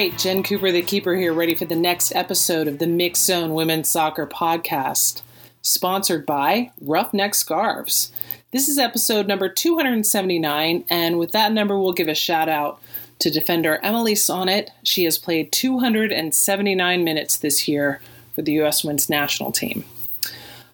right, 0.00 0.16
Jen 0.16 0.42
Cooper, 0.42 0.72
the 0.72 0.80
keeper 0.80 1.14
here, 1.14 1.34
ready 1.34 1.54
for 1.54 1.66
the 1.66 1.76
next 1.76 2.14
episode 2.14 2.66
of 2.66 2.78
the 2.78 2.86
Mixxed 2.86 3.16
Zone 3.18 3.52
Women's 3.52 3.90
Soccer 3.90 4.26
Podcast, 4.26 5.20
sponsored 5.60 6.24
by 6.24 6.70
Ruffneck 6.82 7.34
Scarves. 7.34 8.10
This 8.50 8.66
is 8.66 8.78
episode 8.78 9.26
number 9.28 9.50
279, 9.50 10.86
and 10.88 11.18
with 11.18 11.32
that 11.32 11.52
number, 11.52 11.78
we'll 11.78 11.92
give 11.92 12.08
a 12.08 12.14
shout 12.14 12.48
out 12.48 12.80
to 13.18 13.30
defender 13.30 13.78
Emily 13.82 14.14
Sonnett. 14.14 14.70
She 14.84 15.04
has 15.04 15.18
played 15.18 15.52
279 15.52 17.04
minutes 17.04 17.36
this 17.36 17.68
year 17.68 18.00
for 18.34 18.40
the 18.40 18.52
U.S. 18.52 18.82
Women's 18.82 19.10
National 19.10 19.52
Team. 19.52 19.84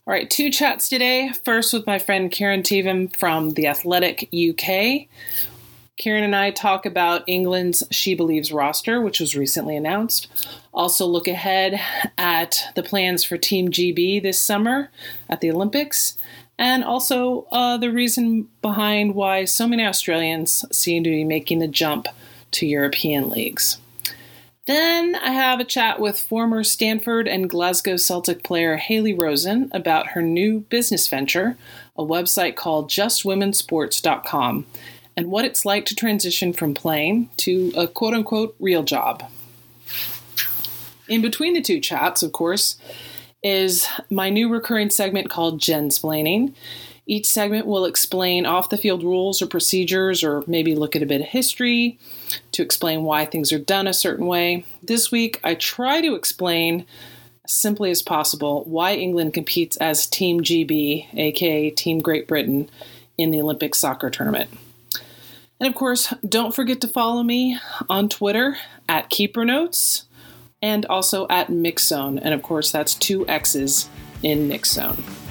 All 0.06 0.12
right, 0.12 0.30
two 0.30 0.50
chats 0.50 0.88
today. 0.88 1.33
First 1.45 1.72
with 1.72 1.84
my 1.84 1.98
friend 1.98 2.30
Kieran 2.30 2.62
Theivam 2.62 3.12
from 3.16 3.55
The 3.55 3.66
Athletic 3.66 4.28
UK. 4.33 5.08
Kieran 5.96 6.24
and 6.24 6.36
I 6.36 6.50
talk 6.50 6.84
about 6.84 7.24
England's 7.27 7.82
She 7.91 8.14
Believes 8.14 8.52
roster, 8.52 9.00
which 9.00 9.18
was 9.18 9.34
recently 9.34 9.77
announced. 9.77 10.28
Also, 10.74 11.06
look 11.06 11.27
ahead 11.27 11.80
at 12.19 12.64
the 12.74 12.82
plans 12.82 13.24
for 13.24 13.38
Team 13.38 13.70
GB 13.70 14.22
this 14.22 14.38
summer 14.38 14.91
at 15.30 15.41
the 15.41 15.50
Olympics, 15.50 16.19
and 16.59 16.84
also 16.84 17.46
uh, 17.50 17.78
the 17.78 17.91
reason 17.91 18.48
behind 18.60 19.14
why 19.14 19.46
so 19.46 19.66
many 19.66 19.86
Australians 19.86 20.66
seem 20.70 21.02
to 21.02 21.10
be 21.10 21.24
making 21.24 21.60
the 21.60 21.69
jump 21.69 22.08
to 22.50 22.66
European 22.66 23.30
leagues. 23.30 23.78
Then 24.66 25.14
I 25.14 25.30
have 25.30 25.60
a 25.60 25.64
chat 25.64 25.98
with 25.98 26.20
former 26.20 26.62
Stanford 26.62 27.27
and 27.27 27.48
Glasgow 27.48 27.97
Celtic 27.97 28.42
player 28.42 28.77
Haley 28.77 29.14
Rosen 29.14 29.70
about 29.72 30.08
her 30.08 30.20
new 30.20 30.60
business 30.60 31.08
venture, 31.08 31.56
a 31.97 32.02
website 32.02 32.56
called 32.56 32.91
JustWomensSports.com 32.91 34.67
and 35.17 35.31
what 35.31 35.45
it's 35.45 35.64
like 35.64 35.86
to 35.86 35.95
transition 35.95 36.53
from 36.53 36.75
playing 36.75 37.31
to 37.39 37.72
a 37.77 37.89
quote 37.89 38.14
unquote 38.14 38.55
real 38.61 38.83
job. 38.83 39.28
In 41.08 41.23
between 41.23 41.55
the 41.55 41.62
two 41.62 41.81
chats, 41.81 42.23
of 42.23 42.33
course, 42.33 42.77
is 43.42 43.86
my 44.11 44.28
new 44.28 44.48
recurring 44.48 44.91
segment 44.91 45.31
called 45.31 45.61
Jensplaining. 45.61 46.53
Each 47.06 47.27
segment 47.27 47.67
will 47.67 47.84
explain 47.84 48.45
off 48.45 48.69
the 48.69 48.77
field 48.77 49.05
rules 49.05 49.41
or 49.41 49.47
procedures, 49.47 50.25
or 50.25 50.42
maybe 50.48 50.75
look 50.75 50.97
at 50.97 51.03
a 51.03 51.06
bit 51.06 51.20
of 51.20 51.28
history 51.28 51.98
to 52.51 52.62
explain 52.62 53.05
why 53.05 53.25
things 53.25 53.53
are 53.53 53.61
done 53.61 53.86
a 53.86 53.92
certain 53.92 54.27
way. 54.27 54.64
This 54.83 55.12
week, 55.12 55.39
I 55.45 55.55
try 55.55 56.01
to 56.01 56.17
explain 56.17 56.84
as 57.45 57.53
simply 57.53 57.92
as 57.92 58.03
possible 58.03 58.64
why 58.64 58.95
England 58.95 59.34
competes 59.34 59.77
as 59.77 60.06
Team 60.06 60.41
GB, 60.41 61.06
aka 61.17 61.70
Team 61.70 62.01
Great 62.01 62.27
Britain, 62.27 62.69
in 63.17 63.30
the 63.30 63.41
Olympic 63.41 63.77
soccer 63.77 64.11
tournament. 64.11 64.51
And 65.58 65.68
of 65.68 65.74
course, 65.74 66.12
don't 66.28 66.54
forget 66.54 66.80
to 66.82 66.88
follow 66.88 67.22
me 67.22 67.58
on 67.88 68.08
Twitter 68.08 68.56
at 68.88 69.08
Keeper 69.08 69.44
Notes 69.44 70.06
and 70.60 70.84
also 70.86 71.26
at 71.28 71.48
Mixzone. 71.48 72.20
And 72.22 72.34
of 72.34 72.42
course, 72.42 72.70
that's 72.70 72.94
two 72.94 73.26
X's 73.28 73.88
in 74.22 74.48
Mixzone. 74.48 75.25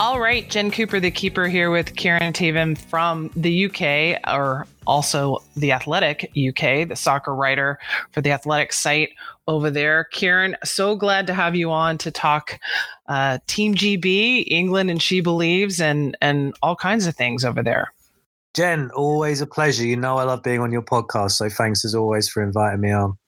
All 0.00 0.20
right, 0.20 0.48
Jen 0.48 0.70
Cooper, 0.70 1.00
the 1.00 1.10
keeper, 1.10 1.48
here 1.48 1.72
with 1.72 1.96
Kieran 1.96 2.32
Theivam 2.32 2.78
from 2.78 3.32
the 3.34 3.66
UK, 3.66 4.20
or 4.32 4.64
also 4.86 5.38
the 5.56 5.72
Athletic 5.72 6.30
UK, 6.36 6.86
the 6.86 6.94
soccer 6.94 7.34
writer 7.34 7.80
for 8.12 8.20
the 8.20 8.30
Athletic 8.30 8.72
site 8.72 9.10
over 9.48 9.70
there. 9.70 10.04
Kieran, 10.12 10.56
so 10.62 10.94
glad 10.94 11.26
to 11.26 11.34
have 11.34 11.56
you 11.56 11.72
on 11.72 11.98
to 11.98 12.12
talk 12.12 12.60
uh, 13.08 13.38
Team 13.48 13.74
GB, 13.74 14.44
England, 14.46 14.88
and 14.88 15.02
She 15.02 15.20
Believes, 15.20 15.80
and 15.80 16.16
and 16.20 16.54
all 16.62 16.76
kinds 16.76 17.08
of 17.08 17.16
things 17.16 17.44
over 17.44 17.60
there. 17.60 17.92
Jen, 18.54 18.92
always 18.92 19.40
a 19.40 19.46
pleasure. 19.46 19.84
You 19.84 19.96
know 19.96 20.16
I 20.18 20.22
love 20.22 20.44
being 20.44 20.60
on 20.60 20.70
your 20.70 20.82
podcast, 20.82 21.32
so 21.32 21.48
thanks 21.48 21.84
as 21.84 21.96
always 21.96 22.28
for 22.28 22.40
inviting 22.40 22.80
me 22.80 22.92
on. 22.92 23.18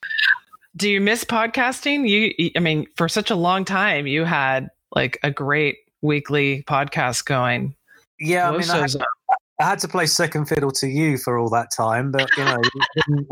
Do 0.76 0.88
you 0.88 1.00
miss 1.00 1.25
podcasting? 1.25 2.09
You, 2.09 2.53
I 2.54 2.60
mean, 2.60 2.86
for 2.94 3.09
such 3.09 3.32
a 3.32 3.36
long 3.36 3.64
time, 3.64 4.06
you 4.06 4.22
had 4.22 4.69
like 4.94 5.19
a 5.25 5.32
great 5.32 5.78
weekly 6.03 6.65
podcast 6.66 7.25
going. 7.25 7.75
Yeah, 8.19 8.50
I 8.50 8.59
mean, 8.59 8.69
I 8.69 8.78
had, 8.78 8.97
I 9.61 9.65
had, 9.65 9.78
to 9.81 9.88
play 9.88 10.06
second 10.06 10.47
fiddle 10.47 10.71
to 10.72 10.87
you 10.87 11.16
for 11.16 11.38
all 11.38 11.49
that 11.50 11.69
time, 11.75 12.12
but 12.12 12.28
you 12.37 12.44
know, 12.44 12.61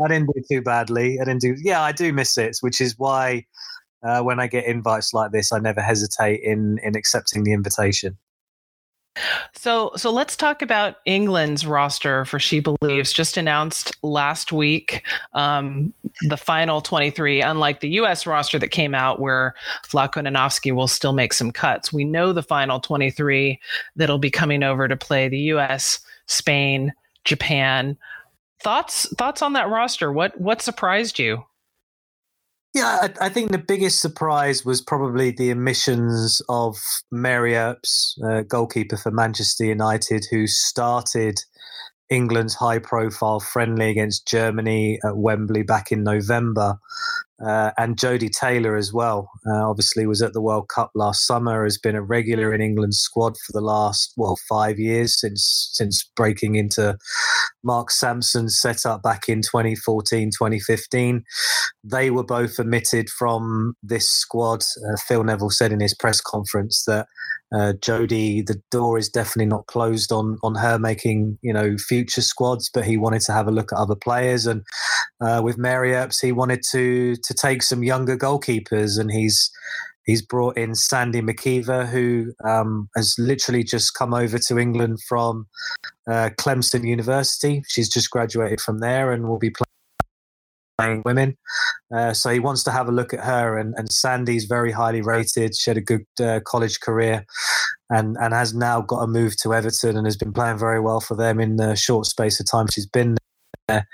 I 0.03 0.07
didn't 0.07 0.31
do 0.33 0.41
too 0.49 0.61
badly. 0.61 1.19
I 1.21 1.25
didn't 1.25 1.41
do. 1.41 1.55
Yeah, 1.61 1.81
I 1.81 1.91
do 1.91 2.11
miss 2.11 2.37
it, 2.37 2.57
which 2.61 2.81
is 2.81 2.95
why 2.97 3.45
uh, 4.03 4.21
when 4.21 4.39
I 4.39 4.47
get 4.47 4.65
invites 4.65 5.13
like 5.13 5.31
this, 5.31 5.51
I 5.51 5.59
never 5.59 5.81
hesitate 5.81 6.41
in 6.41 6.79
in 6.83 6.95
accepting 6.95 7.43
the 7.43 7.53
invitation. 7.53 8.17
So, 9.53 9.91
so 9.95 10.11
let's 10.11 10.35
talk 10.35 10.61
about 10.61 10.97
England's 11.05 11.65
roster 11.65 12.25
for 12.25 12.39
She 12.39 12.59
Believes. 12.59 13.11
Just 13.11 13.37
announced 13.37 13.95
last 14.03 14.51
week 14.51 15.05
um, 15.33 15.93
the 16.27 16.37
final 16.37 16.81
23. 16.81 17.41
Unlike 17.41 17.79
the 17.81 17.89
U.S. 17.89 18.25
roster 18.25 18.59
that 18.59 18.69
came 18.69 18.95
out, 18.95 19.19
where 19.19 19.55
Andonovski 19.87 20.73
will 20.73 20.87
still 20.87 21.13
make 21.13 21.33
some 21.33 21.51
cuts, 21.51 21.91
we 21.91 22.05
know 22.05 22.33
the 22.33 22.43
final 22.43 22.79
23 22.79 23.59
that'll 23.95 24.19
be 24.19 24.31
coming 24.31 24.63
over 24.63 24.87
to 24.87 24.95
play 24.95 25.27
the 25.27 25.39
U.S., 25.39 25.99
Spain, 26.25 26.93
Japan. 27.25 27.97
Thoughts 28.61 29.07
thoughts 29.15 29.41
on 29.41 29.53
that 29.53 29.69
roster? 29.69 30.11
What 30.11 30.39
what 30.39 30.61
surprised 30.61 31.17
you? 31.17 31.43
Yeah, 32.73 33.09
I, 33.19 33.25
I, 33.25 33.29
think 33.29 33.51
the 33.51 33.57
biggest 33.57 33.99
surprise 33.99 34.63
was 34.63 34.79
probably 34.79 35.31
the 35.31 35.51
omissions 35.51 36.39
of 36.49 36.77
Mary 37.11 37.55
Earps, 37.55 38.15
uh, 38.23 38.41
goalkeeper 38.41 38.95
for 38.95 39.09
Manchester 39.09 39.65
United, 39.65 40.27
who 40.29 40.45
started 40.45 41.39
England's 42.09 42.53
high 42.53 42.77
profile 42.77 43.39
friendly 43.39 43.89
against 43.89 44.27
Germany 44.27 44.99
at 45.03 45.17
Wembley 45.17 45.63
back 45.63 45.91
in 45.91 46.03
November. 46.03 46.77
Uh, 47.45 47.71
and 47.77 47.95
Jodie 47.95 48.31
Taylor 48.31 48.75
as 48.75 48.91
well. 48.91 49.29
Uh, 49.47 49.69
obviously, 49.69 50.05
was 50.05 50.21
at 50.21 50.33
the 50.33 50.41
World 50.41 50.67
Cup 50.67 50.91
last 50.93 51.25
summer. 51.25 51.63
Has 51.63 51.77
been 51.77 51.95
a 51.95 52.01
regular 52.01 52.53
in 52.53 52.61
England's 52.61 52.99
squad 52.99 53.35
for 53.37 53.53
the 53.53 53.61
last 53.61 54.13
well 54.17 54.37
five 54.47 54.77
years 54.77 55.19
since 55.19 55.69
since 55.71 56.09
breaking 56.15 56.55
into 56.55 56.97
Mark 57.63 57.91
Sampson's 57.91 58.59
setup 58.59 59.01
back 59.03 59.29
in 59.29 59.41
2014, 59.41 60.31
2015. 60.31 61.23
They 61.83 62.11
were 62.11 62.23
both 62.23 62.59
omitted 62.59 63.09
from 63.09 63.75
this 63.81 64.09
squad. 64.09 64.61
Uh, 64.61 64.97
Phil 65.07 65.23
Neville 65.23 65.49
said 65.49 65.71
in 65.71 65.79
his 65.79 65.95
press 65.95 66.19
conference 66.21 66.83
that 66.87 67.07
uh, 67.51 67.73
Jodie, 67.79 68.45
the 68.45 68.61
door 68.69 68.97
is 68.97 69.09
definitely 69.09 69.47
not 69.47 69.65
closed 69.65 70.11
on 70.11 70.37
on 70.43 70.55
her 70.55 70.77
making 70.77 71.39
you 71.41 71.53
know 71.53 71.77
future 71.77 72.21
squads, 72.21 72.69
but 72.71 72.85
he 72.85 72.97
wanted 72.97 73.21
to 73.21 73.31
have 73.31 73.47
a 73.47 73.51
look 73.51 73.71
at 73.71 73.79
other 73.79 73.95
players, 73.95 74.45
and 74.45 74.63
uh, 75.21 75.41
with 75.43 75.57
Mary 75.57 75.93
Earps, 75.93 76.19
he 76.19 76.31
wanted 76.31 76.61
to 76.71 77.15
to 77.15 77.33
take 77.33 77.63
some 77.63 77.83
younger 77.83 78.17
goalkeepers, 78.17 78.99
and 78.99 79.11
he's 79.11 79.51
he's 80.05 80.21
brought 80.21 80.57
in 80.57 80.75
Sandy 80.75 81.21
MacIver, 81.21 81.87
who 81.87 82.33
um, 82.43 82.89
has 82.95 83.15
literally 83.19 83.63
just 83.63 83.93
come 83.93 84.13
over 84.13 84.39
to 84.39 84.57
England 84.57 84.99
from 85.07 85.47
uh, 86.09 86.29
Clemson 86.39 86.87
University. 86.87 87.61
She's 87.67 87.89
just 87.89 88.09
graduated 88.09 88.59
from 88.61 88.79
there 88.79 89.11
and 89.11 89.27
will 89.27 89.37
be 89.37 89.51
playing 90.79 91.03
women. 91.05 91.37
Uh, 91.93 92.13
so 92.13 92.29
he 92.31 92.39
wants 92.39 92.63
to 92.63 92.71
have 92.71 92.87
a 92.87 92.91
look 92.91 93.13
at 93.13 93.19
her. 93.19 93.57
And, 93.57 93.75
and 93.77 93.91
Sandy's 93.91 94.45
very 94.45 94.71
highly 94.71 95.01
rated. 95.01 95.55
She 95.55 95.69
had 95.69 95.77
a 95.77 95.81
good 95.81 96.05
uh, 96.19 96.39
college 96.45 96.79
career 96.79 97.25
and, 97.89 98.17
and 98.19 98.33
has 98.33 98.53
now 98.53 98.81
got 98.81 99.03
a 99.03 99.07
move 99.07 99.35
to 99.41 99.53
Everton 99.53 99.97
and 99.97 100.07
has 100.07 100.17
been 100.17 100.33
playing 100.33 100.57
very 100.57 100.79
well 100.79 101.01
for 101.01 101.15
them 101.15 101.39
in 101.39 101.57
the 101.57 101.75
short 101.75 102.05
space 102.05 102.39
of 102.39 102.49
time 102.49 102.67
she's 102.71 102.87
been 102.87 103.17
there. 103.69 103.87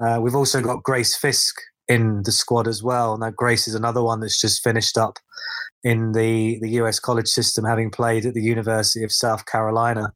Uh, 0.00 0.20
we've 0.20 0.34
also 0.34 0.60
got 0.60 0.82
Grace 0.82 1.16
Fisk 1.16 1.56
in 1.88 2.22
the 2.24 2.32
squad 2.32 2.66
as 2.66 2.82
well. 2.82 3.16
Now, 3.16 3.30
Grace 3.30 3.68
is 3.68 3.74
another 3.74 4.02
one 4.02 4.20
that's 4.20 4.40
just 4.40 4.62
finished 4.62 4.98
up 4.98 5.18
in 5.84 6.12
the, 6.12 6.58
the 6.60 6.70
US 6.80 6.98
college 6.98 7.28
system, 7.28 7.64
having 7.64 7.90
played 7.90 8.26
at 8.26 8.34
the 8.34 8.42
University 8.42 9.04
of 9.04 9.12
South 9.12 9.46
Carolina. 9.46 10.12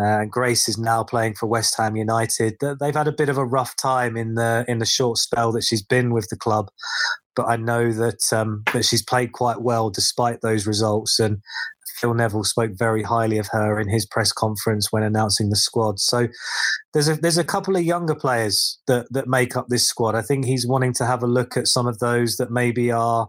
Uh, 0.00 0.26
Grace 0.26 0.68
is 0.68 0.76
now 0.76 1.02
playing 1.02 1.34
for 1.34 1.46
West 1.46 1.74
Ham 1.78 1.96
United. 1.96 2.56
They've 2.60 2.94
had 2.94 3.08
a 3.08 3.12
bit 3.12 3.30
of 3.30 3.38
a 3.38 3.44
rough 3.44 3.74
time 3.76 4.16
in 4.16 4.34
the 4.34 4.64
in 4.68 4.78
the 4.78 4.86
short 4.86 5.18
spell 5.18 5.50
that 5.52 5.64
she's 5.64 5.82
been 5.82 6.12
with 6.12 6.28
the 6.28 6.36
club, 6.36 6.68
but 7.34 7.46
I 7.46 7.56
know 7.56 7.90
that 7.92 8.32
um, 8.32 8.64
that 8.74 8.84
she's 8.84 9.02
played 9.02 9.32
quite 9.32 9.62
well 9.62 9.88
despite 9.88 10.42
those 10.42 10.66
results. 10.66 11.18
And 11.18 11.38
Phil 11.98 12.14
Neville 12.14 12.44
spoke 12.44 12.72
very 12.74 13.02
highly 13.02 13.38
of 13.38 13.48
her 13.52 13.80
in 13.80 13.88
his 13.88 14.06
press 14.06 14.32
conference 14.32 14.88
when 14.90 15.02
announcing 15.02 15.50
the 15.50 15.56
squad. 15.56 15.98
So 15.98 16.28
there's 16.92 17.08
a 17.08 17.16
there's 17.16 17.38
a 17.38 17.44
couple 17.44 17.76
of 17.76 17.82
younger 17.82 18.14
players 18.14 18.78
that 18.86 19.06
that 19.10 19.28
make 19.28 19.56
up 19.56 19.66
this 19.68 19.86
squad. 19.86 20.14
I 20.14 20.22
think 20.22 20.44
he's 20.44 20.66
wanting 20.66 20.94
to 20.94 21.06
have 21.06 21.22
a 21.22 21.26
look 21.26 21.56
at 21.56 21.66
some 21.66 21.86
of 21.86 21.98
those 21.98 22.36
that 22.36 22.50
maybe 22.50 22.90
are 22.90 23.28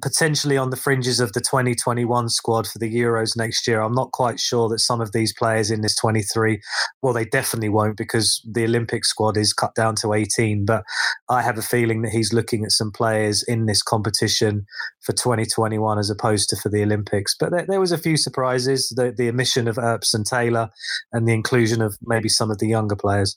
potentially 0.00 0.56
on 0.56 0.70
the 0.70 0.76
fringes 0.76 1.18
of 1.18 1.32
the 1.32 1.40
2021 1.40 2.28
squad 2.28 2.66
for 2.66 2.78
the 2.78 2.92
Euros 2.92 3.36
next 3.36 3.66
year. 3.66 3.80
I'm 3.80 3.94
not 3.94 4.12
quite 4.12 4.38
sure 4.38 4.68
that 4.68 4.78
some 4.78 5.00
of 5.00 5.12
these 5.12 5.32
players 5.32 5.70
in 5.70 5.80
this 5.80 5.96
23, 5.96 6.60
well, 7.02 7.12
they 7.12 7.24
definitely 7.24 7.68
won't 7.68 7.96
because 7.96 8.40
the 8.48 8.64
Olympic 8.64 9.04
squad 9.04 9.36
is 9.36 9.52
cut 9.52 9.74
down 9.74 9.96
to 9.96 10.12
18. 10.12 10.64
But 10.64 10.84
I 11.28 11.42
have 11.42 11.58
a 11.58 11.62
feeling 11.62 12.02
that 12.02 12.12
he's 12.12 12.32
looking 12.32 12.64
at 12.64 12.70
some 12.70 12.92
players 12.92 13.42
in 13.42 13.66
this 13.66 13.82
competition 13.82 14.66
for 15.00 15.12
2021 15.12 15.98
as 15.98 16.10
opposed 16.10 16.48
to 16.50 16.56
for 16.56 16.68
the 16.68 16.82
Olympics. 16.82 17.34
But 17.38 17.50
there, 17.50 17.66
there 17.66 17.80
was 17.80 17.92
a 17.92 17.98
few 17.98 18.16
surprises 18.16 18.88
the, 18.90 19.12
the 19.16 19.28
omission 19.28 19.66
of 19.66 19.78
Earps 19.78 20.14
and 20.14 20.24
Taylor 20.24 20.70
and 21.12 21.26
the 21.26 21.34
inclusion 21.34 21.82
of 21.82 21.98
maybe 22.02 22.28
some 22.28 22.50
of 22.50 22.58
the 22.58 22.68
younger 22.68 22.96
players. 22.96 23.36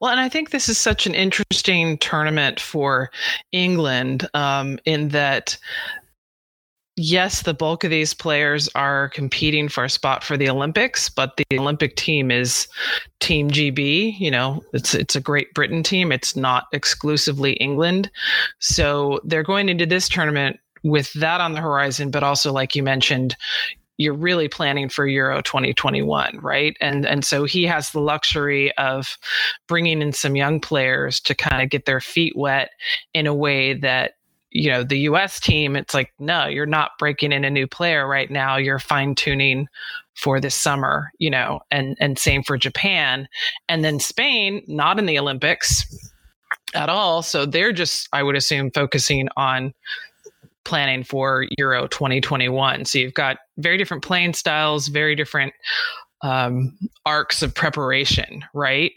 Well, 0.00 0.10
and 0.10 0.20
I 0.20 0.28
think 0.28 0.50
this 0.50 0.68
is 0.68 0.78
such 0.78 1.06
an 1.06 1.14
interesting 1.14 1.98
tournament 1.98 2.60
for 2.60 3.10
England 3.52 4.28
um, 4.34 4.78
in 4.84 5.08
that 5.08 5.58
yes, 6.96 7.42
the 7.42 7.54
bulk 7.54 7.84
of 7.84 7.90
these 7.90 8.14
players 8.14 8.68
are 8.74 9.10
competing 9.10 9.68
for 9.68 9.84
a 9.84 9.90
spot 9.90 10.24
for 10.24 10.36
the 10.36 10.48
Olympics, 10.48 11.08
but 11.08 11.36
the 11.36 11.58
Olympic 11.58 11.96
team 11.96 12.30
is 12.30 12.66
Team 13.20 13.50
GB. 13.50 14.18
You 14.18 14.30
know, 14.30 14.62
it's 14.72 14.94
it's 14.94 15.16
a 15.16 15.20
Great 15.20 15.52
Britain 15.54 15.82
team. 15.82 16.10
It's 16.10 16.36
not 16.36 16.64
exclusively 16.72 17.52
England, 17.54 18.10
so 18.58 19.20
they're 19.24 19.42
going 19.42 19.68
into 19.68 19.86
this 19.86 20.08
tournament 20.08 20.58
with 20.82 21.12
that 21.14 21.40
on 21.40 21.52
the 21.52 21.60
horizon, 21.60 22.10
but 22.10 22.22
also, 22.22 22.52
like 22.52 22.74
you 22.74 22.82
mentioned, 22.82 23.36
you're 23.98 24.14
really 24.14 24.48
planning 24.48 24.88
for 24.88 25.06
Euro 25.06 25.40
2021, 25.42 26.38
right? 26.42 26.76
And 26.80 27.06
and 27.06 27.24
so 27.24 27.44
he 27.44 27.64
has 27.64 27.90
the 27.90 28.00
luxury 28.00 28.76
of 28.76 29.16
bringing 29.66 30.02
in 30.02 30.12
some 30.12 30.36
young 30.36 30.60
players 30.60 31.20
to 31.20 31.34
kind 31.34 31.62
of 31.62 31.70
get 31.70 31.86
their 31.86 32.00
feet 32.00 32.34
wet 32.36 32.70
in 33.14 33.26
a 33.26 33.34
way 33.34 33.74
that 33.74 34.12
you 34.50 34.70
know 34.70 34.84
the 34.84 35.00
US 35.00 35.40
team 35.40 35.76
it's 35.76 35.94
like 35.94 36.12
no, 36.18 36.46
you're 36.46 36.66
not 36.66 36.92
breaking 36.98 37.32
in 37.32 37.44
a 37.44 37.50
new 37.50 37.66
player 37.66 38.06
right 38.06 38.30
now, 38.30 38.56
you're 38.56 38.78
fine 38.78 39.14
tuning 39.14 39.66
for 40.14 40.40
this 40.40 40.54
summer, 40.54 41.10
you 41.18 41.30
know, 41.30 41.60
and 41.70 41.96
and 42.00 42.18
same 42.18 42.42
for 42.42 42.56
Japan. 42.56 43.28
And 43.68 43.84
then 43.84 44.00
Spain, 44.00 44.62
not 44.66 44.98
in 44.98 45.06
the 45.06 45.18
Olympics 45.18 45.86
at 46.74 46.88
all, 46.88 47.22
so 47.22 47.46
they're 47.46 47.72
just 47.72 48.08
I 48.12 48.22
would 48.22 48.36
assume 48.36 48.70
focusing 48.70 49.28
on 49.36 49.72
planning 50.66 51.04
for 51.04 51.46
Euro 51.58 51.86
2021. 51.86 52.84
So 52.84 52.98
you've 52.98 53.14
got 53.14 53.38
very 53.56 53.78
different 53.78 54.02
playing 54.02 54.34
styles, 54.34 54.88
very 54.88 55.14
different 55.14 55.54
um, 56.22 56.76
arcs 57.04 57.42
of 57.42 57.54
preparation, 57.54 58.44
right? 58.54 58.92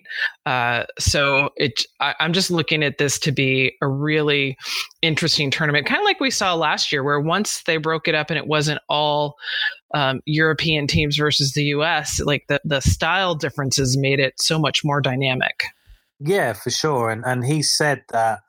Uh, 0.46 0.86
so 0.98 1.50
it, 1.58 1.86
I, 2.00 2.16
am 2.20 2.34
just 2.34 2.50
looking 2.50 2.84
at 2.84 2.98
this 2.98 3.20
to 3.20 3.32
be 3.32 3.74
a 3.82 3.88
really 3.88 4.58
interesting 5.02 5.52
tournament, 5.52 5.86
kind 5.86 6.00
of 6.00 6.06
like 6.06 6.20
we 6.20 6.32
saw 6.32 6.56
last 6.56 6.92
year, 6.92 7.04
where 7.04 7.20
once 7.20 7.62
they 7.64 7.78
broke 7.78 8.08
it 8.08 8.16
up 8.16 8.30
and 8.30 8.38
it 8.38 8.48
wasn't 8.48 8.80
all 8.90 9.36
um, 9.94 10.22
European 10.26 10.88
teams 10.88 11.18
versus 11.18 11.54
the 11.54 11.64
U.S., 11.66 12.20
like 12.22 12.46
the 12.48 12.62
the 12.64 12.80
style 12.80 13.36
differences 13.36 13.98
made 13.98 14.20
it 14.20 14.34
so 14.40 14.58
much 14.58 14.84
more 14.84 15.02
dynamic. 15.02 15.64
Yeah, 16.20 16.54
for 16.54 16.70
sure, 16.70 17.10
and 17.10 17.24
and 17.26 17.46
he 17.46 17.64
said 17.64 18.04
that 18.10 18.40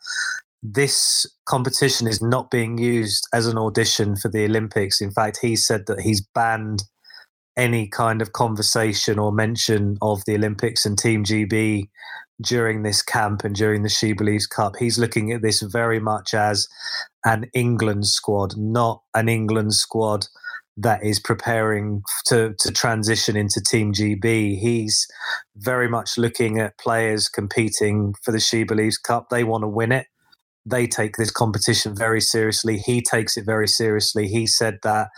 this 0.62 1.26
competition 1.46 2.06
is 2.06 2.20
not 2.20 2.50
being 2.50 2.78
used 2.78 3.26
as 3.32 3.46
an 3.46 3.56
audition 3.56 4.16
for 4.16 4.28
the 4.28 4.44
Olympics. 4.44 5.00
In 5.00 5.10
fact, 5.10 5.38
he 5.40 5.56
said 5.56 5.86
that 5.86 6.00
he's 6.00 6.20
banned 6.20 6.82
any 7.56 7.88
kind 7.88 8.22
of 8.22 8.32
conversation 8.32 9.18
or 9.18 9.32
mention 9.32 9.96
of 10.02 10.22
the 10.26 10.34
Olympics 10.34 10.84
and 10.84 10.98
Team 10.98 11.24
GB 11.24 11.88
during 12.42 12.82
this 12.82 13.02
camp 13.02 13.44
and 13.44 13.54
during 13.54 13.82
the 13.82 13.88
She 13.88 14.12
Believes 14.12 14.46
Cup. 14.46 14.76
He's 14.78 14.98
looking 14.98 15.32
at 15.32 15.42
this 15.42 15.60
very 15.60 16.00
much 16.00 16.32
as 16.34 16.68
an 17.24 17.46
England 17.54 18.06
squad, 18.06 18.56
not 18.56 19.02
an 19.14 19.28
England 19.28 19.74
squad 19.74 20.26
that 20.76 21.02
is 21.02 21.20
preparing 21.20 22.02
to, 22.26 22.54
to 22.58 22.72
transition 22.72 23.36
into 23.36 23.60
Team 23.60 23.92
GB. 23.92 24.58
He's 24.58 25.06
very 25.56 25.88
much 25.88 26.16
looking 26.16 26.58
at 26.58 26.78
players 26.78 27.28
competing 27.28 28.14
for 28.24 28.32
the 28.32 28.40
She 28.40 28.64
Believes 28.64 28.96
Cup. 28.96 29.28
They 29.28 29.44
want 29.44 29.62
to 29.62 29.68
win 29.68 29.92
it 29.92 30.06
they 30.66 30.86
take 30.86 31.16
this 31.16 31.30
competition 31.30 31.96
very 31.96 32.20
seriously. 32.20 32.78
He 32.78 33.02
takes 33.02 33.36
it 33.36 33.46
very 33.46 33.68
seriously. 33.68 34.28
He 34.28 34.46
said 34.46 34.78
that, 34.82 35.08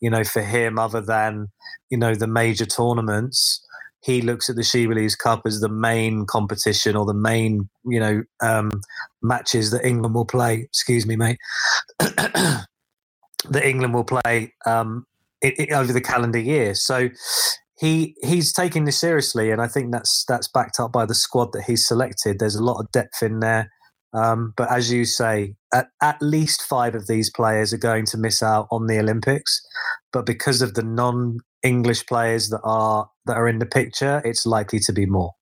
you 0.00 0.10
know, 0.10 0.24
for 0.24 0.42
him, 0.42 0.78
other 0.78 1.00
than, 1.00 1.48
you 1.90 1.98
know, 1.98 2.14
the 2.14 2.26
major 2.26 2.66
tournaments, 2.66 3.64
he 4.02 4.22
looks 4.22 4.48
at 4.48 4.56
the 4.56 4.62
She 4.62 4.88
Cup 5.22 5.42
as 5.46 5.60
the 5.60 5.68
main 5.68 6.24
competition 6.26 6.96
or 6.96 7.04
the 7.04 7.14
main, 7.14 7.68
you 7.84 8.00
know, 8.00 8.22
um, 8.42 8.70
matches 9.22 9.70
that 9.72 9.84
England 9.84 10.14
will 10.14 10.24
play. 10.24 10.62
Excuse 10.62 11.06
me, 11.06 11.16
mate. 11.16 11.38
that 11.98 12.66
England 13.62 13.94
will 13.94 14.04
play 14.04 14.54
um, 14.66 15.06
it, 15.42 15.54
it, 15.58 15.72
over 15.72 15.92
the 15.92 16.00
calendar 16.00 16.38
year. 16.38 16.74
So 16.74 17.10
he 17.78 18.14
he's 18.22 18.52
taking 18.52 18.84
this 18.84 18.98
seriously, 18.98 19.50
and 19.50 19.60
I 19.60 19.66
think 19.66 19.92
that's 19.92 20.24
that's 20.26 20.48
backed 20.48 20.80
up 20.80 20.92
by 20.92 21.04
the 21.04 21.14
squad 21.14 21.52
that 21.52 21.64
he's 21.64 21.86
selected. 21.86 22.38
There's 22.38 22.54
a 22.54 22.64
lot 22.64 22.80
of 22.80 22.90
depth 22.92 23.22
in 23.22 23.40
there. 23.40 23.70
Um, 24.12 24.54
but 24.56 24.70
as 24.70 24.90
you 24.90 25.04
say, 25.04 25.54
at, 25.72 25.88
at 26.02 26.20
least 26.20 26.62
five 26.62 26.94
of 26.94 27.06
these 27.06 27.30
players 27.30 27.72
are 27.72 27.78
going 27.78 28.06
to 28.06 28.18
miss 28.18 28.42
out 28.42 28.66
on 28.70 28.86
the 28.86 28.98
Olympics. 28.98 29.60
But 30.12 30.26
because 30.26 30.62
of 30.62 30.74
the 30.74 30.82
non-English 30.82 32.06
players 32.06 32.48
that 32.48 32.60
are 32.64 33.08
that 33.26 33.36
are 33.36 33.48
in 33.48 33.60
the 33.60 33.66
picture, 33.66 34.20
it's 34.24 34.44
likely 34.46 34.80
to 34.80 34.92
be 34.92 35.06
more. 35.06 35.32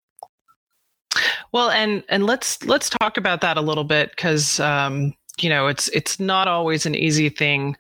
Well, 1.53 1.71
and 1.71 2.05
and 2.09 2.27
let's 2.27 2.63
let's 2.65 2.91
talk 2.91 3.17
about 3.17 3.41
that 3.41 3.57
a 3.57 3.63
little 3.63 3.85
bit 3.85 4.11
because 4.11 4.61
um, 4.61 5.15
you 5.43 5.49
know 5.49 5.67
it's 5.67 5.89
it's 5.89 6.19
not 6.19 6.49
always 6.49 6.87
an 6.87 6.95
easy 6.95 7.29
thing 7.29 7.77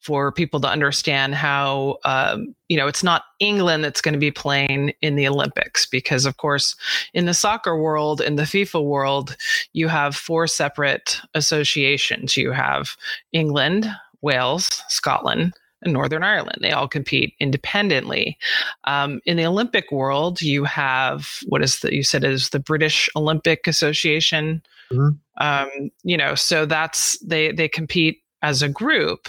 for 0.00 0.30
people 0.30 0.60
to 0.60 0.68
understand 0.68 1.34
how 1.34 1.98
um, 2.04 2.54
you 2.68 2.76
know 2.76 2.86
it's 2.86 3.02
not 3.02 3.24
england 3.40 3.84
that's 3.84 4.00
going 4.00 4.12
to 4.12 4.18
be 4.18 4.30
playing 4.30 4.92
in 5.02 5.16
the 5.16 5.28
olympics 5.28 5.86
because 5.86 6.26
of 6.26 6.36
course 6.36 6.76
in 7.14 7.26
the 7.26 7.34
soccer 7.34 7.80
world 7.80 8.20
in 8.20 8.36
the 8.36 8.44
fifa 8.44 8.82
world 8.82 9.36
you 9.72 9.88
have 9.88 10.14
four 10.16 10.46
separate 10.46 11.20
associations 11.34 12.36
you 12.36 12.52
have 12.52 12.96
england 13.32 13.90
wales 14.22 14.82
scotland 14.88 15.52
and 15.82 15.92
Northern 15.92 16.24
Ireland. 16.24 16.58
They 16.62 16.72
all 16.72 16.88
compete 16.88 17.34
independently. 17.38 18.38
Um, 18.84 19.20
in 19.26 19.36
the 19.36 19.44
Olympic 19.44 19.92
world, 19.92 20.40
you 20.40 20.64
have 20.64 21.40
what 21.46 21.62
is 21.62 21.80
that 21.80 21.92
you 21.92 22.02
said 22.02 22.24
is 22.24 22.48
the 22.48 22.58
British 22.58 23.10
Olympic 23.14 23.66
Association, 23.66 24.62
Mm-hmm. 24.90 25.16
Um, 25.38 25.90
you 26.02 26.16
know, 26.16 26.34
so 26.34 26.66
that's 26.66 27.18
they 27.18 27.52
they 27.52 27.68
compete 27.68 28.22
as 28.42 28.62
a 28.62 28.68
group, 28.68 29.28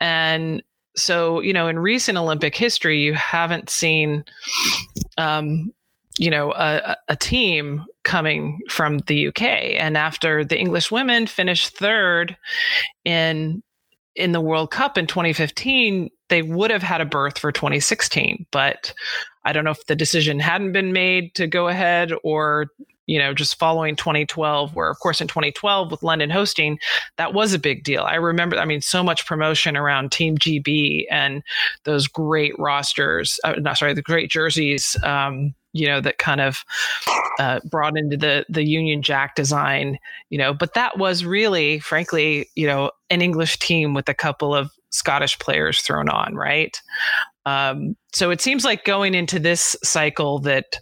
and 0.00 0.62
so 0.96 1.40
you 1.40 1.52
know, 1.52 1.68
in 1.68 1.78
recent 1.78 2.18
Olympic 2.18 2.56
history, 2.56 3.00
you 3.00 3.14
haven't 3.14 3.70
seen, 3.70 4.24
um, 5.18 5.72
you 6.18 6.30
know, 6.30 6.52
a, 6.52 6.96
a 7.08 7.16
team 7.16 7.84
coming 8.02 8.60
from 8.68 8.98
the 9.06 9.28
UK. 9.28 9.42
And 9.42 9.96
after 9.96 10.44
the 10.44 10.58
English 10.58 10.90
women 10.90 11.26
finished 11.26 11.76
third 11.76 12.36
in 13.04 13.62
in 14.14 14.32
the 14.32 14.40
World 14.40 14.70
Cup 14.70 14.96
in 14.96 15.06
2015, 15.06 16.10
they 16.30 16.40
would 16.40 16.70
have 16.70 16.82
had 16.82 17.02
a 17.02 17.04
berth 17.04 17.38
for 17.38 17.52
2016. 17.52 18.46
But 18.50 18.94
I 19.44 19.52
don't 19.52 19.64
know 19.64 19.70
if 19.70 19.86
the 19.86 19.94
decision 19.94 20.40
hadn't 20.40 20.72
been 20.72 20.92
made 20.92 21.34
to 21.34 21.46
go 21.46 21.68
ahead 21.68 22.12
or 22.24 22.68
you 23.06 23.18
know, 23.18 23.32
just 23.32 23.58
following 23.58 23.96
2012, 23.96 24.74
where 24.74 24.90
of 24.90 24.98
course 24.98 25.20
in 25.20 25.28
2012 25.28 25.90
with 25.90 26.02
London 26.02 26.30
hosting, 26.30 26.78
that 27.16 27.32
was 27.32 27.52
a 27.52 27.58
big 27.58 27.84
deal. 27.84 28.02
I 28.02 28.16
remember, 28.16 28.58
I 28.58 28.64
mean, 28.64 28.80
so 28.80 29.02
much 29.02 29.26
promotion 29.26 29.76
around 29.76 30.12
Team 30.12 30.36
GB 30.36 31.04
and 31.10 31.42
those 31.84 32.06
great 32.06 32.52
rosters, 32.58 33.38
uh, 33.44 33.54
not 33.58 33.78
sorry, 33.78 33.94
the 33.94 34.02
great 34.02 34.30
jerseys, 34.30 34.96
um, 35.02 35.54
you 35.72 35.86
know, 35.86 36.00
that 36.00 36.18
kind 36.18 36.40
of 36.40 36.64
uh, 37.38 37.60
brought 37.70 37.98
into 37.98 38.16
the 38.16 38.46
the 38.48 38.64
Union 38.64 39.02
Jack 39.02 39.34
design, 39.34 39.98
you 40.30 40.38
know, 40.38 40.54
but 40.54 40.74
that 40.74 40.98
was 40.98 41.24
really, 41.24 41.78
frankly, 41.80 42.48
you 42.54 42.66
know, 42.66 42.90
an 43.10 43.20
English 43.20 43.58
team 43.58 43.92
with 43.92 44.08
a 44.08 44.14
couple 44.14 44.54
of 44.54 44.70
Scottish 44.90 45.38
players 45.38 45.82
thrown 45.82 46.08
on, 46.08 46.34
right? 46.34 46.80
Um, 47.44 47.96
so 48.12 48.30
it 48.30 48.40
seems 48.40 48.64
like 48.64 48.84
going 48.84 49.14
into 49.14 49.38
this 49.38 49.76
cycle 49.84 50.40
that 50.40 50.80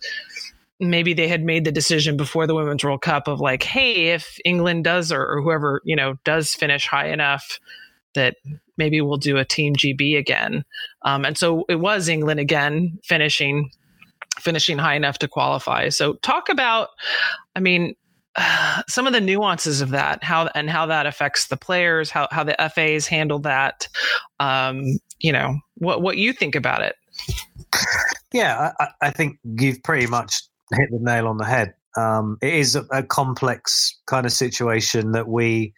maybe 0.80 1.12
they 1.12 1.28
had 1.28 1.42
made 1.42 1.64
the 1.64 1.72
decision 1.72 2.16
before 2.16 2.46
the 2.46 2.54
women's 2.54 2.82
world 2.82 3.02
cup 3.02 3.28
of 3.28 3.40
like 3.40 3.62
hey 3.62 4.08
if 4.08 4.38
england 4.44 4.84
does 4.84 5.12
or, 5.12 5.24
or, 5.24 5.42
whoever 5.42 5.80
you 5.84 5.94
know 5.94 6.14
does 6.24 6.52
finish 6.52 6.86
high 6.86 7.08
enough 7.08 7.58
that 8.14 8.36
maybe 8.76 9.00
we'll 9.00 9.16
do 9.16 9.36
a 9.36 9.44
team 9.44 9.74
gb 9.74 10.16
again. 10.16 10.64
Um, 11.02 11.24
and 11.24 11.36
so 11.36 11.64
it 11.68 11.76
was 11.76 12.08
england 12.08 12.40
again 12.40 12.98
finishing 13.04 13.70
finishing 14.38 14.78
high 14.78 14.96
enough 14.96 15.18
to 15.18 15.28
qualify. 15.28 15.88
So 15.88 16.14
talk 16.14 16.48
about 16.48 16.88
i 17.54 17.60
mean 17.60 17.94
some 18.88 19.06
of 19.06 19.12
the 19.12 19.20
nuances 19.20 19.80
of 19.80 19.90
that 19.90 20.24
how 20.24 20.48
and 20.54 20.68
how 20.68 20.86
that 20.86 21.06
affects 21.06 21.46
the 21.48 21.56
players 21.56 22.10
how, 22.10 22.26
how 22.30 22.42
the 22.42 22.56
fas 22.74 23.06
handle 23.06 23.38
that. 23.40 23.88
Um, 24.40 24.98
you 25.20 25.32
know 25.32 25.58
what 25.76 26.02
what 26.02 26.16
you 26.16 26.32
think 26.32 26.54
about 26.54 26.82
it? 26.82 26.96
Yeah 28.32 28.72
I, 28.80 28.88
I 29.00 29.10
think 29.10 29.38
you've 29.44 29.82
pretty 29.82 30.06
much 30.06 30.42
hit 30.72 30.90
the 30.90 30.98
nail 31.00 31.26
on 31.26 31.36
the 31.36 31.44
head. 31.44 31.74
Um, 31.96 32.38
it 32.42 32.54
is 32.54 32.74
a, 32.74 32.84
a, 32.90 33.02
complex 33.04 33.96
kind 34.06 34.26
of 34.26 34.32
situation 34.32 35.12
that 35.12 35.28
we 35.28 35.74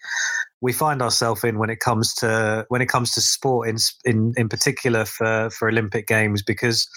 we 0.62 0.72
find 0.72 1.02
ourselves 1.02 1.44
in 1.44 1.58
when 1.58 1.68
it 1.68 1.78
comes 1.80 2.14
to 2.14 2.64
when 2.68 2.80
it 2.80 2.88
comes 2.88 3.12
to 3.12 3.20
sport 3.20 3.68
in 3.68 3.76
in 4.06 4.32
in 4.38 4.48
particular 4.48 5.04
for 5.04 5.50
for 5.50 5.68
Olympic 5.68 6.06
games 6.06 6.42
because 6.42 6.88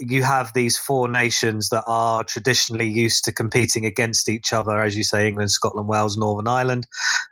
you 0.00 0.22
have 0.22 0.52
these 0.54 0.76
four 0.76 1.08
nations 1.08 1.68
that 1.68 1.84
are 1.86 2.24
traditionally 2.24 2.88
used 2.88 3.24
to 3.24 3.32
competing 3.32 3.84
against 3.84 4.28
each 4.28 4.52
other, 4.52 4.80
as 4.80 4.96
you 4.96 5.04
say, 5.04 5.28
England, 5.28 5.50
Scotland, 5.50 5.88
Wales, 5.88 6.16
Northern 6.16 6.48
Ireland, 6.48 6.86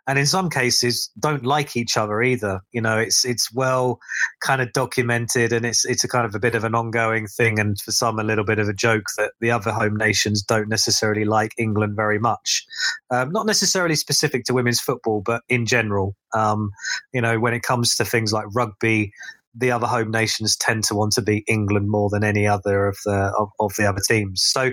and 0.06 0.18
in 0.18 0.26
some 0.26 0.50
cases 0.50 1.10
don't 1.18 1.44
like 1.44 1.76
each 1.76 1.96
other 1.96 2.22
either. 2.22 2.60
You 2.72 2.80
know, 2.80 2.98
it's 2.98 3.24
it's 3.24 3.52
well 3.52 3.98
kind 4.40 4.60
of 4.60 4.72
documented, 4.72 5.52
and 5.52 5.64
it's 5.64 5.84
it's 5.84 6.04
a 6.04 6.08
kind 6.08 6.26
of 6.26 6.34
a 6.34 6.38
bit 6.38 6.54
of 6.54 6.64
an 6.64 6.74
ongoing 6.74 7.26
thing, 7.26 7.58
and 7.58 7.80
for 7.80 7.92
some 7.92 8.18
a 8.18 8.24
little 8.24 8.44
bit 8.44 8.58
of 8.58 8.68
a 8.68 8.74
joke 8.74 9.06
that 9.16 9.32
the 9.40 9.50
other 9.50 9.72
home 9.72 9.96
nations 9.96 10.42
don't 10.42 10.68
necessarily 10.68 11.24
like 11.24 11.52
England 11.58 11.96
very 11.96 12.18
much. 12.18 12.64
Um, 13.10 13.30
not 13.32 13.46
necessarily 13.46 13.94
specific 13.94 14.44
to 14.44 14.54
women's 14.54 14.80
football, 14.80 15.22
but 15.24 15.42
in 15.48 15.66
general. 15.66 16.14
Um, 16.34 16.72
you 17.14 17.22
know, 17.22 17.40
when 17.40 17.54
it 17.54 17.62
comes 17.62 17.96
to 17.96 18.04
things 18.04 18.34
like 18.34 18.44
rugby 18.54 19.12
the 19.58 19.70
other 19.70 19.86
home 19.86 20.10
nations 20.10 20.56
tend 20.56 20.84
to 20.84 20.94
want 20.94 21.12
to 21.12 21.22
beat 21.22 21.44
England 21.48 21.90
more 21.90 22.08
than 22.10 22.24
any 22.24 22.46
other 22.46 22.86
of 22.86 22.96
the 23.04 23.32
of, 23.38 23.50
of 23.60 23.72
the 23.76 23.86
other 23.86 24.00
teams. 24.06 24.42
So, 24.44 24.72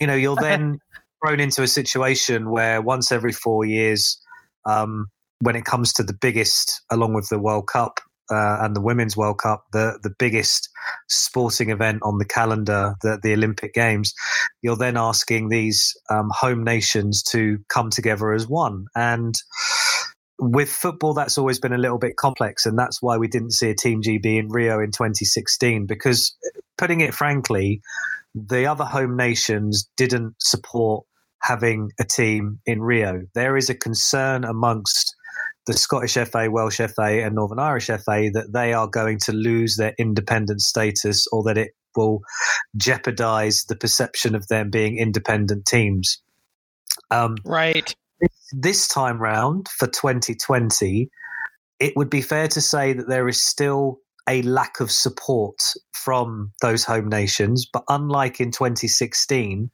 you 0.00 0.06
know, 0.06 0.14
you're 0.14 0.36
then 0.36 0.78
thrown 1.24 1.40
into 1.40 1.62
a 1.62 1.68
situation 1.68 2.50
where 2.50 2.80
once 2.80 3.12
every 3.12 3.32
four 3.32 3.64
years, 3.64 4.20
um, 4.66 5.06
when 5.40 5.56
it 5.56 5.64
comes 5.64 5.92
to 5.94 6.02
the 6.02 6.14
biggest, 6.14 6.82
along 6.90 7.14
with 7.14 7.28
the 7.28 7.38
World 7.38 7.66
Cup 7.66 8.00
uh, 8.30 8.58
and 8.60 8.76
the 8.76 8.80
Women's 8.80 9.16
World 9.16 9.38
Cup, 9.38 9.64
the 9.72 9.98
the 10.02 10.14
biggest 10.18 10.68
sporting 11.08 11.70
event 11.70 12.00
on 12.02 12.18
the 12.18 12.24
calendar, 12.24 12.94
the 13.02 13.18
the 13.22 13.32
Olympic 13.32 13.74
Games, 13.74 14.14
you're 14.62 14.76
then 14.76 14.96
asking 14.96 15.48
these 15.48 15.92
um, 16.10 16.30
home 16.32 16.62
nations 16.62 17.22
to 17.24 17.58
come 17.68 17.90
together 17.90 18.32
as 18.32 18.46
one 18.46 18.86
and 18.94 19.34
with 20.38 20.68
football, 20.68 21.14
that's 21.14 21.38
always 21.38 21.58
been 21.58 21.72
a 21.72 21.78
little 21.78 21.98
bit 21.98 22.16
complex, 22.16 22.66
and 22.66 22.78
that's 22.78 23.00
why 23.00 23.16
we 23.16 23.28
didn't 23.28 23.52
see 23.52 23.70
a 23.70 23.74
Team 23.74 24.02
GB 24.02 24.38
in 24.38 24.48
Rio 24.48 24.80
in 24.80 24.90
2016. 24.90 25.86
Because, 25.86 26.36
putting 26.76 27.00
it 27.00 27.14
frankly, 27.14 27.80
the 28.34 28.66
other 28.66 28.84
home 28.84 29.16
nations 29.16 29.88
didn't 29.96 30.34
support 30.38 31.04
having 31.42 31.90
a 32.00 32.04
team 32.04 32.60
in 32.66 32.80
Rio. 32.80 33.22
There 33.34 33.56
is 33.56 33.68
a 33.68 33.74
concern 33.74 34.44
amongst 34.44 35.14
the 35.66 35.72
Scottish 35.72 36.14
FA, 36.14 36.48
Welsh 36.50 36.80
FA, 36.80 37.24
and 37.24 37.34
Northern 37.34 37.58
Irish 37.58 37.86
FA 37.86 38.30
that 38.32 38.50
they 38.52 38.72
are 38.72 38.88
going 38.88 39.18
to 39.24 39.32
lose 39.32 39.76
their 39.76 39.94
independent 39.98 40.60
status 40.60 41.26
or 41.30 41.42
that 41.44 41.58
it 41.58 41.72
will 41.94 42.20
jeopardize 42.76 43.64
the 43.64 43.76
perception 43.76 44.34
of 44.34 44.48
them 44.48 44.70
being 44.70 44.98
independent 44.98 45.66
teams. 45.66 46.20
Um, 47.10 47.36
right 47.44 47.94
this 48.52 48.88
time 48.88 49.18
round 49.18 49.68
for 49.68 49.86
2020, 49.86 51.08
it 51.80 51.96
would 51.96 52.10
be 52.10 52.22
fair 52.22 52.48
to 52.48 52.60
say 52.60 52.92
that 52.92 53.08
there 53.08 53.28
is 53.28 53.40
still 53.40 53.98
a 54.28 54.42
lack 54.42 54.80
of 54.80 54.90
support 54.90 55.56
from 55.92 56.52
those 56.60 56.84
home 56.84 57.08
nations. 57.08 57.66
But 57.70 57.84
unlike 57.88 58.40
in 58.40 58.50
2016, 58.50 59.70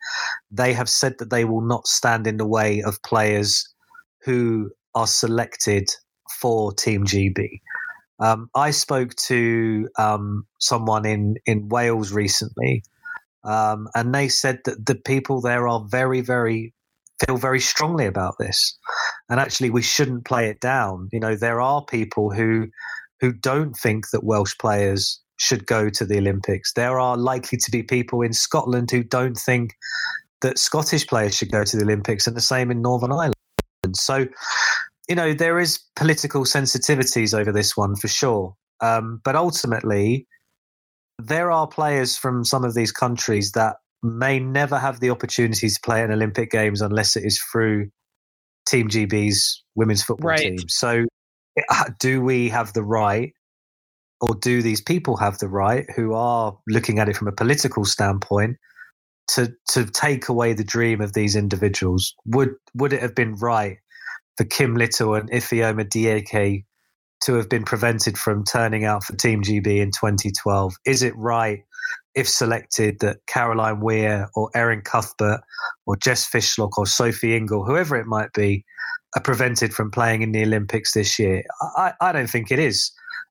they 0.50 0.72
have 0.72 0.88
said 0.88 1.14
that 1.18 1.30
they 1.30 1.44
will 1.44 1.60
not 1.60 1.86
stand 1.86 2.26
in 2.26 2.38
the 2.38 2.46
way 2.46 2.82
of 2.82 3.02
players 3.02 3.66
who 4.22 4.70
are 4.94 5.06
selected 5.06 5.88
for 6.40 6.72
Team 6.72 7.04
GB. 7.04 7.60
Um, 8.20 8.48
I 8.54 8.70
spoke 8.72 9.14
to 9.26 9.88
um, 9.98 10.46
someone 10.58 11.06
in, 11.06 11.36
in 11.46 11.68
Wales 11.68 12.12
recently, 12.12 12.82
um, 13.44 13.88
and 13.94 14.14
they 14.14 14.28
said 14.28 14.60
that 14.64 14.86
the 14.86 14.96
people 14.96 15.40
there 15.40 15.68
are 15.68 15.84
very, 15.88 16.20
very 16.20 16.74
feel 17.24 17.36
very 17.36 17.60
strongly 17.60 18.06
about 18.06 18.36
this. 18.38 18.76
And 19.28 19.40
actually, 19.40 19.70
we 19.70 19.82
shouldn't 19.82 20.24
play 20.24 20.48
it 20.48 20.60
down. 20.60 21.08
You 21.12 21.20
know, 21.20 21.36
there 21.36 21.60
are 21.60 21.84
people 21.84 22.30
who 22.30 22.68
who 23.20 23.32
don't 23.32 23.74
think 23.74 24.10
that 24.10 24.24
Welsh 24.24 24.54
players 24.60 25.20
should 25.38 25.66
go 25.66 25.88
to 25.88 26.04
the 26.04 26.18
Olympics. 26.18 26.72
There 26.74 26.98
are 26.98 27.16
likely 27.16 27.58
to 27.58 27.70
be 27.70 27.82
people 27.82 28.22
in 28.22 28.32
Scotland 28.32 28.90
who 28.90 29.02
don't 29.02 29.36
think 29.36 29.74
that 30.40 30.58
Scottish 30.58 31.06
players 31.06 31.36
should 31.36 31.50
go 31.50 31.64
to 31.64 31.76
the 31.76 31.82
Olympics, 31.84 32.26
and 32.26 32.36
the 32.36 32.40
same 32.40 32.70
in 32.70 32.82
Northern 32.82 33.12
Ireland. 33.12 33.34
So, 33.94 34.26
you 35.08 35.16
know, 35.16 35.32
there 35.32 35.58
is 35.58 35.80
political 35.96 36.44
sensitivities 36.44 37.36
over 37.38 37.52
this 37.52 37.76
one 37.76 37.96
for 37.96 38.08
sure. 38.08 38.54
Um, 38.80 39.20
but 39.24 39.34
ultimately, 39.34 40.26
there 41.18 41.50
are 41.50 41.66
players 41.66 42.16
from 42.16 42.44
some 42.44 42.64
of 42.64 42.74
these 42.74 42.92
countries 42.92 43.52
that 43.52 43.76
may 44.02 44.38
never 44.38 44.78
have 44.78 45.00
the 45.00 45.10
opportunity 45.10 45.68
to 45.68 45.80
play 45.82 46.02
in 46.02 46.10
Olympic 46.10 46.50
Games 46.50 46.80
unless 46.80 47.16
it 47.16 47.24
is 47.24 47.40
through 47.40 47.90
Team 48.68 48.88
GB's 48.88 49.62
women's 49.74 50.02
football 50.02 50.30
right. 50.30 50.40
team. 50.40 50.58
So, 50.68 51.06
uh, 51.68 51.84
do 51.98 52.20
we 52.20 52.50
have 52.50 52.72
the 52.72 52.82
right, 52.82 53.32
or 54.20 54.34
do 54.34 54.62
these 54.62 54.80
people 54.80 55.16
have 55.16 55.38
the 55.38 55.48
right, 55.48 55.86
who 55.96 56.14
are 56.14 56.56
looking 56.68 56.98
at 56.98 57.08
it 57.08 57.16
from 57.16 57.28
a 57.28 57.32
political 57.32 57.84
standpoint, 57.84 58.56
to 59.28 59.52
to 59.70 59.84
take 59.86 60.28
away 60.28 60.52
the 60.52 60.64
dream 60.64 61.00
of 61.00 61.12
these 61.12 61.34
individuals? 61.34 62.14
Would 62.26 62.50
would 62.74 62.92
it 62.92 63.02
have 63.02 63.14
been 63.14 63.34
right 63.34 63.78
for 64.36 64.44
Kim 64.44 64.76
Little 64.76 65.14
and 65.14 65.30
Ifeoma 65.30 65.88
Dieke 65.88 66.64
to 67.24 67.34
have 67.34 67.48
been 67.48 67.64
prevented 67.64 68.16
from 68.16 68.44
turning 68.44 68.84
out 68.84 69.02
for 69.02 69.16
Team 69.16 69.42
GB 69.42 69.80
in 69.80 69.90
2012? 69.90 70.74
Is 70.86 71.02
it 71.02 71.16
right 71.16 71.60
if 72.18 72.28
selected, 72.28 72.98
that 73.00 73.18
Caroline 73.26 73.80
Weir 73.80 74.28
or 74.34 74.50
Erin 74.54 74.82
Cuthbert 74.82 75.40
or 75.86 75.96
Jess 75.96 76.28
Fishlock 76.28 76.76
or 76.76 76.86
Sophie 76.86 77.36
Ingle, 77.36 77.64
whoever 77.64 77.96
it 77.96 78.06
might 78.06 78.32
be, 78.32 78.64
are 79.16 79.22
prevented 79.22 79.72
from 79.72 79.90
playing 79.90 80.22
in 80.22 80.32
the 80.32 80.42
Olympics 80.42 80.92
this 80.92 81.18
year? 81.18 81.42
I, 81.76 81.92
I 82.00 82.12
don't 82.12 82.28
think 82.28 82.50
it 82.50 82.58
is. 82.58 82.90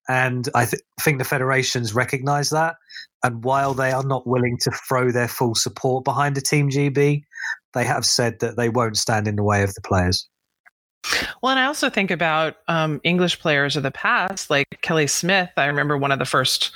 And 0.10 0.48
I 0.56 0.66
th- 0.66 0.82
think 1.02 1.18
the 1.18 1.26
federations 1.26 1.94
recognise 1.94 2.50
that. 2.50 2.76
And 3.24 3.44
while 3.44 3.74
they 3.74 3.92
are 3.92 4.06
not 4.06 4.26
willing 4.26 4.58
to 4.62 4.72
throw 4.88 5.12
their 5.12 5.28
full 5.28 5.54
support 5.54 6.06
behind 6.06 6.38
a 6.38 6.42
Team 6.42 6.70
GB, 6.70 7.24
they 7.74 7.84
have 7.84 8.06
said 8.06 8.40
that 8.40 8.56
they 8.56 8.70
won't 8.70 8.98
stand 8.98 9.28
in 9.28 9.36
the 9.36 9.44
way 9.44 9.64
of 9.64 9.74
the 9.74 9.82
players. 9.82 10.28
Well, 11.42 11.52
and 11.52 11.60
I 11.60 11.66
also 11.66 11.90
think 11.90 12.12
about 12.12 12.58
um, 12.68 13.00
English 13.04 13.40
players 13.40 13.76
of 13.76 13.84
the 13.84 13.92
past, 13.92 14.50
like 14.50 14.80
Kelly 14.82 15.08
Smith. 15.08 15.50
I 15.58 15.66
remember 15.66 15.98
one 15.98 16.12
of 16.12 16.20
the 16.20 16.26
first 16.26 16.72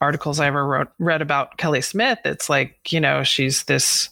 articles 0.00 0.40
I 0.40 0.46
ever 0.46 0.66
wrote, 0.66 0.88
read 0.98 1.22
about 1.22 1.56
Kelly 1.58 1.80
Smith. 1.80 2.18
It's 2.24 2.48
like, 2.48 2.76
you 2.92 3.00
know, 3.00 3.22
she's 3.22 3.64
this, 3.64 4.10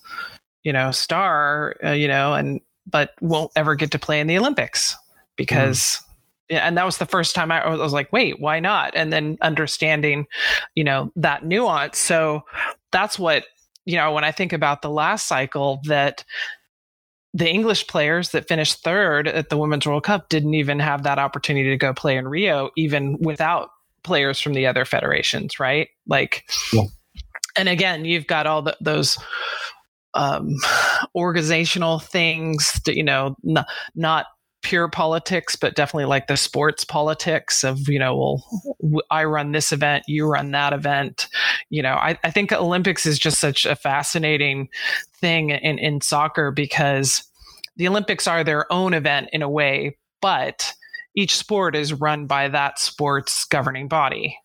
you 0.62 0.73
know, 0.73 0.90
star, 0.90 1.76
uh, 1.85 1.90
you 1.90 2.09
know, 2.09 2.35
and 2.35 2.61
but 2.87 3.12
won't 3.21 3.52
ever 3.56 3.75
get 3.75 3.90
to 3.92 3.99
play 3.99 4.21
in 4.21 4.26
the 4.26 4.38
Olympics 4.38 4.97
because. 5.37 5.78
Mm. 5.80 6.00
And 6.50 6.76
that 6.76 6.85
was 6.85 6.99
the 6.99 7.06
first 7.06 7.35
time 7.35 7.50
I 7.50 7.66
was 7.75 7.94
like, 7.94 8.12
wait, 8.12 8.38
why 8.38 8.61
not? 8.61 8.94
And 8.94 9.11
then 9.11 9.38
understanding, 9.40 10.26
you 10.75 10.85
know, 10.85 11.11
that 11.16 11.42
nuance. 11.47 11.97
So 11.97 12.42
that's 12.92 13.18
what, 13.18 13.47
you 13.87 13.97
know, 13.97 14.12
when 14.12 14.25
I 14.25 14.30
think 14.30 14.52
about 14.52 14.83
the 14.83 14.90
last 14.90 15.26
cycle, 15.26 15.80
that 15.87 16.23
the 17.34 17.50
English 17.50 17.88
players 17.88 18.30
that 18.30 18.46
finished 18.46 18.84
third 18.84 19.26
at 19.26 19.48
the 19.48 19.58
Women's 19.58 19.86
World 19.86 20.04
Cup 20.04 20.28
didn't 20.28 20.54
even 20.54 20.78
have 20.78 21.02
that 21.02 21.18
opportunity 21.18 21.68
to 21.70 21.76
go 21.76 21.92
play 21.92 22.16
in 22.16 22.28
Rio, 22.28 22.70
even 22.76 23.18
without 23.20 23.70
players 24.04 24.40
from 24.40 24.54
the 24.54 24.68
other 24.68 24.84
federations, 24.84 25.58
right? 25.58 25.88
Like, 26.06 26.44
yeah. 26.72 26.84
and 27.56 27.68
again, 27.68 28.04
you've 28.04 28.28
got 28.28 28.46
all 28.46 28.62
the, 28.62 28.76
those 28.80 29.18
um, 30.14 30.54
organizational 31.16 31.98
things, 31.98 32.80
to, 32.84 32.96
you 32.96 33.02
know, 33.02 33.34
n- 33.44 33.64
not 33.96 34.26
pure 34.64 34.88
politics, 34.88 35.54
but 35.54 35.76
definitely 35.76 36.06
like 36.06 36.26
the 36.26 36.37
sports 36.37 36.85
politics 36.85 37.62
of, 37.62 37.88
you 37.88 37.99
know, 37.99 38.40
well, 38.80 39.04
I 39.11 39.25
run 39.25 39.52
this 39.52 39.71
event, 39.71 40.04
you 40.09 40.26
run 40.26 40.50
that 40.50 40.73
event. 40.73 41.28
You 41.71 41.83
know, 41.83 41.94
I, 41.94 42.18
I 42.25 42.30
think 42.30 42.52
Olympics 42.52 43.06
is 43.06 43.18
just 43.18 43.38
such 43.38 43.66
a 43.66 43.76
fascinating 43.76 44.68
thing 45.21 45.50
in, 45.50 45.78
in 45.78 46.00
soccer 46.00 46.50
because 46.50 47.23
the 47.76 47.87
Olympics 47.87 48.26
are 48.26 48.42
their 48.42 48.71
own 48.73 48.94
event 48.94 49.28
in 49.33 49.42
a 49.42 49.49
way, 49.49 49.97
but 50.21 50.73
each 51.14 51.37
sport 51.37 51.76
is 51.76 51.92
run 51.92 52.26
by 52.26 52.49
that 52.49 52.80
sport's 52.80 53.44
governing 53.44 53.87
body 53.87 54.37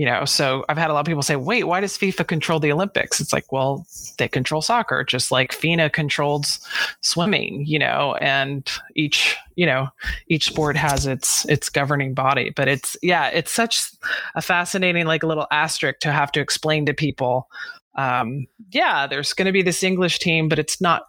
you 0.00 0.06
know 0.06 0.24
so 0.24 0.64
i've 0.70 0.78
had 0.78 0.88
a 0.88 0.94
lot 0.94 1.00
of 1.00 1.04
people 1.04 1.22
say 1.22 1.36
wait 1.36 1.66
why 1.66 1.78
does 1.78 1.98
fifa 1.98 2.26
control 2.26 2.58
the 2.58 2.72
olympics? 2.72 3.20
It's 3.20 3.34
like 3.34 3.52
well 3.52 3.86
they 4.16 4.28
control 4.28 4.62
soccer 4.62 5.04
just 5.04 5.30
like 5.30 5.52
fina 5.52 5.90
controls 5.90 6.58
swimming 7.02 7.66
you 7.66 7.78
know 7.78 8.16
and 8.18 8.66
each 8.96 9.36
you 9.56 9.66
know 9.66 9.88
each 10.28 10.46
sport 10.46 10.74
has 10.78 11.06
its 11.06 11.44
its 11.50 11.68
governing 11.68 12.14
body. 12.14 12.50
But 12.56 12.66
it's 12.66 12.96
yeah 13.02 13.28
it's 13.28 13.52
such 13.52 13.92
a 14.34 14.40
fascinating 14.40 15.04
like 15.04 15.22
little 15.22 15.46
asterisk 15.50 16.00
to 16.00 16.12
have 16.12 16.32
to 16.32 16.40
explain 16.40 16.86
to 16.86 16.94
people 16.94 17.50
um 17.96 18.46
yeah 18.70 19.06
there's 19.06 19.34
going 19.34 19.46
to 19.46 19.52
be 19.52 19.62
this 19.62 19.82
english 19.82 20.18
team 20.18 20.48
but 20.48 20.58
it's 20.58 20.80
not 20.80 21.02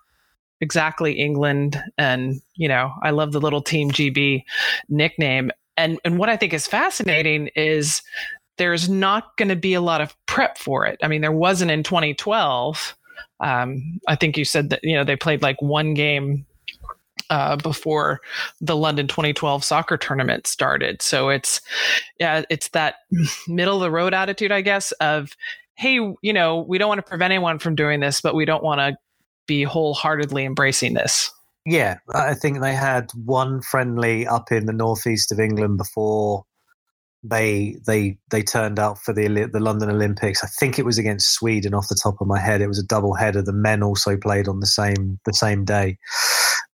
exactly 0.60 1.14
england. 1.14 1.82
And 1.98 2.42
you 2.56 2.68
know 2.68 2.92
i 3.04 3.12
love 3.12 3.32
the 3.32 3.40
little 3.40 3.62
team 3.62 3.90
gb 3.90 4.44
nickname. 4.90 5.50
And 5.78 5.98
and 6.04 6.20
what 6.20 6.28
I 6.28 6.36
think 6.36 6.54
is 6.54 6.68
fascinating 6.68 7.50
is 7.56 8.02
there's 8.58 8.90
not 8.90 9.36
going 9.38 9.50
to 9.50 9.56
be 9.56 9.74
a 9.74 9.82
lot 9.82 10.02
of 10.02 10.16
prep 10.26 10.58
for 10.58 10.86
it. 10.86 11.00
I 11.02 11.08
mean, 11.08 11.22
there 11.22 11.32
wasn't 11.32 11.72
in 11.72 11.84
2012. 11.84 12.96
Um, 13.40 14.00
I 14.08 14.16
think 14.16 14.38
you 14.38 14.46
said 14.46 14.70
that 14.70 14.82
you 14.84 14.96
know 14.96 15.04
they 15.04 15.16
played 15.16 15.42
like 15.42 15.62
one 15.62 15.94
game 15.94 16.46
uh, 17.30 17.56
before 17.56 18.20
the 18.60 18.76
London 18.76 19.08
2012 19.08 19.64
soccer 19.64 19.98
tournament 19.98 20.46
started. 20.48 21.02
So 21.02 21.30
it's 21.30 21.62
yeah, 22.20 22.44
it's 22.50 22.70
that 22.70 22.96
middle 23.48 23.78
of 23.78 23.82
the 23.82 23.92
road 23.92 24.14
attitude, 24.14 24.52
I 24.52 24.62
guess, 24.62 24.92
of 24.94 25.32
hey, 25.76 25.96
you 26.22 26.34
know, 26.34 26.60
we 26.60 26.78
don't 26.78 26.90
want 26.90 27.00
to 27.00 27.10
prevent 27.10 27.32
anyone 27.32 27.58
from 27.58 27.76
doing 27.76 28.02
this, 28.02 28.22
but 28.22 28.36
we 28.36 28.46
don't 28.46 28.64
want 28.64 28.80
to 28.80 28.98
be 29.48 29.64
wholeheartedly 29.64 30.46
embracing 30.46 30.94
this. 30.94 31.32
Yeah, 31.66 31.98
I 32.14 32.34
think 32.34 32.60
they 32.60 32.74
had 32.74 33.12
one 33.26 33.62
friendly 33.62 34.28
up 34.28 34.52
in 34.52 34.66
the 34.66 34.74
northeast 34.74 35.32
of 35.32 35.40
England 35.40 35.78
before 35.78 36.44
they 37.24 37.76
they 37.86 38.18
they 38.32 38.42
turned 38.42 38.80
out 38.80 38.98
for 39.00 39.14
the 39.14 39.28
the 39.52 39.60
London 39.60 39.90
Olympics. 39.90 40.44
I 40.44 40.48
think 40.48 40.80
it 40.80 40.86
was 40.86 40.98
against 40.98 41.34
Sweden 41.34 41.74
off 41.74 41.88
the 41.88 42.00
top 42.02 42.20
of 42.20 42.28
my 42.28 42.40
head. 42.40 42.62
It 42.62 42.68
was 42.68 42.80
a 42.80 42.86
double 42.86 43.14
header. 43.14 43.42
The 43.42 43.54
men 43.54 43.84
also 43.84 44.18
played 44.18 44.48
on 44.48 44.60
the 44.60 44.66
same 44.68 45.20
the 45.26 45.34
same 45.34 45.66
day. 45.66 45.98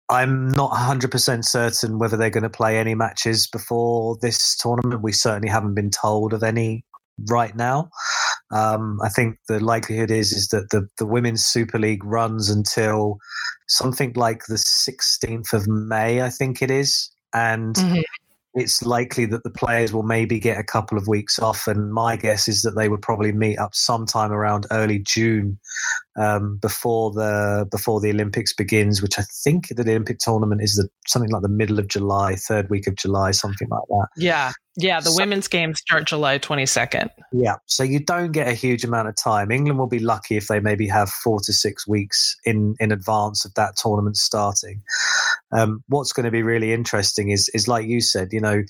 I'm 0.08 0.50
not 0.50 0.70
100% 0.72 1.44
certain 1.44 1.98
whether 1.98 2.16
they're 2.16 2.30
going 2.30 2.44
to 2.44 2.50
play 2.50 2.78
any 2.78 2.94
matches 2.94 3.48
before 3.48 4.18
this 4.22 4.56
tournament. 4.56 5.02
We 5.02 5.12
certainly 5.12 5.50
haven't 5.50 5.74
been 5.74 5.90
told 5.90 6.32
of 6.32 6.44
any 6.44 6.86
right 7.28 7.56
now. 7.56 7.90
Um, 8.52 9.00
I 9.04 9.10
think 9.10 9.40
the 9.48 9.60
likelihood 9.60 10.12
is 10.12 10.32
is 10.32 10.50
that 10.50 10.70
the, 10.70 10.88
the 11.00 11.08
Women's 11.08 11.44
Super 11.44 11.80
League 11.80 12.04
runs 12.04 12.52
until 12.52 13.18
something 13.68 14.14
like 14.16 14.44
the 14.48 14.56
16th 14.56 15.54
of 15.54 15.68
May, 15.68 16.22
I 16.22 16.30
think 16.30 16.62
it 16.62 16.70
is. 16.70 17.10
And 17.34 17.76
mm-hmm 17.76 18.02
it's 18.56 18.82
likely 18.84 19.26
that 19.26 19.44
the 19.44 19.50
players 19.50 19.94
will 19.94 20.04
maybe 20.04 20.40
get 20.40 20.58
a 20.58 20.64
couple 20.64 20.98
of 20.98 21.08
weeks 21.08 21.40
off. 21.40 21.68
And 21.68 21.94
my 21.94 22.16
guess 22.16 22.48
is 22.48 22.62
that 22.62 22.76
they 22.76 22.88
would 22.88 23.02
probably 23.02 23.34
meet 23.34 23.58
up 23.58 23.76
sometime 23.76 24.32
around 24.32 24.66
early 24.72 25.00
June 25.00 25.60
um, 26.18 26.58
before 26.62 27.12
the 27.12 27.68
before 27.70 28.00
the 28.00 28.10
Olympics 28.10 28.54
begins, 28.54 29.02
which 29.02 29.20
I 29.20 29.24
think 29.44 29.68
the 29.68 29.82
Olympic 29.82 30.20
tournament 30.20 30.62
is 30.62 30.76
the, 30.76 30.88
something 31.08 31.32
like 31.32 31.42
the 31.42 31.50
middle 31.50 31.80
of 31.80 31.88
July, 31.88 32.36
third 32.36 32.70
week 32.70 32.88
of 32.88 32.96
July, 32.96 33.32
something 33.32 33.68
like 33.70 33.84
that. 33.90 34.08
Yeah, 34.16 34.52
yeah. 34.78 35.00
The 35.00 35.12
so, 35.12 35.18
women's 35.18 35.48
games 35.48 35.80
start 35.80 36.08
July 36.08 36.38
twenty 36.38 36.66
second. 36.66 37.10
Yeah, 37.34 37.56
so 37.66 37.84
you 37.84 38.00
don't 38.00 38.32
get 38.32 38.48
a 38.48 38.54
huge 38.54 38.84
amount 38.84 39.10
of 39.10 39.16
time. 39.16 39.52
England 39.52 39.78
will 39.78 39.88
be 39.88 40.00
lucky 40.00 40.38
if 40.38 40.48
they 40.48 40.60
maybe 40.60 40.88
have 40.88 41.10
four 41.10 41.40
to 41.42 41.54
six 41.54 41.88
weeks 41.88 42.36
in 42.46 42.76
in 42.80 42.92
advance 42.92 43.44
of 43.44 43.54
that 43.56 43.76
tournament 43.76 44.18
starting. 44.18 44.82
Um, 45.52 45.84
what's 45.88 46.14
going 46.14 46.26
to 46.26 46.32
be 46.32 46.44
really 46.44 46.72
interesting 46.72 47.30
is 47.30 47.50
is 47.54 47.68
like 47.68 47.88
you 47.88 48.00
said, 48.00 48.30
you 48.32 48.40
know, 48.40 48.64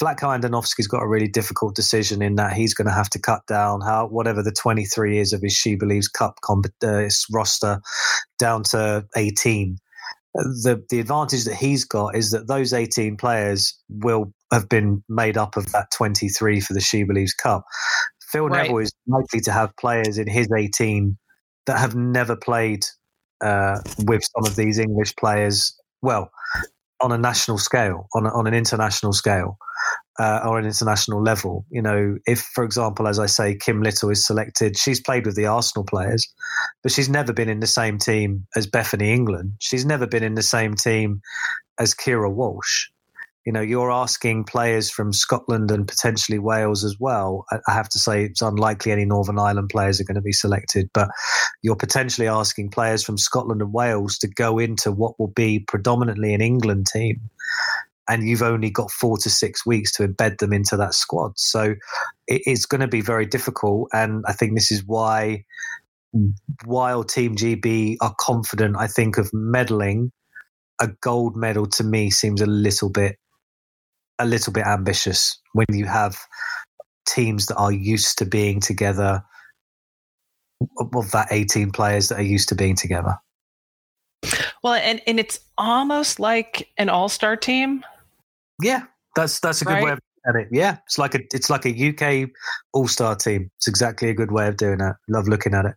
Vlatko 0.00 0.38
Andonovski's 0.38 0.86
got 0.86 1.02
a 1.02 1.08
really 1.08 1.28
difficult 1.28 1.74
decision 1.74 2.20
in 2.20 2.34
that 2.36 2.52
he's 2.52 2.74
going 2.74 2.86
to 2.86 2.92
have 2.92 3.08
to 3.10 3.18
cut 3.18 3.46
down 3.46 3.80
how 3.80 4.06
whatever 4.08 4.42
the 4.42 4.52
23 4.52 5.18
is 5.18 5.32
of 5.32 5.40
his 5.40 5.54
She 5.54 5.74
Believes 5.74 6.08
Cup 6.08 6.40
comp- 6.42 6.66
uh, 6.84 7.08
roster 7.32 7.80
down 8.38 8.62
to 8.64 9.06
18. 9.16 9.78
The 10.34 10.84
the 10.90 11.00
advantage 11.00 11.44
that 11.44 11.54
he's 11.54 11.84
got 11.84 12.14
is 12.14 12.30
that 12.30 12.46
those 12.46 12.74
18 12.74 13.16
players 13.16 13.74
will 13.88 14.34
have 14.52 14.68
been 14.68 15.02
made 15.08 15.38
up 15.38 15.56
of 15.56 15.72
that 15.72 15.90
23 15.92 16.60
for 16.60 16.74
the 16.74 16.80
She 16.80 17.04
Believes 17.04 17.32
Cup. 17.32 17.64
Phil 18.20 18.48
right. 18.48 18.64
Neville 18.64 18.78
is 18.78 18.92
likely 19.06 19.40
to 19.40 19.52
have 19.52 19.74
players 19.76 20.18
in 20.18 20.28
his 20.28 20.48
18 20.54 21.16
that 21.64 21.78
have 21.78 21.94
never 21.94 22.36
played 22.36 22.84
uh, 23.42 23.80
with 24.04 24.22
some 24.24 24.44
of 24.44 24.56
these 24.56 24.78
English 24.78 25.14
players. 25.16 25.74
Well, 26.02 26.30
on 27.00 27.12
a 27.12 27.18
national 27.18 27.58
scale, 27.58 28.08
on 28.14 28.26
a, 28.26 28.30
on 28.30 28.46
an 28.46 28.54
international 28.54 29.12
scale, 29.12 29.58
uh, 30.18 30.40
or 30.44 30.58
an 30.58 30.64
international 30.64 31.22
level. 31.22 31.64
You 31.70 31.82
know, 31.82 32.18
if, 32.26 32.40
for 32.40 32.64
example, 32.64 33.08
as 33.08 33.18
I 33.18 33.26
say, 33.26 33.54
Kim 33.54 33.82
Little 33.82 34.10
is 34.10 34.26
selected, 34.26 34.78
she's 34.78 35.00
played 35.00 35.26
with 35.26 35.36
the 35.36 35.46
Arsenal 35.46 35.84
players, 35.84 36.26
but 36.82 36.92
she's 36.92 37.08
never 37.08 37.32
been 37.32 37.48
in 37.48 37.60
the 37.60 37.66
same 37.66 37.98
team 37.98 38.46
as 38.56 38.66
Bethany 38.66 39.12
England. 39.12 39.54
She's 39.58 39.84
never 39.84 40.06
been 40.06 40.22
in 40.22 40.34
the 40.34 40.42
same 40.42 40.74
team 40.74 41.20
as 41.78 41.94
Keira 41.94 42.32
Walsh. 42.32 42.88
You 43.44 43.52
know, 43.52 43.60
you're 43.60 43.92
asking 43.92 44.42
players 44.42 44.90
from 44.90 45.12
Scotland 45.12 45.70
and 45.70 45.86
potentially 45.86 46.40
Wales 46.40 46.82
as 46.82 46.96
well. 46.98 47.44
I 47.68 47.72
have 47.72 47.88
to 47.90 47.98
say, 47.98 48.24
it's 48.24 48.42
unlikely 48.42 48.90
any 48.90 49.04
Northern 49.04 49.38
Ireland 49.38 49.68
players 49.68 50.00
are 50.00 50.04
going 50.04 50.16
to 50.16 50.20
be 50.20 50.32
selected, 50.32 50.90
but 50.92 51.10
you're 51.62 51.76
potentially 51.76 52.26
asking 52.26 52.70
players 52.70 53.04
from 53.04 53.16
Scotland 53.16 53.62
and 53.62 53.72
Wales 53.72 54.18
to 54.18 54.28
go 54.28 54.58
into 54.58 54.90
what 54.90 55.20
will 55.20 55.28
be 55.28 55.60
predominantly 55.60 56.34
an 56.34 56.40
England 56.40 56.88
team 56.92 57.30
and 58.08 58.28
you've 58.28 58.42
only 58.42 58.70
got 58.70 58.90
four 58.90 59.18
to 59.18 59.30
six 59.30 59.66
weeks 59.66 59.92
to 59.92 60.06
embed 60.06 60.38
them 60.38 60.52
into 60.52 60.76
that 60.76 60.94
squad. 60.94 61.32
So 61.36 61.74
it 62.26 62.42
is 62.46 62.66
going 62.66 62.80
to 62.80 62.88
be 62.88 63.00
very 63.00 63.26
difficult. 63.26 63.88
And 63.92 64.24
I 64.26 64.32
think 64.32 64.54
this 64.54 64.70
is 64.70 64.84
why, 64.84 65.44
mm. 66.14 66.32
while 66.64 67.04
Team 67.04 67.36
GB 67.36 67.96
are 68.00 68.14
confident, 68.18 68.76
I 68.78 68.86
think 68.86 69.18
of 69.18 69.30
medaling, 69.32 70.10
a 70.80 70.88
gold 71.00 71.36
medal 71.36 71.66
to 71.66 71.84
me 71.84 72.10
seems 72.10 72.40
a 72.40 72.46
little 72.46 72.90
bit, 72.90 73.16
a 74.18 74.26
little 74.26 74.52
bit 74.52 74.66
ambitious 74.66 75.40
when 75.52 75.66
you 75.70 75.86
have 75.86 76.16
teams 77.08 77.46
that 77.46 77.56
are 77.56 77.72
used 77.72 78.18
to 78.18 78.24
being 78.24 78.60
together 78.60 79.22
of 80.94 81.10
that 81.10 81.28
18 81.30 81.70
players 81.70 82.08
that 82.08 82.18
are 82.18 82.22
used 82.22 82.48
to 82.48 82.54
being 82.54 82.76
together. 82.76 83.16
Well, 84.62 84.74
and, 84.74 85.00
and 85.06 85.20
it's 85.20 85.40
almost 85.56 86.18
like 86.18 86.68
an 86.76 86.88
all 86.88 87.08
star 87.08 87.36
team 87.36 87.84
yeah, 88.60 88.84
that's 89.14 89.40
that's 89.40 89.62
a 89.62 89.64
good 89.64 89.74
right? 89.74 89.84
way 89.84 89.92
of 89.92 90.00
at 90.26 90.36
it. 90.36 90.48
Yeah, 90.50 90.78
it's 90.86 90.98
like 90.98 91.14
a 91.14 91.20
it's 91.32 91.50
like 91.50 91.64
a 91.64 91.88
UK 92.24 92.30
All 92.72 92.88
Star 92.88 93.14
team. 93.14 93.50
It's 93.56 93.68
exactly 93.68 94.10
a 94.10 94.14
good 94.14 94.32
way 94.32 94.48
of 94.48 94.56
doing 94.56 94.80
it. 94.80 94.96
Love 95.08 95.28
looking 95.28 95.54
at 95.54 95.64
it. 95.64 95.74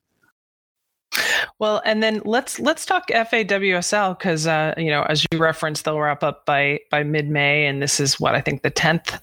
Well, 1.60 1.82
and 1.86 2.02
then 2.02 2.22
let's 2.26 2.60
let's 2.60 2.86
talk 2.86 3.10
FAWSL 3.10 4.18
because 4.18 4.48
uh, 4.48 4.74
you 4.78 4.90
know 4.90 5.04
as 5.04 5.26
you 5.32 5.40
referenced, 5.40 5.86
they'll 5.86 6.00
wrap 6.00 6.24
up 6.24 6.46
by 6.46 6.80
by 6.90 7.04
mid 7.04 7.30
May, 7.30 7.66
and 7.66 7.82
this 7.82 8.00
is 8.00 8.20
what 8.20 8.36
I 8.36 8.42
think 8.42 8.62
the 8.62 8.70
tenth 8.70 9.20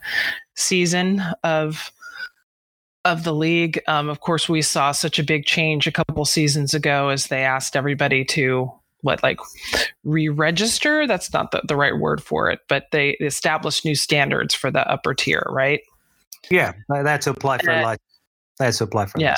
season 0.55 1.23
of 1.45 1.90
of 3.05 3.25
the 3.25 3.35
league. 3.35 3.81
Um, 3.87 4.09
of 4.09 4.21
course, 4.21 4.49
we 4.49 4.62
saw 4.62 4.92
such 4.92 5.19
a 5.19 5.25
big 5.25 5.47
change 5.47 5.87
a 5.87 5.92
couple 5.92 6.25
seasons 6.25 6.75
ago 6.75 7.09
as 7.09 7.29
they 7.29 7.42
asked 7.45 7.77
everybody 7.77 8.25
to 8.27 8.71
what 9.03 9.23
like 9.23 9.39
re-register? 10.05 11.07
That's 11.07 11.33
not 11.33 11.51
the, 11.51 11.63
the 11.67 11.77
right 11.77 11.97
word 11.97 12.23
for 12.23 12.51
it 12.51 12.61
but 12.69 12.85
they 12.93 13.11
established 13.21 13.85
new 13.85 13.95
standards 13.95 14.55
for 14.55 14.71
the 14.71 14.89
upper 14.91 15.15
tier 15.15 15.47
right? 15.51 15.81
Yeah 16.51 16.73
that's 16.89 17.27
apply 17.27 17.59
for 17.59 17.71
uh, 17.71 17.81
a 17.81 17.83
license 17.83 18.03
that's 18.59 18.81
apply 18.81 19.07
for 19.07 19.21
yeah. 19.21 19.37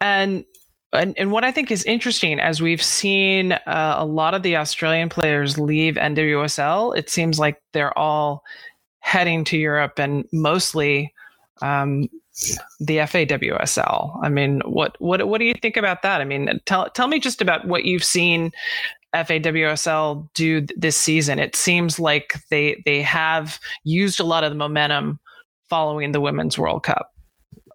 and 0.00 0.44
and, 0.92 1.16
and 1.16 1.30
what 1.30 1.44
I 1.44 1.52
think 1.52 1.70
is 1.70 1.84
interesting, 1.84 2.40
as 2.40 2.60
we've 2.60 2.82
seen 2.82 3.52
uh, 3.52 3.94
a 3.98 4.04
lot 4.04 4.34
of 4.34 4.42
the 4.42 4.56
Australian 4.56 5.08
players 5.08 5.56
leave 5.56 5.94
NWSL, 5.94 6.96
it 6.96 7.08
seems 7.08 7.38
like 7.38 7.62
they're 7.72 7.96
all 7.96 8.42
heading 8.98 9.44
to 9.44 9.56
Europe 9.56 9.98
and 9.98 10.24
mostly 10.32 11.14
um, 11.62 12.08
the 12.78 12.98
FAWSL. 12.98 14.18
I 14.22 14.28
mean, 14.28 14.60
what 14.64 14.96
what 15.00 15.26
what 15.28 15.38
do 15.38 15.44
you 15.44 15.54
think 15.60 15.76
about 15.76 16.02
that? 16.02 16.20
I 16.20 16.24
mean, 16.24 16.60
tell 16.66 16.90
tell 16.90 17.08
me 17.08 17.20
just 17.20 17.40
about 17.40 17.66
what 17.66 17.84
you've 17.84 18.04
seen 18.04 18.52
FAWSL 19.14 20.28
do 20.34 20.66
this 20.76 20.96
season. 20.96 21.38
It 21.38 21.56
seems 21.56 21.98
like 21.98 22.34
they 22.50 22.82
they 22.84 23.02
have 23.02 23.58
used 23.84 24.20
a 24.20 24.24
lot 24.24 24.44
of 24.44 24.50
the 24.50 24.56
momentum 24.56 25.18
following 25.68 26.12
the 26.12 26.20
Women's 26.20 26.58
World 26.58 26.82
Cup. 26.82 27.10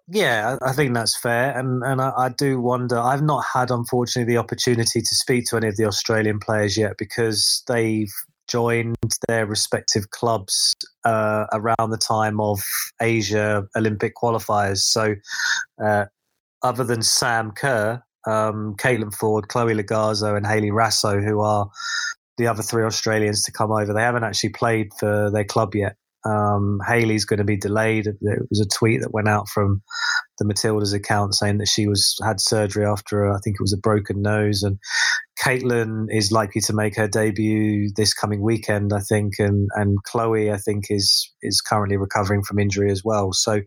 Yeah, 0.08 0.56
I 0.62 0.72
think 0.72 0.94
that's 0.94 1.18
fair, 1.18 1.58
and 1.58 1.82
and 1.82 2.00
I, 2.00 2.12
I, 2.16 2.28
do 2.28 2.60
wonder. 2.60 2.96
I've 2.96 3.22
not 3.22 3.44
had, 3.52 3.72
unfortunately, 3.72 4.32
the 4.32 4.38
opportunity 4.38 5.00
to 5.00 5.14
speak 5.16 5.46
to 5.46 5.56
any 5.56 5.66
of 5.66 5.76
the 5.76 5.84
Australian 5.84 6.38
players 6.38 6.76
yet 6.76 6.96
because 6.96 7.64
they've 7.66 8.12
joined 8.48 8.96
their 9.28 9.46
respective 9.46 10.10
clubs 10.10 10.74
uh, 11.04 11.46
around 11.52 11.90
the 11.90 11.98
time 11.98 12.40
of 12.40 12.60
Asia 13.00 13.66
Olympic 13.76 14.14
qualifiers. 14.14 14.78
So, 14.78 15.14
uh, 15.82 16.06
other 16.62 16.84
than 16.84 17.02
Sam 17.02 17.52
Kerr, 17.52 18.02
um, 18.26 18.74
Caitlin 18.78 19.14
Foord, 19.14 19.48
Chloe 19.48 19.74
Logarzo, 19.74 20.36
and 20.36 20.46
Hayley 20.46 20.70
Raso, 20.70 21.22
who 21.24 21.40
are 21.40 21.68
the 22.38 22.46
other 22.46 22.62
three 22.62 22.84
Australians 22.84 23.42
to 23.44 23.52
come 23.52 23.70
over, 23.70 23.92
they 23.92 24.02
haven't 24.02 24.24
actually 24.24 24.50
played 24.50 24.92
for 24.98 25.30
their 25.30 25.44
club 25.44 25.74
yet. 25.74 25.96
Um, 26.24 26.80
Hayley's 26.86 27.24
going 27.24 27.38
to 27.38 27.44
be 27.44 27.56
delayed. 27.56 28.06
There 28.20 28.46
was 28.50 28.60
a 28.60 28.78
tweet 28.78 29.02
that 29.02 29.12
went 29.12 29.28
out 29.28 29.48
from 29.48 29.82
the 30.38 30.44
Matildas 30.44 30.94
account 30.94 31.34
saying 31.34 31.58
that 31.58 31.68
she 31.68 31.86
was 31.86 32.16
had 32.22 32.40
surgery 32.40 32.84
after 32.84 33.30
I 33.30 33.38
think 33.42 33.54
it 33.54 33.62
was 33.62 33.72
a 33.72 33.78
broken 33.78 34.22
nose, 34.22 34.62
and 34.62 34.78
Caitlin 35.42 36.06
is 36.10 36.32
likely 36.32 36.60
to 36.62 36.72
make 36.72 36.96
her 36.96 37.08
debut 37.08 37.90
this 37.94 38.12
coming 38.12 38.42
weekend, 38.42 38.92
I 38.92 39.00
think, 39.00 39.34
and 39.38 39.68
and 39.74 40.02
Chloe 40.04 40.50
I 40.50 40.56
think 40.56 40.86
is 40.90 41.32
is 41.42 41.60
currently 41.60 41.96
recovering 41.96 42.42
from 42.42 42.58
injury 42.58 42.90
as 42.90 43.02
well. 43.04 43.32
So. 43.32 43.60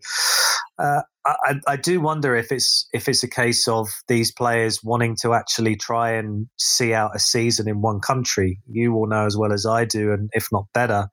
Uh, 0.78 1.02
I, 1.26 1.56
I, 1.68 1.76
do 1.76 2.00
wonder 2.00 2.34
if 2.34 2.50
it's 2.50 2.88
if 2.94 3.06
it's 3.06 3.22
a 3.22 3.28
case 3.28 3.68
of 3.68 3.88
these 4.08 4.32
players 4.32 4.82
wanting 4.82 5.14
to 5.20 5.34
actually 5.34 5.76
try 5.76 6.12
and 6.12 6.46
see 6.58 6.94
out 6.94 7.14
a 7.14 7.18
season 7.18 7.68
in 7.68 7.82
one 7.82 8.00
country. 8.00 8.60
You 8.66 8.92
will 8.92 9.06
know 9.06 9.26
as 9.26 9.36
well 9.36 9.52
as 9.52 9.66
I 9.66 9.84
do, 9.84 10.12
and 10.12 10.30
if 10.32 10.48
not 10.50 10.64
better, 10.72 11.08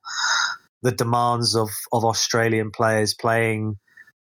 the 0.83 0.91
demands 0.91 1.55
of, 1.55 1.69
of 1.91 2.05
Australian 2.05 2.71
players 2.71 3.13
playing 3.13 3.77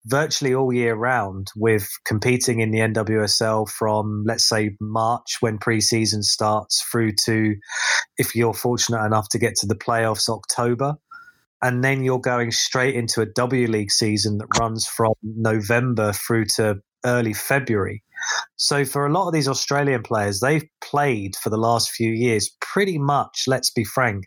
virtually 0.05 0.53
all 0.53 0.73
year 0.73 0.95
round 0.95 1.47
with 1.55 1.87
competing 2.05 2.59
in 2.61 2.71
the 2.71 2.79
NWSL 2.79 3.69
from, 3.69 4.23
let's 4.25 4.47
say, 4.47 4.75
March 4.79 5.37
when 5.39 5.59
preseason 5.59 6.23
starts 6.23 6.81
through 6.91 7.11
to, 7.25 7.55
if 8.17 8.35
you're 8.35 8.53
fortunate 8.53 9.05
enough 9.05 9.29
to 9.29 9.39
get 9.39 9.55
to 9.55 9.67
the 9.67 9.75
playoffs, 9.75 10.29
October. 10.29 10.95
And 11.61 11.83
then 11.83 12.03
you're 12.03 12.21
going 12.21 12.51
straight 12.51 12.95
into 12.95 13.21
a 13.21 13.25
W 13.25 13.67
League 13.67 13.91
season 13.91 14.37
that 14.37 14.59
runs 14.59 14.87
from 14.87 15.13
November 15.21 16.13
through 16.13 16.45
to 16.55 16.77
early 17.05 17.33
February. 17.33 18.01
So 18.55 18.85
for 18.85 19.05
a 19.05 19.11
lot 19.11 19.27
of 19.27 19.33
these 19.33 19.47
Australian 19.47 20.03
players, 20.03 20.39
they've 20.39 20.67
played 20.81 21.35
for 21.35 21.49
the 21.49 21.57
last 21.57 21.91
few 21.91 22.11
years 22.11 22.49
pretty 22.61 22.97
much, 22.97 23.43
let's 23.47 23.71
be 23.71 23.83
frank, 23.83 24.25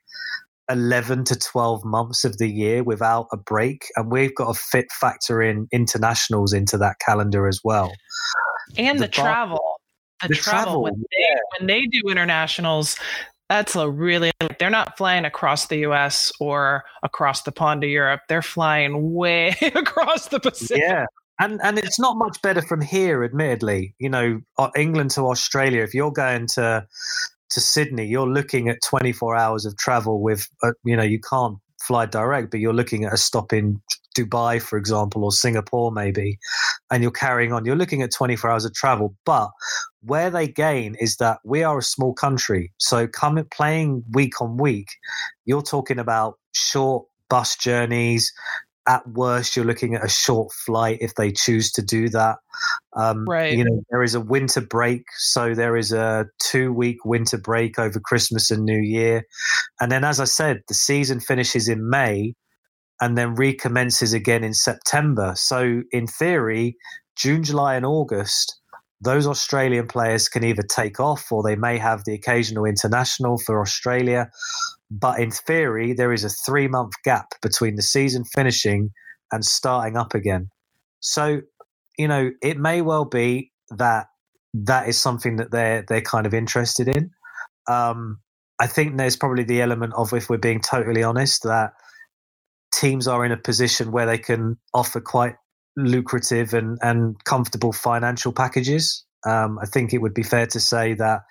11 0.71 1.25
to 1.25 1.37
12 1.37 1.85
months 1.85 2.25
of 2.25 2.39
the 2.39 2.49
year 2.49 2.83
without 2.83 3.27
a 3.33 3.37
break. 3.37 3.87
And 3.97 4.11
we've 4.11 4.35
got 4.35 4.55
to 4.55 4.61
fit 4.61 4.91
factor 4.93 5.43
in 5.43 5.69
internationals 5.73 6.53
into 6.53 6.79
that 6.79 6.97
calendar 7.05 7.49
as 7.49 7.61
well. 7.65 7.93
And 8.77 8.99
the, 8.99 9.05
the 9.05 9.09
travel. 9.09 9.61
The, 10.23 10.29
the 10.29 10.35
travel, 10.35 10.63
travel, 10.63 10.83
when, 10.85 10.95
they, 10.95 11.17
yeah. 11.19 11.39
when 11.59 11.67
they 11.67 11.81
do 11.87 12.09
internationals, 12.09 12.97
that's 13.49 13.77
a 13.77 13.91
really 13.91 14.31
they're 14.59 14.71
not 14.71 14.97
flying 14.97 15.25
across 15.25 15.67
the 15.67 15.79
US 15.79 16.33
or 16.41 16.85
across 17.03 17.43
the 17.43 17.53
pond 17.53 17.83
to 17.83 17.89
Europe. 17.89 18.21
They're 18.29 18.41
flying 18.41 19.13
way 19.13 19.55
across 19.75 20.29
the 20.29 20.41
Pacific. 20.41 20.83
Yeah. 20.87 21.07
And 21.41 21.61
and 21.63 21.79
it's 21.79 21.99
not 21.99 22.17
much 22.17 22.41
better 22.43 22.63
from 22.63 22.81
here, 22.81 23.25
admittedly. 23.25 23.95
You 23.99 24.11
know, 24.11 24.41
England 24.77 25.11
to 25.13 25.23
Australia. 25.23 25.83
If 25.83 25.93
you're 25.93 26.13
going 26.13 26.47
to 26.55 26.87
to 27.53 27.61
Sydney, 27.61 28.07
you're 28.07 28.29
looking 28.29 28.69
at 28.69 28.79
24 28.85 29.37
hours 29.37 29.65
of 29.65 29.77
travel 29.77 30.21
with, 30.21 30.49
uh, 30.63 30.73
you 30.85 30.97
know, 30.97 31.03
you 31.03 31.21
can't 31.21 31.59
fly 31.81 32.07
direct, 32.07 32.51
but 32.51 32.61
you're 32.61 32.73
looking 32.73 33.05
at 33.05 33.13
a 33.13 33.17
stop 33.17 33.53
in 33.53 33.81
Dubai, 34.17 34.61
for 34.61 34.77
example, 34.79 35.25
or 35.25 35.33
Singapore, 35.33 35.91
maybe, 35.91 36.39
and 36.91 37.03
you're 37.03 37.13
carrying 37.13 37.53
on. 37.53 37.65
You're 37.65 37.77
looking 37.77 38.03
at 38.03 38.13
24 38.13 38.51
hours 38.51 38.65
of 38.65 38.75
travel. 38.75 39.15
But 39.25 39.51
where 40.03 40.31
they 40.31 40.49
gain 40.49 40.97
is 41.01 41.17
that 41.17 41.39
we 41.45 41.63
are 41.63 41.79
a 41.79 41.83
small 41.83 42.15
country. 42.15 42.73
So, 42.79 43.07
coming 43.07 43.47
playing 43.51 44.05
week 44.13 44.41
on 44.41 44.57
week, 44.57 44.89
you're 45.45 45.63
talking 45.63 45.99
about 45.99 46.39
short 46.53 47.07
bus 47.29 47.57
journeys, 47.57 48.31
at 48.89 49.07
worst, 49.09 49.55
you're 49.55 49.65
looking 49.65 49.95
at 49.95 50.05
a 50.05 50.09
short 50.09 50.53
flight 50.53 50.99
if 51.01 51.15
they 51.15 51.31
choose 51.31 51.71
to 51.73 51.83
do 51.83 52.09
that. 52.09 52.37
Um, 52.97 53.25
right. 53.29 53.57
You 53.57 53.65
know, 53.65 53.83
there 53.91 54.03
is 54.03 54.15
a 54.15 54.21
winter 54.21 54.61
break, 54.61 55.05
so 55.19 55.55
there 55.55 55.77
is 55.77 55.93
a 55.93 56.27
two-week 56.41 57.05
winter 57.05 57.39
break 57.39 57.79
over 57.79 58.01
Christmas 58.01 58.51
and 58.51 58.65
New 58.65 58.81
Year, 58.81 59.25
and 59.81 59.91
then, 59.91 60.05
as 60.05 60.21
I 60.21 60.25
said, 60.25 60.63
the 60.69 60.75
season 60.75 61.21
finishes 61.21 61.69
in 61.69 61.89
May, 61.89 62.35
and 63.01 63.17
then 63.17 63.35
recommences 63.35 64.13
again 64.13 64.45
in 64.45 64.55
September. 64.55 65.35
So, 65.37 65.83
in 65.93 66.07
theory, 66.07 66.77
June, 67.17 67.43
July, 67.43 67.77
and 67.77 67.87
August. 67.87 68.59
Those 69.05 69.27
Australian 69.27 69.89
players 69.89 70.29
can 70.29 70.45
either 70.45 70.63
take 70.63 71.01
off 71.01 71.33
or 71.33 71.43
they 71.43 71.57
may 71.57 71.77
have 71.77 72.05
the 72.05 72.15
occasional 72.15 72.65
international 72.65 73.37
for 73.37 73.61
Australia. 73.61 74.31
But 75.01 75.21
in 75.21 75.31
theory, 75.31 75.95
there 75.95 76.13
is 76.13 76.23
a 76.23 76.29
three 76.29 76.69
month 76.69 76.93
gap 77.03 77.29
between 77.41 77.77
the 77.77 77.83
season 77.83 78.25
finishing 78.25 78.91
and 79.31 79.45
starting 79.45 79.97
up 79.97 80.15
again. 80.15 80.51
So, 81.01 81.41
you 81.99 82.09
know, 82.09 82.31
it 82.43 82.59
may 82.59 82.83
well 82.83 83.07
be 83.07 83.53
that 83.71 84.07
that 84.53 84.89
is 84.89 85.01
something 85.01 85.37
that 85.37 85.51
they're 85.51 85.83
they're 85.89 86.03
kind 86.03 86.27
of 86.27 86.35
interested 86.35 86.89
in. 86.89 87.11
Um, 87.69 88.19
I 88.61 88.67
think 88.67 88.97
there's 88.97 89.17
probably 89.17 89.45
the 89.45 89.63
element 89.63 89.95
of, 89.97 90.13
if 90.13 90.29
we're 90.29 90.37
being 90.37 90.61
totally 90.61 91.03
honest, 91.03 91.43
that 91.45 91.73
teams 92.75 93.09
are 93.09 93.25
in 93.25 93.33
a 93.33 93.37
position 93.37 93.93
where 93.93 94.07
they 94.07 94.19
can 94.19 94.59
offer 94.75 95.01
quite 95.01 95.37
lucrative 95.77 96.53
and, 96.53 96.79
and 96.83 97.17
comfortable 97.25 97.73
financial 97.73 98.33
packages. 98.33 99.05
Um, 99.27 99.59
I 99.59 99.67
think 99.67 99.93
it 99.93 99.99
would 99.99 100.15
be 100.15 100.23
fair 100.23 100.47
to 100.49 100.61
say 100.61 100.95
that 100.95 101.23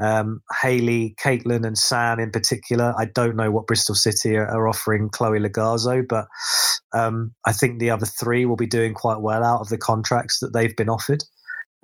um, 0.00 0.40
Hayley, 0.60 1.14
Caitlin, 1.22 1.66
and 1.66 1.76
Sam 1.76 2.18
in 2.18 2.30
particular. 2.30 2.94
I 2.96 3.06
don't 3.06 3.36
know 3.36 3.50
what 3.50 3.66
Bristol 3.66 3.94
City 3.94 4.36
are, 4.36 4.46
are 4.46 4.68
offering 4.68 5.10
Chloe 5.10 5.38
Logarzo, 5.38 6.06
but 6.06 6.26
um, 6.94 7.34
I 7.46 7.52
think 7.52 7.78
the 7.78 7.90
other 7.90 8.06
three 8.06 8.46
will 8.46 8.56
be 8.56 8.66
doing 8.66 8.94
quite 8.94 9.20
well 9.20 9.44
out 9.44 9.60
of 9.60 9.68
the 9.68 9.78
contracts 9.78 10.38
that 10.40 10.52
they've 10.52 10.76
been 10.76 10.88
offered. 10.88 11.24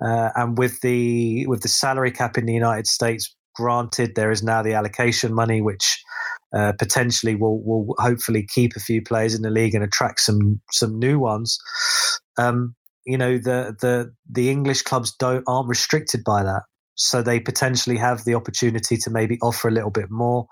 Uh, 0.03 0.29
and 0.35 0.57
with 0.57 0.79
the 0.81 1.45
with 1.47 1.61
the 1.61 1.67
salary 1.67 2.11
cap 2.11 2.37
in 2.37 2.45
the 2.45 2.53
United 2.53 2.87
States 2.87 3.35
granted, 3.55 4.15
there 4.15 4.31
is 4.31 4.41
now 4.41 4.63
the 4.63 4.73
allocation 4.73 5.33
money, 5.33 5.61
which 5.61 6.01
uh, 6.55 6.71
potentially 6.79 7.35
will 7.35 7.61
will 7.63 7.95
hopefully 7.99 8.47
keep 8.53 8.75
a 8.75 8.79
few 8.79 9.01
players 9.01 9.35
in 9.35 9.41
the 9.41 9.49
league 9.49 9.75
and 9.75 9.83
attract 9.83 10.21
some 10.21 10.61
some 10.71 10.97
new 10.97 11.19
ones. 11.19 11.59
Um, 12.37 12.75
you 13.05 13.17
know 13.17 13.37
the 13.37 13.75
the 13.81 14.13
the 14.29 14.49
English 14.49 14.83
clubs 14.83 15.13
don't 15.17 15.43
aren't 15.47 15.67
restricted 15.67 16.23
by 16.23 16.43
that 16.43 16.63
so 16.99 17.21
they 17.21 17.39
potentially 17.39 17.95
have 17.95 18.25
the 18.25 18.35
opportunity 18.35 18.97
to 18.97 19.09
maybe 19.09 19.39
offer 19.41 19.69
a 19.69 19.71
little 19.71 19.89
bit 19.89 20.11
more. 20.11 20.47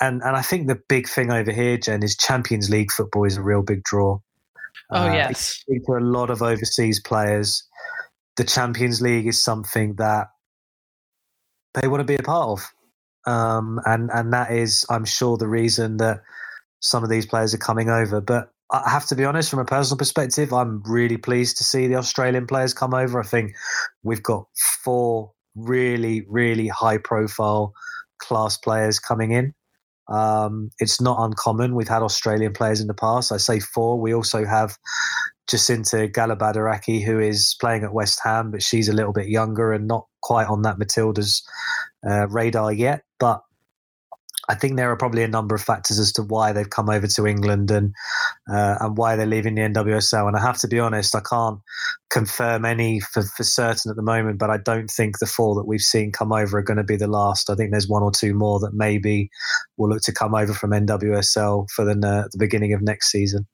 And 0.00 0.22
and 0.22 0.34
I 0.34 0.40
think 0.40 0.66
the 0.66 0.80
big 0.88 1.06
thing 1.06 1.30
over 1.30 1.52
here, 1.52 1.76
Jen, 1.76 2.02
is 2.02 2.16
Champions 2.16 2.70
League 2.70 2.90
football 2.90 3.24
is 3.24 3.36
a 3.36 3.42
real 3.42 3.62
big 3.62 3.84
draw. 3.84 4.18
Oh 4.90 5.08
uh, 5.08 5.12
yes, 5.12 5.62
for 5.84 5.98
a 5.98 6.02
lot 6.02 6.30
of 6.30 6.40
overseas 6.40 7.00
players, 7.00 7.68
the 8.36 8.44
Champions 8.44 9.02
League 9.02 9.26
is 9.26 9.42
something 9.42 9.96
that 9.96 10.28
they 11.74 11.86
want 11.86 12.00
to 12.00 12.04
be 12.04 12.16
a 12.16 12.22
part 12.22 12.48
of, 13.26 13.30
um, 13.30 13.78
and 13.84 14.10
and 14.10 14.32
that 14.32 14.52
is, 14.52 14.86
I'm 14.88 15.04
sure, 15.04 15.36
the 15.36 15.48
reason 15.48 15.98
that 15.98 16.22
some 16.80 17.04
of 17.04 17.10
these 17.10 17.26
players 17.26 17.52
are 17.52 17.58
coming 17.58 17.90
over. 17.90 18.22
But 18.22 18.50
I 18.72 18.88
have 18.88 19.04
to 19.06 19.16
be 19.16 19.26
honest, 19.26 19.50
from 19.50 19.58
a 19.58 19.66
personal 19.66 19.98
perspective, 19.98 20.54
I'm 20.54 20.82
really 20.86 21.18
pleased 21.18 21.58
to 21.58 21.64
see 21.64 21.88
the 21.88 21.96
Australian 21.96 22.46
players 22.46 22.72
come 22.72 22.94
over. 22.94 23.20
I 23.20 23.26
think 23.26 23.52
we've 24.02 24.22
got 24.22 24.46
four 24.82 25.33
really, 25.54 26.24
really 26.28 26.68
high 26.68 26.98
profile 26.98 27.72
class 28.18 28.56
players 28.56 28.98
coming 28.98 29.32
in. 29.32 29.54
Um, 30.08 30.70
it's 30.78 31.00
not 31.00 31.18
uncommon. 31.18 31.74
We've 31.74 31.88
had 31.88 32.02
Australian 32.02 32.52
players 32.52 32.80
in 32.80 32.86
the 32.86 32.94
past. 32.94 33.32
I 33.32 33.38
say 33.38 33.60
four. 33.60 33.98
We 33.98 34.14
also 34.14 34.44
have 34.44 34.76
Jacynta 35.50 36.10
Galabadaarachchi, 36.10 37.04
who 37.04 37.18
is 37.18 37.56
playing 37.60 37.84
at 37.84 37.94
West 37.94 38.20
Ham, 38.24 38.50
but 38.50 38.62
she's 38.62 38.88
a 38.88 38.92
little 38.92 39.12
bit 39.12 39.28
younger 39.28 39.72
and 39.72 39.86
not 39.86 40.06
quite 40.22 40.46
on 40.46 40.62
that 40.62 40.78
Matilda's 40.78 41.42
uh, 42.08 42.28
radar 42.28 42.72
yet. 42.72 43.02
But 43.18 43.42
I 44.48 44.54
think 44.54 44.76
there 44.76 44.90
are 44.90 44.96
probably 44.96 45.22
a 45.22 45.28
number 45.28 45.54
of 45.54 45.62
factors 45.62 45.98
as 45.98 46.12
to 46.12 46.22
why 46.22 46.52
they've 46.52 46.68
come 46.68 46.90
over 46.90 47.06
to 47.06 47.26
England 47.26 47.70
and 47.70 47.94
uh, 48.50 48.76
and 48.80 48.96
why 48.96 49.16
they're 49.16 49.26
leaving 49.26 49.54
the 49.54 49.62
NWSL. 49.62 50.28
And 50.28 50.36
I 50.36 50.40
have 50.40 50.58
to 50.58 50.68
be 50.68 50.78
honest, 50.78 51.14
I 51.14 51.20
can't 51.20 51.60
confirm 52.10 52.64
any 52.64 53.00
for, 53.00 53.22
for 53.22 53.42
certain 53.42 53.90
at 53.90 53.96
the 53.96 54.02
moment, 54.02 54.38
but 54.38 54.50
I 54.50 54.58
don't 54.58 54.90
think 54.90 55.18
the 55.18 55.26
four 55.26 55.54
that 55.54 55.66
we've 55.66 55.80
seen 55.80 56.12
come 56.12 56.32
over 56.32 56.58
are 56.58 56.62
going 56.62 56.76
to 56.76 56.84
be 56.84 56.96
the 56.96 57.06
last. 57.06 57.50
I 57.50 57.54
think 57.54 57.70
there's 57.70 57.88
one 57.88 58.02
or 58.02 58.10
two 58.10 58.34
more 58.34 58.58
that 58.60 58.74
maybe 58.74 59.30
will 59.76 59.90
look 59.90 60.02
to 60.02 60.12
come 60.12 60.34
over 60.34 60.52
from 60.52 60.70
NWSL 60.70 61.70
for 61.70 61.84
the, 61.84 61.92
uh, 62.06 62.28
the 62.30 62.38
beginning 62.38 62.72
of 62.72 62.82
next 62.82 63.10
season. 63.10 63.46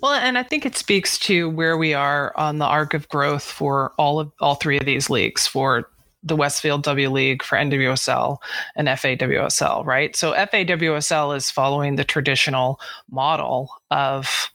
Well, 0.00 0.12
and 0.12 0.38
I 0.38 0.42
think 0.42 0.66
it 0.66 0.76
speaks 0.76 1.18
to 1.20 1.48
where 1.50 1.76
we 1.76 1.94
are 1.94 2.32
on 2.36 2.58
the 2.58 2.64
arc 2.64 2.94
of 2.94 3.08
growth 3.08 3.44
for 3.44 3.92
all 3.98 4.20
of 4.20 4.32
all 4.40 4.56
three 4.56 4.78
of 4.78 4.84
these 4.84 5.08
leagues 5.08 5.46
for 5.46 5.88
the 6.28 6.36
Westfield 6.36 6.82
W 6.84 7.10
League 7.10 7.42
for 7.42 7.56
NWSL 7.56 8.38
and 8.76 8.88
FAWSL, 8.88 9.84
right? 9.84 10.14
So 10.14 10.32
FAWSL 10.32 11.36
is 11.36 11.50
following 11.50 11.96
the 11.96 12.04
traditional 12.04 12.80
model 13.10 13.70
of, 13.90 14.50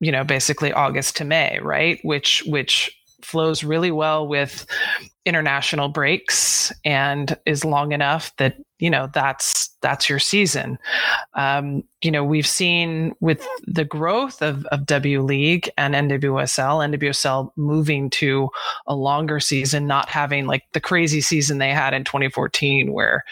you 0.00 0.12
know, 0.12 0.24
basically 0.24 0.72
August 0.72 1.16
to 1.16 1.24
May, 1.24 1.58
right? 1.60 1.98
Which 2.02 2.42
which 2.46 2.96
flows 3.22 3.62
really 3.62 3.90
well 3.90 4.26
with 4.26 4.66
international 5.24 5.88
breaks 5.88 6.72
and 6.84 7.38
is 7.46 7.64
long 7.64 7.92
enough 7.92 8.34
that 8.36 8.56
you 8.82 8.90
know 8.90 9.08
that's 9.14 9.68
that's 9.80 10.08
your 10.08 10.18
season. 10.18 10.76
Um, 11.34 11.84
you 12.02 12.10
know 12.10 12.24
we've 12.24 12.46
seen 12.46 13.12
with 13.20 13.46
the 13.66 13.84
growth 13.84 14.42
of, 14.42 14.66
of 14.66 14.86
w 14.86 15.22
league 15.22 15.70
and 15.78 15.94
nwsl 15.94 16.98
nwsl 16.98 17.52
moving 17.54 18.10
to 18.10 18.50
a 18.88 18.96
longer 18.96 19.38
season 19.38 19.86
not 19.86 20.08
having 20.08 20.46
like 20.46 20.64
the 20.72 20.80
crazy 20.80 21.20
season 21.20 21.58
they 21.58 21.70
had 21.70 21.94
in 21.94 22.02
2014 22.02 22.92
where 22.92 23.22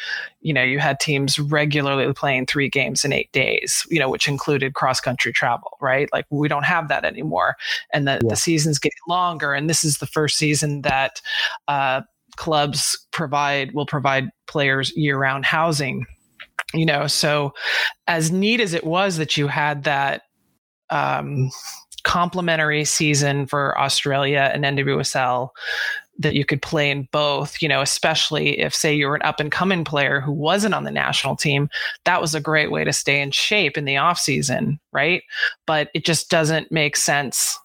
you 0.41 0.55
know 0.55 0.63
you 0.63 0.79
had 0.79 1.01
teams 1.01 1.37
regularly 1.41 2.13
playing 2.13 2.47
three 2.47 2.69
games 2.69 3.05
in 3.05 3.13
eight 3.13 3.33
days 3.33 3.85
you 3.91 3.99
know 3.99 4.09
which 4.09 4.29
included 4.29 4.75
cross 4.75 5.01
country 5.01 5.33
travel 5.33 5.71
right? 5.81 6.09
Like 6.13 6.27
we 6.31 6.49
don't 6.49 6.65
have 6.65 6.89
that 6.89 7.05
anymore. 7.05 7.57
And 7.93 8.07
the, 8.07 8.21
yeah. 8.23 8.29
the 8.29 8.37
season's 8.37 8.79
getting 8.79 8.99
longer. 9.09 9.53
And 9.53 9.69
this 9.69 9.85
is 9.85 9.99
the 9.99 10.07
first 10.07 10.37
season 10.37 10.83
that 10.83 11.21
uh, 11.69 12.03
clubs 12.41 12.97
provide 13.11 13.71
will 13.75 13.85
provide 13.85 14.31
players 14.47 14.97
year-round 14.97 15.45
housing 15.45 16.07
you 16.73 16.87
know 16.87 17.07
so 17.07 17.53
as 18.07 18.33
neat 18.33 18.61
as 18.61 18.73
it 18.73 18.83
was 18.83 19.19
that 19.19 19.37
you 19.37 19.47
had 19.47 19.85
that 19.85 20.23
um, 20.89 21.51
complementary 22.03 22.83
season 22.83 23.47
for 23.47 23.79
australia 23.79 24.51
and 24.55 24.65
nwsl 24.65 25.51
that 26.19 26.35
you 26.35 26.45
could 26.45 26.61
play 26.61 26.91
in 26.91 27.09
both, 27.13 27.63
you 27.63 27.69
know, 27.69 27.81
especially 27.81 28.61
if, 28.61 28.75
say, 28.75 28.95
you 28.95 29.07
were 29.07 29.15
an 29.15 29.23
up 29.23 29.41
and 29.41 29.51
coming 29.51 29.85
player 29.85 30.21
who 30.21 30.33
wasn't 30.33 30.75
on 30.75 30.85
the 30.85 30.91
national 30.91 31.35
team. 31.35 31.71
That 32.05 32.21
was 32.21 32.35
a 32.35 32.43
great 32.43 32.71
way 32.71 32.85
to 32.85 32.93
stay 32.93 33.23
in 33.23 33.31
shape 33.31 33.79
in 33.79 33.87
the 33.87 33.97
off 33.97 34.19
season, 34.19 34.79
right? 34.93 35.23
But 35.65 35.89
it 35.95 36.05
just 36.05 36.29
doesn't 36.29 36.71
make 36.71 36.97
sense 36.97 37.59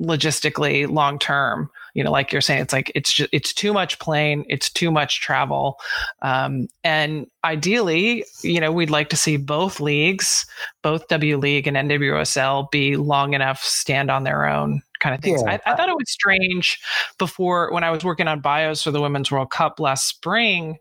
logistically 0.00 0.88
long 0.88 1.18
term 1.18 1.68
you 1.94 2.04
know 2.04 2.10
like 2.10 2.32
you're 2.32 2.40
saying 2.40 2.62
it's 2.62 2.72
like 2.72 2.90
it's 2.94 3.12
just 3.12 3.30
it's 3.32 3.52
too 3.52 3.72
much 3.72 3.98
plane 3.98 4.44
it's 4.48 4.70
too 4.70 4.90
much 4.90 5.20
travel 5.20 5.78
um, 6.22 6.68
and 6.84 7.26
ideally 7.44 8.24
you 8.42 8.60
know 8.60 8.72
we'd 8.72 8.90
like 8.90 9.08
to 9.08 9.16
see 9.16 9.36
both 9.36 9.80
leagues 9.80 10.46
both 10.82 11.06
w 11.08 11.36
league 11.36 11.66
and 11.66 11.76
nwsl 11.76 12.70
be 12.70 12.96
long 12.96 13.34
enough 13.34 13.62
stand 13.62 14.10
on 14.10 14.24
their 14.24 14.46
own 14.46 14.82
kind 15.00 15.14
of 15.14 15.22
things. 15.22 15.42
Yeah. 15.44 15.52
I, 15.52 15.72
I, 15.72 15.74
thought 15.74 15.88
it 15.88 15.96
was 15.96 16.10
strange 16.10 16.78
before 17.18 17.72
when 17.72 17.82
I 17.82 17.90
was 17.90 18.04
working 18.04 18.28
on 18.28 18.40
bios 18.40 18.82
for 18.82 18.90
the 18.90 19.00
Women's 19.00 19.30
World 19.30 19.50
Cup 19.50 19.80
last 19.80 20.06
spring. 20.06 20.76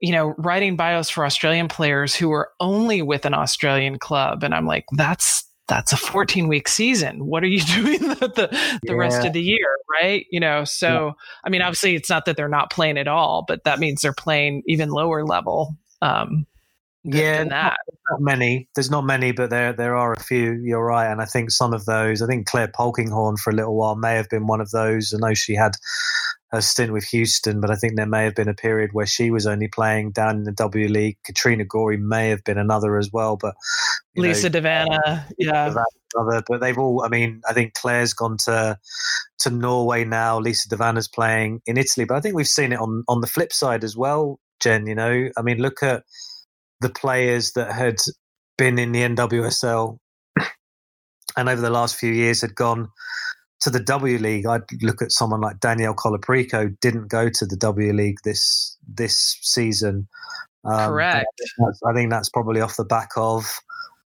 You 0.00 0.12
know, 0.12 0.34
writing 0.36 0.76
bios 0.76 1.08
for 1.08 1.24
Australian 1.24 1.68
players 1.68 2.14
who 2.14 2.28
were 2.28 2.50
only 2.60 3.00
with 3.00 3.24
an 3.24 3.32
Australian 3.32 3.98
club, 3.98 4.42
and 4.42 4.54
I'm 4.54 4.66
like, 4.66 4.84
that's 4.92 5.44
that's 5.66 5.92
a 5.92 5.96
14 5.96 6.48
week 6.48 6.68
season. 6.68 7.26
What 7.26 7.42
are 7.42 7.48
you 7.48 7.60
doing 7.74 8.00
the 8.00 8.14
the, 8.14 8.78
the 8.82 8.92
yeah. 8.92 8.92
rest 8.94 9.24
of 9.24 9.32
the 9.32 9.42
year, 9.42 9.76
right? 10.00 10.26
You 10.30 10.40
know, 10.40 10.64
so 10.64 10.88
yeah. 10.88 11.12
I 11.44 11.50
mean, 11.50 11.62
obviously, 11.62 11.94
it's 11.94 12.10
not 12.10 12.26
that 12.26 12.36
they're 12.36 12.48
not 12.48 12.70
playing 12.70 12.98
at 12.98 13.08
all, 13.08 13.44
but 13.46 13.64
that 13.64 13.78
means 13.78 14.02
they're 14.02 14.12
playing 14.12 14.62
even 14.66 14.90
lower 14.90 15.24
level. 15.24 15.76
Um, 16.02 16.46
yeah, 17.06 17.44
not, 17.44 17.76
not, 18.10 18.20
many. 18.20 18.66
There's 18.74 18.90
not 18.90 19.04
many, 19.04 19.32
but 19.32 19.50
there 19.50 19.74
there 19.74 19.94
are 19.94 20.14
a 20.14 20.20
few. 20.20 20.52
You're 20.52 20.84
right, 20.84 21.10
and 21.10 21.20
I 21.20 21.26
think 21.26 21.50
some 21.50 21.74
of 21.74 21.84
those. 21.84 22.22
I 22.22 22.26
think 22.26 22.46
Claire 22.46 22.68
Polkinghorne 22.68 23.38
for 23.38 23.50
a 23.50 23.54
little 23.54 23.76
while 23.76 23.94
may 23.94 24.14
have 24.14 24.30
been 24.30 24.46
one 24.46 24.62
of 24.62 24.70
those. 24.70 25.12
I 25.12 25.18
know 25.18 25.34
she 25.34 25.54
had 25.54 25.76
a 26.54 26.62
stint 26.62 26.92
with 26.92 27.04
Houston, 27.04 27.60
but 27.60 27.70
I 27.70 27.74
think 27.74 27.96
there 27.96 28.06
may 28.06 28.24
have 28.24 28.34
been 28.34 28.48
a 28.48 28.54
period 28.54 28.92
where 28.92 29.06
she 29.06 29.30
was 29.30 29.46
only 29.46 29.68
playing 29.68 30.12
down 30.12 30.36
in 30.36 30.44
the 30.44 30.52
W 30.52 30.88
League. 30.88 31.18
Katrina 31.24 31.64
Gorry 31.64 31.96
may 31.96 32.28
have 32.28 32.44
been 32.44 32.58
another 32.58 32.96
as 32.96 33.12
well, 33.12 33.36
but 33.36 33.54
Lisa 34.16 34.48
know, 34.48 34.52
De 34.52 34.60
Vanna, 34.60 35.26
yeah. 35.38 35.74
Other, 36.16 36.44
but 36.46 36.60
they've 36.60 36.78
all. 36.78 37.04
I 37.04 37.08
mean, 37.08 37.42
I 37.48 37.52
think 37.52 37.74
Claire's 37.74 38.14
gone 38.14 38.36
to 38.44 38.78
to 39.40 39.50
Norway 39.50 40.04
now. 40.04 40.38
Lisa 40.38 40.68
De 40.68 40.76
Vanna's 40.76 41.08
playing 41.08 41.60
in 41.66 41.76
Italy, 41.76 42.04
but 42.06 42.16
I 42.16 42.20
think 42.20 42.36
we've 42.36 42.46
seen 42.46 42.72
it 42.72 42.78
on 42.78 43.02
on 43.08 43.20
the 43.20 43.26
flip 43.26 43.52
side 43.52 43.82
as 43.82 43.96
well, 43.96 44.38
Jen. 44.60 44.86
You 44.86 44.94
know, 44.94 45.28
I 45.36 45.42
mean, 45.42 45.58
look 45.58 45.82
at 45.82 46.04
the 46.80 46.88
players 46.90 47.52
that 47.52 47.72
had 47.72 47.96
been 48.56 48.78
in 48.78 48.92
the 48.92 49.00
NWSL 49.00 49.98
and 51.36 51.48
over 51.48 51.60
the 51.60 51.70
last 51.70 51.96
few 51.96 52.12
years 52.12 52.42
had 52.42 52.54
gone 52.54 52.90
to 53.64 53.70
the 53.70 53.80
W 53.80 54.18
League. 54.18 54.46
I'd 54.46 54.62
look 54.82 55.02
at 55.02 55.10
someone 55.10 55.40
like 55.40 55.58
Danielle 55.58 55.94
Colaprico 55.94 56.78
didn't 56.80 57.08
go 57.08 57.30
to 57.30 57.46
the 57.46 57.56
W 57.56 57.92
League 57.92 58.18
this 58.22 58.76
this 58.86 59.38
season. 59.40 60.06
Um, 60.64 60.90
Correct. 60.90 61.26
I 61.40 61.64
think, 61.64 61.76
I 61.86 61.94
think 61.94 62.10
that's 62.10 62.28
probably 62.28 62.60
off 62.60 62.76
the 62.76 62.84
back 62.84 63.10
of 63.16 63.60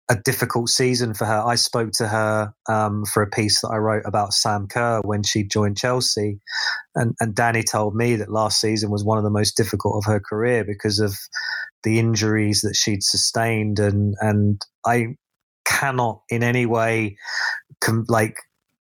a 0.10 0.16
difficult 0.16 0.70
season 0.70 1.14
for 1.14 1.26
her. 1.26 1.42
I 1.46 1.56
spoke 1.56 1.92
to 1.94 2.08
her 2.08 2.54
um, 2.68 3.06
for 3.06 3.24
a 3.24 3.30
piece 3.30 3.62
that 3.62 3.70
I 3.70 3.78
wrote 3.78 4.04
about 4.06 4.34
Sam 4.34 4.68
Kerr 4.68 5.02
when 5.04 5.24
she 5.24 5.44
joined 5.44 5.78
Chelsea, 5.78 6.40
and, 6.96 7.14
and 7.20 7.36
Danny 7.36 7.64
told 7.64 7.96
me 7.96 8.16
that 8.16 8.32
last 8.32 8.60
season 8.60 8.90
was 8.90 9.04
one 9.04 9.18
of 9.18 9.24
the 9.24 9.30
most 9.30 9.56
difficult 9.56 9.96
of 9.98 10.12
her 10.12 10.20
career 10.20 10.64
because 10.64 11.00
of 11.00 11.18
the 11.84 12.00
injuries 12.00 12.62
that 12.62 12.76
she'd 12.76 13.04
sustained, 13.04 13.80
and 13.80 14.16
and 14.22 14.62
I 14.86 15.16
cannot 15.66 16.22
in 16.30 16.42
any 16.44 16.66
way 16.66 17.18
com- 17.82 18.06
like 18.08 18.38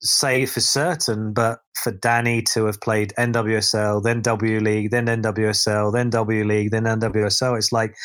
say 0.02 0.46
for 0.46 0.62
certain, 0.62 1.34
but 1.34 1.60
for 1.82 1.92
Danny 1.92 2.42
to 2.54 2.66
have 2.66 2.80
played 2.82 3.14
NWSL, 3.18 4.04
then 4.04 4.22
W 4.22 4.60
League, 4.60 4.92
then 4.92 5.08
NWSL, 5.08 5.94
then 5.94 6.10
W 6.10 6.44
League, 6.44 6.72
then 6.72 6.84
NWSL, 6.84 7.58
it's 7.58 7.72
like 7.72 7.96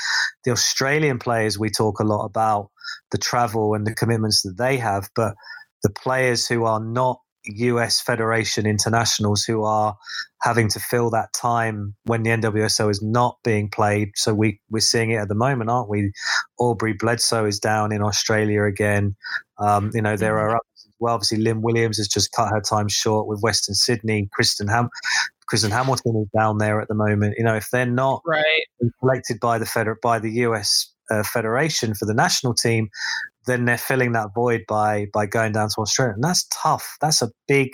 the 0.44 0.50
Australian 0.50 1.18
players 1.18 1.58
we 1.58 1.70
talk 1.70 2.00
a 2.00 2.04
lot 2.04 2.24
about 2.24 2.70
the 3.10 3.18
travel 3.18 3.74
and 3.74 3.86
the 3.86 3.94
commitments 3.94 4.42
that 4.42 4.56
they 4.56 4.76
have, 4.76 5.10
but 5.14 5.34
the 5.82 5.90
players 5.90 6.46
who 6.46 6.64
are 6.64 6.80
not 6.80 7.20
US 7.44 8.00
Federation 8.00 8.66
internationals 8.66 9.44
who 9.44 9.64
are 9.64 9.96
having 10.42 10.68
to 10.68 10.80
fill 10.80 11.10
that 11.10 11.32
time 11.32 11.94
when 12.04 12.22
the 12.22 12.30
NWSL 12.30 12.90
is 12.90 13.02
not 13.02 13.38
being 13.44 13.70
played. 13.70 14.10
So 14.16 14.34
we 14.34 14.60
we're 14.70 14.80
seeing 14.80 15.10
it 15.10 15.16
at 15.16 15.28
the 15.28 15.34
moment, 15.34 15.70
aren't 15.70 15.88
we? 15.88 16.12
Aubrey 16.58 16.92
Bledsoe 16.92 17.46
is 17.46 17.58
down 17.58 17.92
in 17.92 18.02
Australia 18.02 18.64
again. 18.64 19.16
Um, 19.58 19.90
you 19.94 20.02
know 20.02 20.16
there 20.16 20.34
mm-hmm. 20.34 20.54
are 20.54 20.60
well. 21.00 21.14
Obviously, 21.14 21.38
Lynn 21.38 21.62
Williams 21.62 21.98
has 21.98 22.08
just 22.08 22.32
cut 22.32 22.50
her 22.50 22.60
time 22.60 22.88
short 22.88 23.26
with 23.26 23.40
Western 23.42 23.74
Sydney. 23.74 24.28
Kristen 24.32 24.68
Ham. 24.68 24.88
Kristen 25.46 25.72
Hamilton 25.72 26.16
is 26.16 26.28
down 26.38 26.58
there 26.58 26.80
at 26.80 26.86
the 26.86 26.94
moment. 26.94 27.34
You 27.36 27.44
know, 27.44 27.56
if 27.56 27.70
they're 27.70 27.84
not 27.84 28.22
right. 28.24 28.62
selected 29.00 29.40
by 29.40 29.58
the 29.58 29.66
feder- 29.66 29.98
by 30.00 30.20
the 30.20 30.30
US 30.46 30.92
uh, 31.10 31.24
federation 31.24 31.94
for 31.94 32.06
the 32.06 32.14
national 32.14 32.54
team, 32.54 32.88
then 33.46 33.64
they're 33.64 33.78
filling 33.78 34.12
that 34.12 34.28
void 34.34 34.64
by 34.68 35.06
by 35.12 35.26
going 35.26 35.52
down 35.52 35.68
to 35.70 35.80
Australia, 35.80 36.14
and 36.14 36.24
that's 36.24 36.46
tough. 36.52 36.96
That's 37.00 37.22
a 37.22 37.30
big 37.48 37.72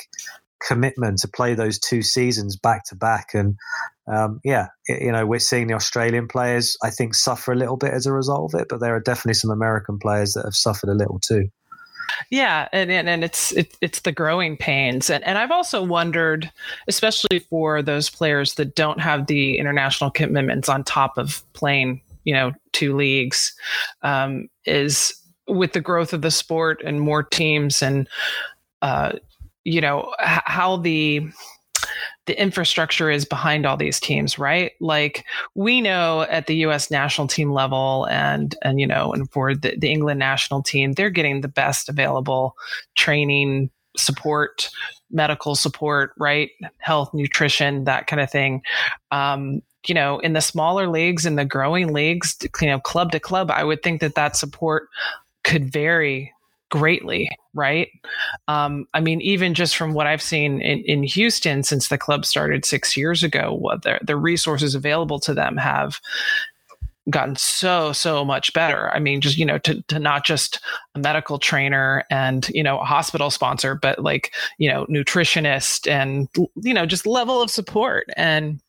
commitment 0.66 1.18
to 1.18 1.28
play 1.28 1.54
those 1.54 1.78
two 1.78 2.02
seasons 2.02 2.56
back 2.56 2.84
to 2.86 2.96
back, 2.96 3.34
and 3.34 3.56
um, 4.06 4.40
yeah, 4.44 4.68
you 4.88 5.12
know 5.12 5.26
we're 5.26 5.38
seeing 5.38 5.66
the 5.66 5.74
Australian 5.74 6.28
players 6.28 6.76
I 6.82 6.90
think 6.90 7.14
suffer 7.14 7.52
a 7.52 7.56
little 7.56 7.76
bit 7.76 7.92
as 7.92 8.06
a 8.06 8.12
result 8.12 8.54
of 8.54 8.60
it, 8.60 8.68
but 8.68 8.80
there 8.80 8.94
are 8.94 9.00
definitely 9.00 9.34
some 9.34 9.50
American 9.50 9.98
players 9.98 10.32
that 10.34 10.44
have 10.44 10.56
suffered 10.56 10.88
a 10.88 10.94
little 10.94 11.18
too. 11.18 11.48
Yeah, 12.30 12.68
and, 12.72 12.90
and, 12.90 13.08
and 13.08 13.24
it's 13.24 13.52
it, 13.52 13.76
it's 13.80 14.00
the 14.00 14.12
growing 14.12 14.56
pains, 14.56 15.10
and 15.10 15.22
and 15.24 15.38
I've 15.38 15.50
also 15.50 15.82
wondered, 15.82 16.50
especially 16.88 17.40
for 17.40 17.82
those 17.82 18.10
players 18.10 18.54
that 18.54 18.74
don't 18.74 19.00
have 19.00 19.26
the 19.26 19.58
international 19.58 20.10
commitments 20.10 20.68
on 20.68 20.84
top 20.84 21.18
of 21.18 21.42
playing 21.52 22.00
you 22.24 22.34
know 22.34 22.52
two 22.72 22.94
leagues 22.94 23.54
um, 24.02 24.48
is 24.66 25.14
with 25.48 25.72
the 25.72 25.80
growth 25.80 26.12
of 26.12 26.22
the 26.22 26.30
sport 26.30 26.82
and 26.84 27.00
more 27.00 27.22
teams 27.22 27.82
and 27.82 28.08
uh, 28.82 29.12
you 29.64 29.80
know 29.80 30.12
h- 30.20 30.40
how 30.44 30.76
the 30.76 31.26
the 32.26 32.40
infrastructure 32.40 33.10
is 33.10 33.24
behind 33.24 33.66
all 33.66 33.76
these 33.76 34.00
teams 34.00 34.38
right? 34.38 34.72
Like 34.80 35.24
we 35.54 35.80
know 35.80 36.22
at 36.22 36.46
the 36.46 36.56
us 36.56 36.90
national 36.90 37.28
team 37.28 37.52
level 37.52 38.06
and 38.10 38.54
and 38.62 38.80
you 38.80 38.86
know 38.86 39.12
and 39.12 39.30
for 39.30 39.54
the, 39.54 39.76
the 39.76 39.90
england 39.90 40.18
national 40.18 40.62
team 40.62 40.92
they're 40.92 41.10
getting 41.10 41.40
the 41.40 41.48
best 41.48 41.88
available 41.88 42.56
training 42.94 43.70
support 43.96 44.70
medical 45.10 45.54
support 45.54 46.12
right? 46.18 46.50
Health 46.78 47.14
nutrition 47.14 47.84
that 47.84 48.06
kind 48.06 48.20
of 48.20 48.30
thing. 48.30 48.62
Um, 49.10 49.62
you 49.86 49.94
know, 49.94 50.18
in 50.18 50.32
the 50.32 50.40
smaller 50.40 50.88
leagues 50.88 51.26
in 51.26 51.36
the 51.36 51.44
growing 51.44 51.92
leagues, 51.92 52.36
you 52.60 52.66
know, 52.66 52.80
club 52.80 53.12
to 53.12 53.20
club, 53.20 53.50
I 53.50 53.62
would 53.62 53.82
think 53.82 54.00
that 54.00 54.16
that 54.16 54.36
support 54.36 54.88
could 55.44 55.72
vary 55.72 56.32
greatly, 56.70 57.28
right? 57.54 57.88
Um, 58.48 58.86
I 58.94 59.00
mean, 59.00 59.20
even 59.20 59.54
just 59.54 59.76
from 59.76 59.92
what 59.92 60.06
I've 60.06 60.22
seen 60.22 60.60
in, 60.60 60.80
in 60.80 61.02
Houston 61.02 61.62
since 61.62 61.88
the 61.88 61.98
club 61.98 62.24
started 62.24 62.64
six 62.64 62.96
years 62.96 63.22
ago, 63.22 63.54
what 63.54 63.82
the, 63.82 63.98
the 64.02 64.16
resources 64.16 64.74
available 64.74 65.20
to 65.20 65.34
them 65.34 65.56
have 65.56 66.00
gotten 67.08 67.36
so 67.36 67.92
so 67.92 68.24
much 68.24 68.52
better 68.52 68.92
i 68.92 68.98
mean 68.98 69.20
just 69.20 69.38
you 69.38 69.44
know 69.44 69.58
to, 69.58 69.80
to 69.82 69.98
not 69.98 70.24
just 70.24 70.60
a 70.96 70.98
medical 70.98 71.38
trainer 71.38 72.02
and 72.10 72.48
you 72.48 72.64
know 72.64 72.80
a 72.80 72.84
hospital 72.84 73.30
sponsor 73.30 73.76
but 73.76 74.00
like 74.00 74.34
you 74.58 74.68
know 74.68 74.84
nutritionist 74.86 75.88
and 75.88 76.28
you 76.56 76.74
know 76.74 76.84
just 76.84 77.06
level 77.06 77.40
of 77.40 77.50
support 77.50 78.08
and 78.16 78.60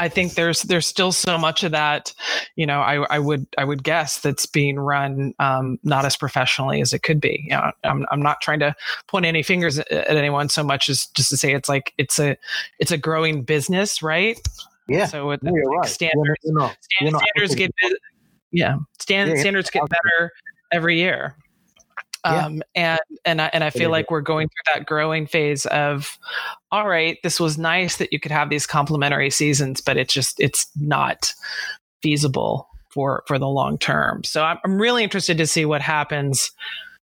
I 0.00 0.08
think 0.08 0.32
there's 0.32 0.62
there's 0.62 0.86
still 0.86 1.12
so 1.12 1.36
much 1.36 1.62
of 1.62 1.72
that, 1.72 2.14
you 2.56 2.64
know. 2.64 2.80
I, 2.80 3.04
I 3.14 3.18
would 3.18 3.46
I 3.58 3.64
would 3.64 3.84
guess 3.84 4.18
that's 4.18 4.46
being 4.46 4.80
run 4.80 5.34
um, 5.38 5.78
not 5.84 6.06
as 6.06 6.16
professionally 6.16 6.80
as 6.80 6.94
it 6.94 7.02
could 7.02 7.20
be. 7.20 7.44
You 7.44 7.50
know, 7.50 7.70
I'm 7.84 8.06
I'm 8.10 8.22
not 8.22 8.40
trying 8.40 8.60
to 8.60 8.74
point 9.08 9.26
any 9.26 9.42
fingers 9.42 9.78
at 9.78 9.90
anyone 9.90 10.48
so 10.48 10.64
much 10.64 10.88
as 10.88 11.06
just 11.08 11.28
to 11.30 11.36
say 11.36 11.52
it's 11.52 11.68
like 11.68 11.92
it's 11.98 12.18
a 12.18 12.38
it's 12.78 12.90
a 12.90 12.96
growing 12.96 13.42
business, 13.42 14.02
right? 14.02 14.40
Yeah. 14.88 15.04
So 15.04 15.28
with 15.28 15.40
yeah, 15.42 15.50
right. 15.52 15.86
standards, 15.86 16.40
you're 16.44 16.54
not, 16.54 16.76
you're 17.00 17.10
not, 17.10 17.22
standards 17.36 17.54
get 17.54 17.70
yeah, 18.52 18.78
stand, 18.98 19.30
yeah, 19.30 19.40
standards 19.40 19.68
get 19.68 19.82
better 19.86 20.32
every 20.72 20.98
year. 20.98 21.36
Um, 22.24 22.62
yeah. 22.74 22.98
and 23.08 23.18
and 23.24 23.42
I, 23.42 23.50
and 23.52 23.64
I 23.64 23.70
feel 23.70 23.90
like 23.90 24.10
we're 24.10 24.20
going 24.20 24.48
through 24.48 24.74
that 24.74 24.86
growing 24.86 25.26
phase 25.26 25.66
of, 25.66 26.18
all 26.70 26.88
right, 26.88 27.18
this 27.22 27.40
was 27.40 27.58
nice 27.58 27.96
that 27.96 28.12
you 28.12 28.20
could 28.20 28.32
have 28.32 28.50
these 28.50 28.66
complementary 28.66 29.30
seasons, 29.30 29.80
but 29.80 29.96
it's 29.96 30.12
just 30.12 30.38
it's 30.38 30.66
not 30.76 31.32
feasible 32.02 32.68
for 32.90 33.22
for 33.26 33.38
the 33.38 33.48
long 33.48 33.78
term. 33.78 34.22
So 34.24 34.42
I'm, 34.42 34.58
I'm 34.64 34.80
really 34.80 35.02
interested 35.02 35.38
to 35.38 35.46
see 35.46 35.64
what 35.64 35.82
happens. 35.82 36.50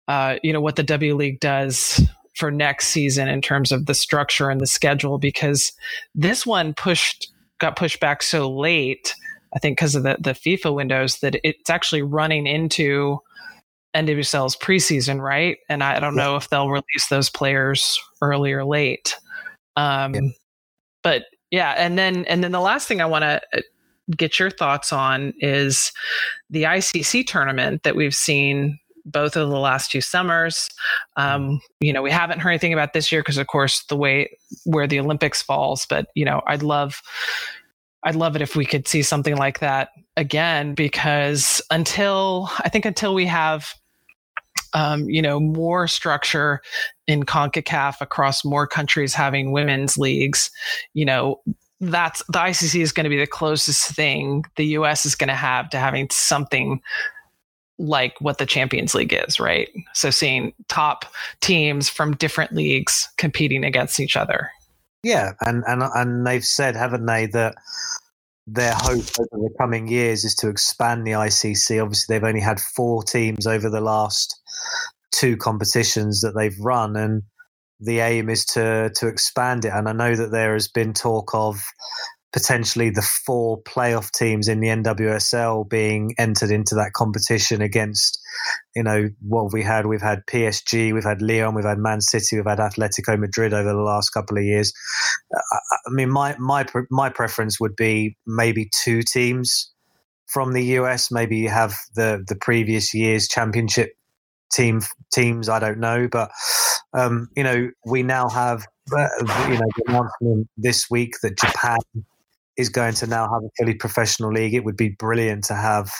Uh, 0.07 0.37
you 0.43 0.53
know 0.53 0.61
what 0.61 0.75
the 0.75 0.83
W 0.83 1.15
League 1.15 1.39
does 1.39 2.01
for 2.35 2.51
next 2.51 2.89
season 2.89 3.27
in 3.27 3.41
terms 3.41 3.71
of 3.71 3.87
the 3.87 3.95
structure 3.95 4.49
and 4.49 4.61
the 4.61 4.67
schedule 4.67 5.17
because 5.17 5.71
this 6.13 6.45
one 6.45 6.73
pushed 6.73 7.31
got 7.59 7.75
pushed 7.75 7.99
back 7.99 8.21
so 8.21 8.49
late. 8.49 9.15
I 9.55 9.59
think 9.59 9.77
because 9.77 9.95
of 9.95 10.03
the 10.03 10.17
the 10.19 10.31
FIFA 10.31 10.75
windows 10.75 11.19
that 11.19 11.35
it's 11.43 11.69
actually 11.69 12.01
running 12.01 12.45
into 12.45 13.19
NWSL's 13.97 14.55
preseason, 14.55 15.19
right? 15.19 15.57
And 15.69 15.83
I 15.83 15.99
don't 15.99 16.15
yeah. 16.15 16.23
know 16.23 16.35
if 16.35 16.49
they'll 16.49 16.69
release 16.69 17.07
those 17.09 17.29
players 17.29 17.99
early 18.21 18.53
or 18.53 18.63
late. 18.63 19.15
Um, 19.75 20.13
yeah. 20.13 20.21
but 21.03 21.25
yeah, 21.51 21.73
and 21.77 21.97
then 21.97 22.25
and 22.25 22.43
then 22.43 22.51
the 22.51 22.59
last 22.59 22.87
thing 22.87 23.01
I 23.01 23.05
want 23.05 23.23
to 23.23 23.41
uh, 23.53 23.61
get 24.15 24.39
your 24.39 24.49
thoughts 24.49 24.93
on 24.93 25.33
is 25.39 25.91
the 26.49 26.63
ICC 26.63 27.25
tournament 27.27 27.83
that 27.83 27.95
we've 27.95 28.15
seen 28.15 28.79
both 29.05 29.35
of 29.37 29.49
the 29.49 29.59
last 29.59 29.89
two 29.89 30.01
summers. 30.01 30.69
Um, 31.15 31.61
you 31.79 31.93
know, 31.93 32.01
we 32.01 32.11
haven't 32.11 32.39
heard 32.39 32.49
anything 32.49 32.73
about 32.73 32.93
this 32.93 33.11
year 33.11 33.21
because, 33.21 33.37
of 33.37 33.47
course, 33.47 33.83
the 33.85 33.95
way 33.95 34.29
where 34.65 34.87
the 34.87 34.99
Olympics 34.99 35.41
falls. 35.41 35.85
But 35.89 36.07
you 36.15 36.25
know, 36.25 36.41
I'd 36.45 36.63
love, 36.63 37.01
I'd 38.03 38.15
love 38.15 38.35
it 38.35 38.41
if 38.41 38.55
we 38.55 38.65
could 38.65 38.87
see 38.87 39.01
something 39.01 39.37
like 39.37 39.59
that 39.59 39.89
again. 40.17 40.75
Because 40.75 41.61
until 41.71 42.49
I 42.59 42.69
think 42.69 42.85
until 42.85 43.13
we 43.13 43.25
have, 43.25 43.73
um, 44.73 45.09
you 45.09 45.21
know, 45.21 45.39
more 45.39 45.87
structure 45.87 46.61
in 47.07 47.23
Concacaf 47.23 48.01
across 48.01 48.43
more 48.43 48.67
countries 48.67 49.13
having 49.13 49.51
women's 49.51 49.97
leagues, 49.97 50.51
you 50.93 51.05
know, 51.05 51.41
that's 51.79 52.23
the 52.27 52.39
ICC 52.39 52.81
is 52.81 52.91
going 52.91 53.03
to 53.03 53.09
be 53.09 53.19
the 53.19 53.27
closest 53.27 53.91
thing 53.91 54.43
the 54.55 54.65
US 54.67 55.05
is 55.05 55.15
going 55.15 55.27
to 55.27 55.35
have 55.35 55.69
to 55.69 55.77
having 55.77 56.07
something 56.11 56.81
like 57.79 58.19
what 58.19 58.39
the 58.39 58.45
Champions 58.45 58.95
League 58.95 59.13
is, 59.13 59.39
right? 59.39 59.69
So 59.93 60.09
seeing 60.09 60.53
top 60.67 61.05
teams 61.41 61.89
from 61.89 62.15
different 62.15 62.53
leagues 62.53 63.07
competing 63.17 63.63
against 63.63 63.99
each 63.99 64.17
other. 64.17 64.49
Yeah, 65.03 65.33
and 65.41 65.63
and 65.67 65.83
and 65.83 66.25
they've 66.25 66.43
said, 66.43 66.75
haven't 66.75 67.05
they, 67.05 67.27
that 67.27 67.55
their 68.47 68.73
hope 68.73 69.03
over 69.19 69.43
the 69.43 69.53
coming 69.59 69.89
years 69.89 70.23
is 70.23 70.33
to 70.35 70.47
expand 70.47 71.05
the 71.05 71.11
ICC. 71.11 71.83
Obviously, 71.83 72.15
they've 72.15 72.27
only 72.27 72.39
had 72.39 72.61
four 72.61 73.03
teams 73.03 73.45
over 73.45 73.69
the 73.69 73.81
last 73.81 74.41
two 75.11 75.35
competitions 75.35 76.21
that 76.21 76.33
they've 76.35 76.57
run, 76.59 76.95
and 76.95 77.23
the 77.81 77.99
aim 77.99 78.29
is 78.29 78.45
to 78.45 78.89
to 78.95 79.07
expand 79.07 79.65
it. 79.65 79.73
And 79.73 79.89
I 79.89 79.91
know 79.91 80.15
that 80.15 80.31
there 80.31 80.53
has 80.53 80.69
been 80.69 80.93
talk 80.93 81.35
of 81.35 81.61
potentially 82.37 82.91
the 82.91 83.01
four 83.01 83.59
playoff 83.63 84.11
teams 84.11 84.47
in 84.47 84.59
the 84.59 84.67
NWSL 84.67 85.67
being 85.67 86.13
entered 86.19 86.51
into 86.51 86.75
that 86.75 86.93
competition 86.93 87.63
against, 87.63 88.19
you 88.75 88.83
know, 88.83 89.09
what 89.27 89.51
we 89.51 89.63
had. 89.63 89.87
We've 89.87 90.03
had 90.03 90.21
PSG, 90.29 90.93
we've 90.93 91.03
had 91.03 91.19
Lyon, 91.19 91.55
we've 91.55 91.65
had 91.65 91.79
Man 91.79 91.99
City, 91.99 92.35
we've 92.35 92.45
had 92.45 92.59
Atletico 92.59 93.17
Madrid 93.17 93.55
over 93.55 93.73
the 93.73 93.81
last 93.81 94.11
couple 94.11 94.37
of 94.37 94.43
years. 94.43 94.71
I 95.33 95.89
mean, 95.89 96.11
my 96.11 96.35
my 96.37 96.63
my 96.91 97.09
preference 97.09 97.59
would 97.59 97.75
be 97.75 98.15
maybe 98.27 98.69
two 98.83 99.01
teams 99.01 99.71
from 100.27 100.53
the 100.53 100.63
US. 100.77 101.09
Maybe 101.09 101.37
you 101.37 101.49
have 101.49 101.73
the 101.95 102.23
the 102.27 102.35
previous 102.35 102.93
year's 102.93 103.27
championship 103.27 103.97
team 104.53 104.81
teams. 105.11 105.49
I 105.49 105.57
don't 105.57 105.79
know, 105.79 106.07
but 106.07 106.29
um, 106.93 107.29
you 107.35 107.41
know, 107.41 107.71
we 107.83 108.03
now 108.03 108.29
have 108.29 108.67
uh, 108.95 109.07
you 109.49 109.57
know 109.57 109.69
the 109.75 109.83
announcement 109.87 110.47
this 110.55 110.87
week 110.87 111.15
that 111.23 111.35
Japan 111.35 111.79
is 112.57 112.69
going 112.69 112.93
to 112.95 113.07
now 113.07 113.23
have 113.23 113.43
a 113.43 113.49
fully 113.57 113.75
professional 113.75 114.31
league. 114.31 114.53
It 114.53 114.63
would 114.63 114.77
be 114.77 114.89
brilliant 114.89 115.45
to 115.45 115.55
have 115.55 115.91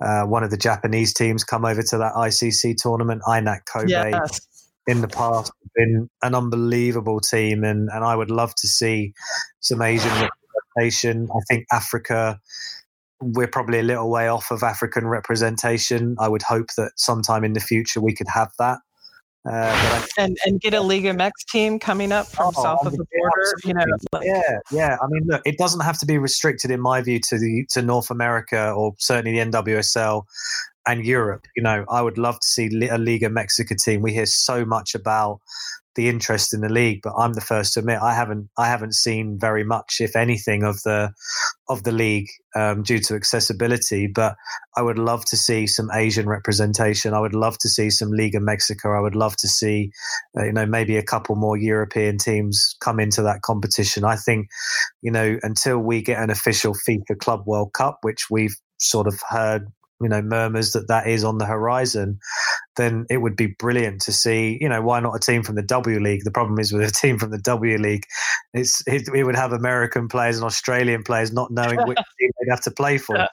uh, 0.00 0.22
one 0.22 0.42
of 0.42 0.50
the 0.50 0.56
Japanese 0.56 1.12
teams 1.12 1.44
come 1.44 1.64
over 1.64 1.82
to 1.82 1.98
that 1.98 2.14
ICC 2.14 2.76
tournament. 2.76 3.22
INAC 3.26 3.60
Kobe 3.66 3.88
yes. 3.88 4.40
in 4.86 5.02
the 5.02 5.08
past 5.08 5.52
been 5.76 6.08
an 6.22 6.34
unbelievable 6.34 7.20
team, 7.20 7.64
and, 7.64 7.88
and 7.92 8.04
I 8.04 8.16
would 8.16 8.30
love 8.30 8.54
to 8.56 8.66
see 8.66 9.12
some 9.60 9.82
Asian 9.82 10.10
representation. 10.10 11.28
I 11.30 11.40
think 11.48 11.66
Africa 11.70 12.40
we're 13.20 13.48
probably 13.48 13.78
a 13.78 13.82
little 13.82 14.10
way 14.10 14.28
off 14.28 14.50
of 14.50 14.62
African 14.62 15.06
representation. 15.06 16.16
I 16.18 16.28
would 16.28 16.42
hope 16.42 16.68
that 16.76 16.92
sometime 16.96 17.44
in 17.44 17.52
the 17.52 17.60
future 17.60 18.00
we 18.00 18.14
could 18.14 18.28
have 18.28 18.50
that. 18.58 18.78
Uh, 19.48 20.02
and 20.18 20.36
and 20.44 20.60
get 20.60 20.74
a 20.74 20.80
Liga 20.80 21.14
MX 21.14 21.30
team 21.50 21.78
coming 21.78 22.12
up 22.12 22.26
from 22.26 22.52
oh, 22.56 22.62
south 22.62 22.84
of 22.84 22.92
the 22.92 23.06
border. 23.16 23.54
You 23.64 23.74
know, 23.74 23.84
like. 24.12 24.26
yeah, 24.26 24.58
yeah. 24.70 24.96
I 25.02 25.06
mean, 25.08 25.26
look, 25.26 25.40
it 25.46 25.56
doesn't 25.56 25.80
have 25.80 25.98
to 26.00 26.06
be 26.06 26.18
restricted, 26.18 26.70
in 26.70 26.80
my 26.80 27.00
view, 27.00 27.20
to 27.28 27.38
the 27.38 27.66
to 27.70 27.80
North 27.80 28.10
America 28.10 28.70
or 28.70 28.94
certainly 28.98 29.38
the 29.38 29.50
NWSL 29.50 30.24
and 30.86 31.06
Europe. 31.06 31.46
You 31.56 31.62
know, 31.62 31.86
I 31.88 32.02
would 32.02 32.18
love 32.18 32.38
to 32.38 32.46
see 32.46 32.66
a 32.88 32.98
Liga 32.98 33.30
Mexica 33.30 33.82
team. 33.82 34.02
We 34.02 34.12
hear 34.12 34.26
so 34.26 34.66
much 34.66 34.94
about 34.94 35.40
the 35.94 36.08
interest 36.08 36.54
in 36.54 36.60
the 36.60 36.68
league, 36.68 37.00
but 37.02 37.14
I'm 37.16 37.32
the 37.32 37.40
first 37.40 37.74
to 37.74 37.80
admit 37.80 38.00
I 38.00 38.14
haven't 38.14 38.48
I 38.58 38.68
haven't 38.68 38.94
seen 38.94 39.38
very 39.38 39.64
much, 39.64 39.96
if 40.00 40.16
anything, 40.16 40.64
of 40.64 40.82
the 40.82 41.12
of 41.70 41.84
the 41.84 41.92
league 41.92 42.28
um, 42.54 42.82
due 42.82 42.98
to 42.98 43.14
accessibility. 43.14 44.08
But 44.08 44.34
I 44.76 44.82
would 44.82 44.98
love 44.98 45.24
to 45.26 45.36
see 45.36 45.66
some 45.66 45.88
Asian 45.94 46.28
representation. 46.28 47.14
I 47.14 47.20
would 47.20 47.34
love 47.34 47.56
to 47.58 47.68
see 47.68 47.90
some 47.90 48.10
Liga 48.12 48.40
Mexico. 48.40 48.96
I 48.96 49.00
would 49.00 49.14
love 49.14 49.36
to 49.36 49.48
see, 49.48 49.92
uh, 50.36 50.44
you 50.44 50.52
know, 50.52 50.66
maybe 50.66 50.96
a 50.96 51.02
couple 51.02 51.36
more 51.36 51.56
European 51.56 52.18
teams 52.18 52.76
come 52.80 52.98
into 52.98 53.22
that 53.22 53.42
competition. 53.42 54.04
I 54.04 54.16
think, 54.16 54.48
you 55.00 55.12
know, 55.12 55.38
until 55.42 55.78
we 55.78 56.02
get 56.02 56.22
an 56.22 56.30
official 56.30 56.74
FIFA 56.74 57.18
Club 57.20 57.42
World 57.46 57.72
Cup, 57.72 57.98
which 58.02 58.26
we've 58.30 58.56
sort 58.78 59.06
of 59.06 59.20
heard 59.28 59.68
you 60.00 60.08
know 60.08 60.22
murmurs 60.22 60.72
that 60.72 60.88
that 60.88 61.06
is 61.06 61.24
on 61.24 61.38
the 61.38 61.46
horizon 61.46 62.18
then 62.76 63.06
it 63.10 63.18
would 63.18 63.36
be 63.36 63.48
brilliant 63.58 64.00
to 64.00 64.12
see 64.12 64.58
you 64.60 64.68
know 64.68 64.80
why 64.80 65.00
not 65.00 65.14
a 65.14 65.18
team 65.18 65.42
from 65.42 65.56
the 65.56 65.62
W 65.62 66.00
League 66.00 66.24
the 66.24 66.30
problem 66.30 66.58
is 66.58 66.72
with 66.72 66.88
a 66.88 66.92
team 67.00 67.18
from 67.18 67.30
the 67.30 67.38
W 67.38 67.78
League 67.78 68.04
it's 68.54 68.82
it, 68.86 69.08
it 69.14 69.24
would 69.24 69.36
have 69.36 69.52
American 69.52 70.08
players 70.08 70.36
and 70.36 70.44
Australian 70.44 71.02
players 71.02 71.32
not 71.32 71.50
knowing 71.50 71.78
which 71.86 71.98
team 72.20 72.30
they'd 72.40 72.50
have 72.50 72.62
to 72.62 72.70
play 72.70 72.98
for 72.98 73.26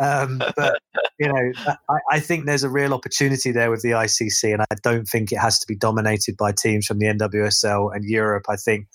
um, 0.00 0.40
but 0.56 0.78
you 1.18 1.26
know, 1.26 1.52
I, 1.66 1.98
I, 2.12 2.20
think 2.20 2.46
there's 2.46 2.62
a 2.62 2.70
real 2.70 2.94
opportunity 2.94 3.50
there 3.50 3.68
with 3.68 3.82
the 3.82 3.90
ICC, 3.90 4.52
and 4.52 4.62
I 4.62 4.76
don't 4.84 5.06
think 5.06 5.32
it 5.32 5.38
has 5.38 5.58
to 5.58 5.66
be 5.66 5.74
dominated 5.74 6.36
by 6.36 6.52
teams 6.52 6.86
from 6.86 6.98
the 6.98 7.06
NWSL 7.06 7.94
and 7.94 8.04
Europe. 8.04 8.44
I 8.48 8.54
think 8.54 8.86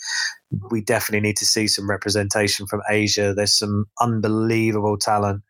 we 0.72 0.82
definitely 0.82 1.28
need 1.28 1.36
to 1.38 1.46
see 1.46 1.68
some 1.68 1.90
representation 1.90 2.68
from 2.68 2.82
Asia. 2.90 3.34
There's 3.36 3.58
some 3.58 3.86
unbelievable 4.00 4.98
talent 4.98 5.44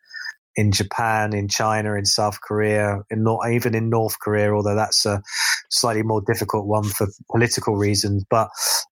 in 0.56 0.72
Japan, 0.72 1.34
in 1.34 1.48
China, 1.48 1.94
in 1.94 2.04
South 2.04 2.40
Korea, 2.40 3.00
in 3.10 3.22
not, 3.22 3.40
even 3.50 3.74
in 3.74 3.90
North 3.90 4.18
Korea, 4.20 4.52
although 4.52 4.76
that's 4.76 5.04
a 5.04 5.22
slightly 5.70 6.02
more 6.02 6.22
difficult 6.26 6.66
one 6.66 6.84
for 6.84 7.08
political 7.30 7.76
reasons. 7.76 8.24
But 8.28 8.48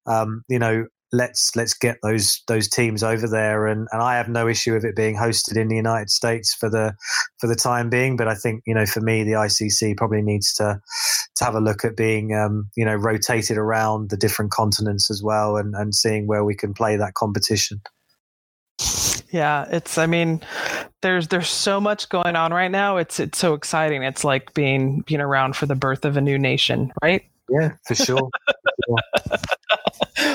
um, 0.07 0.43
you 0.49 0.59
know, 0.59 0.87
let's 1.13 1.55
let's 1.55 1.75
get 1.75 1.99
those 2.03 2.43
those 2.49 2.69
teams 2.69 3.03
over 3.03 3.29
there, 3.29 3.67
and, 3.67 3.87
and 3.93 4.03
I 4.03 4.17
have 4.17 4.29
no 4.29 4.49
issue 4.49 4.73
with 4.73 4.85
it 4.85 4.97
being 4.97 5.17
hosted 5.17 5.57
in 5.57 5.69
the 5.69 5.77
United 5.77 6.11
States 6.11 6.55
for 6.55 6.71
the 6.71 6.95
for 7.39 7.47
the 7.47 7.55
time 7.55 7.91
being. 7.91 8.17
But 8.17 8.29
I 8.29 8.35
think 8.35 8.63
you 8.67 8.75
know, 8.75 8.87
for 8.87 9.01
me, 9.01 9.23
the 9.23 9.33
ICC 9.33 9.97
probably 9.97 10.23
needs 10.23 10.53
to 10.55 10.81
to 11.37 11.45
have 11.45 11.55
a 11.55 11.61
look 11.61 11.85
at 11.85 11.97
being 11.97 12.35
um, 12.35 12.69
you 12.77 12.85
know 12.85 12.95
rotated 12.95 13.59
around 13.59 14.11
the 14.11 14.17
different 14.17 14.51
continents 14.51 15.11
as 15.11 15.23
well, 15.23 15.57
and 15.57 15.75
and 15.75 15.95
seeing 15.95 16.27
where 16.27 16.45
we 16.45 16.55
can 16.55 16.75
play 16.75 16.97
that 16.97 17.15
competition. 17.15 17.81
Yeah, 19.31 19.67
it's 19.71 19.99
I 19.99 20.07
mean 20.07 20.43
there's 21.03 21.29
there's 21.29 21.49
so 21.49 21.81
much 21.81 22.09
going 22.09 22.37
on 22.37 22.53
right 22.53 22.71
now. 22.71 22.97
It's 22.97 23.21
it's 23.21 23.39
so 23.39 23.55
exciting. 23.55 24.03
It's 24.03 24.25
like 24.25 24.55
being 24.55 25.01
being 25.03 25.21
around 25.21 25.57
for 25.57 25.67
the 25.67 25.75
birth 25.75 26.05
of 26.05 26.17
a 26.17 26.21
new 26.21 26.39
nation, 26.39 26.93
right? 27.03 27.25
Yeah, 27.51 27.73
for 27.85 27.95
sure. 27.95 28.31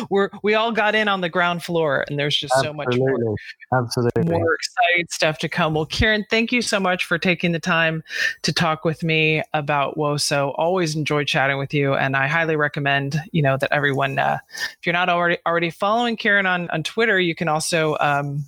We're 0.10 0.30
we 0.44 0.54
all 0.54 0.72
got 0.72 0.94
in 0.96 1.08
on 1.08 1.22
the 1.22 1.30
ground 1.30 1.64
floor, 1.64 2.06
and 2.08 2.20
there's 2.20 2.36
just 2.38 2.54
Absolutely. 2.56 2.84
so 2.84 2.90
much 2.90 2.98
more, 3.18 3.36
Absolutely. 3.74 4.24
more 4.38 4.54
exciting 4.56 5.08
stuff 5.10 5.40
to 5.40 5.50
come. 5.50 5.74
Well, 5.74 5.86
Kieran, 5.86 6.26
thank 6.30 6.52
you 6.52 6.62
so 6.62 6.80
much 6.80 7.06
for 7.06 7.18
taking 7.18 7.54
the 7.54 7.60
time 7.60 8.04
to 8.44 8.54
talk 8.54 8.86
with 8.86 9.04
me 9.04 9.42
about 9.54 9.98
WOSO. 9.98 10.54
Always 10.58 10.96
enjoy 10.96 11.24
chatting 11.24 11.58
with 11.58 11.74
you, 11.74 11.94
and 11.94 12.16
I 12.16 12.28
highly 12.28 12.56
recommend 12.56 13.20
you 13.32 13.42
know 13.42 13.58
that 13.58 13.72
everyone, 13.72 14.20
uh, 14.20 14.38
if 14.80 14.86
you're 14.86 14.94
not 14.94 15.10
already 15.10 15.38
already 15.46 15.70
following 15.70 16.18
Kieran 16.18 16.46
on 16.46 16.70
on 16.70 16.84
Twitter, 16.84 17.20
you 17.20 17.36
can 17.36 17.48
also 17.48 17.98
um, 18.00 18.46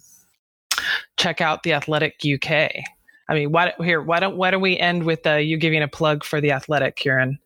check 1.19 1.41
out 1.41 1.63
the 1.63 1.73
Athletic 1.73 2.21
UK. 2.25 2.71
I 3.27 3.33
mean, 3.35 3.51
why 3.51 3.73
here? 3.79 4.01
Why 4.01 4.19
don't 4.19 4.37
why 4.37 4.49
don't 4.49 4.61
we 4.61 4.77
end 4.77 5.03
with 5.03 5.27
uh, 5.27 5.35
you 5.35 5.57
giving 5.57 5.83
a 5.83 5.87
plug 5.87 6.23
for 6.23 6.41
the 6.41 6.51
Athletic, 6.51 6.95
Kieran? 6.95 7.37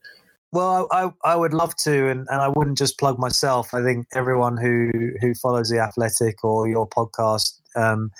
Well, 0.53 0.87
I, 0.91 1.11
I 1.25 1.35
would 1.35 1.53
love 1.53 1.75
to, 1.77 2.09
and, 2.09 2.27
and 2.29 2.39
I 2.39 2.47
wouldn't 2.47 2.77
just 2.77 2.99
plug 2.99 3.17
myself. 3.17 3.73
I 3.73 3.83
think 3.83 4.07
everyone 4.13 4.55
who 4.55 4.91
who 5.19 5.33
follows 5.33 5.69
the 5.69 5.79
Athletic 5.79 6.43
or 6.43 6.69
your 6.69 6.87
podcast 6.87 7.59
um, 7.75 8.11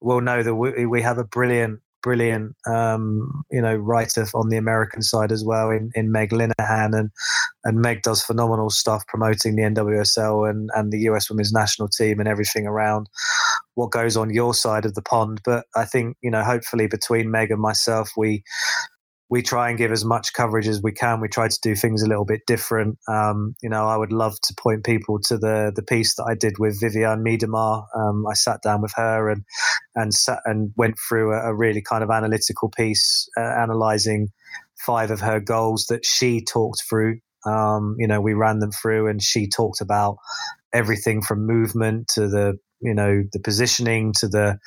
will 0.00 0.20
know 0.20 0.42
that 0.42 0.54
we, 0.54 0.86
we 0.86 1.02
have 1.02 1.18
a 1.18 1.24
brilliant 1.24 1.80
brilliant, 2.02 2.56
um, 2.66 3.44
you 3.50 3.60
know, 3.60 3.74
writer 3.74 4.26
on 4.34 4.48
the 4.48 4.56
American 4.56 5.02
side 5.02 5.32
as 5.32 5.44
well 5.44 5.70
in, 5.70 5.90
in 5.94 6.12
Meg 6.12 6.30
Linehan, 6.30 6.98
and 6.98 7.10
and 7.64 7.80
Meg 7.80 8.02
does 8.02 8.22
phenomenal 8.22 8.70
stuff 8.70 9.06
promoting 9.06 9.56
the 9.56 9.62
NWSL 9.62 10.48
and 10.48 10.70
and 10.74 10.92
the 10.92 11.00
US 11.00 11.30
Women's 11.30 11.52
National 11.52 11.88
Team 11.88 12.20
and 12.20 12.28
everything 12.28 12.66
around 12.66 13.08
what 13.74 13.90
goes 13.90 14.16
on 14.16 14.30
your 14.30 14.54
side 14.54 14.84
of 14.84 14.94
the 14.94 15.02
pond. 15.02 15.40
But 15.44 15.66
I 15.76 15.84
think 15.84 16.16
you 16.22 16.30
know, 16.30 16.42
hopefully, 16.42 16.86
between 16.86 17.30
Meg 17.30 17.50
and 17.50 17.60
myself, 17.60 18.10
we 18.16 18.42
we 19.30 19.42
try 19.42 19.68
and 19.68 19.78
give 19.78 19.92
as 19.92 20.04
much 20.04 20.32
coverage 20.32 20.66
as 20.66 20.82
we 20.82 20.90
can. 20.90 21.20
We 21.20 21.28
try 21.28 21.46
to 21.46 21.58
do 21.62 21.76
things 21.76 22.02
a 22.02 22.08
little 22.08 22.24
bit 22.24 22.40
different. 22.48 22.98
Um, 23.08 23.54
you 23.62 23.68
know, 23.68 23.86
I 23.86 23.96
would 23.96 24.12
love 24.12 24.34
to 24.42 24.54
point 24.58 24.84
people 24.84 25.20
to 25.26 25.38
the 25.38 25.72
the 25.74 25.84
piece 25.84 26.16
that 26.16 26.24
I 26.24 26.34
did 26.34 26.58
with 26.58 26.80
Vivianne 26.80 27.22
Miedema. 27.22 27.84
Um, 27.96 28.26
I 28.28 28.34
sat 28.34 28.60
down 28.62 28.82
with 28.82 28.92
her 28.96 29.30
and 29.30 29.44
and 29.94 30.12
sat 30.12 30.40
and 30.44 30.72
went 30.76 30.96
through 31.08 31.32
a, 31.32 31.50
a 31.50 31.54
really 31.54 31.80
kind 31.80 32.02
of 32.02 32.10
analytical 32.10 32.68
piece, 32.68 33.28
uh, 33.38 33.40
analyzing 33.40 34.28
five 34.84 35.12
of 35.12 35.20
her 35.20 35.38
goals 35.38 35.86
that 35.88 36.04
she 36.04 36.44
talked 36.44 36.82
through. 36.88 37.20
Um, 37.46 37.94
you 37.98 38.08
know, 38.08 38.20
we 38.20 38.34
ran 38.34 38.58
them 38.58 38.72
through, 38.72 39.06
and 39.06 39.22
she 39.22 39.48
talked 39.48 39.80
about 39.80 40.16
everything 40.72 41.22
from 41.22 41.46
movement 41.46 42.08
to 42.08 42.28
the 42.28 42.58
you 42.80 42.94
know 42.94 43.22
the 43.32 43.40
positioning 43.40 44.12
to 44.18 44.26
the 44.26 44.58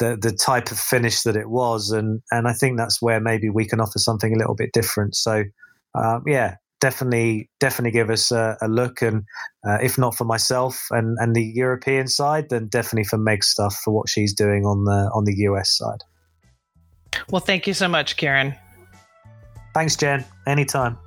the 0.00 0.16
the 0.20 0.32
type 0.32 0.72
of 0.72 0.78
finish 0.78 1.22
that 1.22 1.36
it 1.36 1.48
was, 1.48 1.90
and 1.92 2.20
and 2.32 2.48
I 2.48 2.52
think 2.52 2.76
that's 2.76 3.00
where 3.00 3.20
maybe 3.20 3.48
we 3.48 3.64
can 3.64 3.80
offer 3.80 3.98
something 3.98 4.34
a 4.34 4.38
little 4.38 4.56
bit 4.56 4.72
different. 4.72 5.14
So 5.14 5.44
um, 5.94 6.24
yeah, 6.26 6.56
definitely 6.80 7.48
definitely 7.60 7.92
give 7.92 8.10
us 8.10 8.32
a, 8.32 8.56
a 8.60 8.66
look, 8.66 9.02
and 9.02 9.22
uh, 9.68 9.78
if 9.80 9.96
not 9.96 10.16
for 10.16 10.24
myself 10.24 10.86
and 10.90 11.16
and 11.20 11.36
the 11.36 11.44
European 11.44 12.08
side, 12.08 12.48
then 12.48 12.66
definitely 12.66 13.04
for 13.04 13.18
Meg 13.18 13.44
stuff 13.44 13.76
for 13.84 13.94
what 13.94 14.08
she's 14.08 14.34
doing 14.34 14.64
on 14.64 14.84
the 14.84 15.10
on 15.14 15.24
the 15.24 15.34
US 15.44 15.76
side. 15.76 16.02
Well, 17.30 17.40
thank 17.40 17.66
you 17.66 17.74
so 17.74 17.86
much, 17.86 18.16
Kieran. 18.16 18.54
Thanks, 19.74 19.94
Jen. 19.94 20.24
Anytime. 20.46 20.98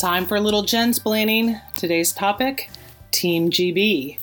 Time 0.00 0.24
for 0.24 0.36
a 0.36 0.40
little 0.40 0.62
Jensplaining. 0.62 1.60
Today's 1.74 2.10
topic 2.10 2.70
Team 3.10 3.50
GB. 3.50 4.16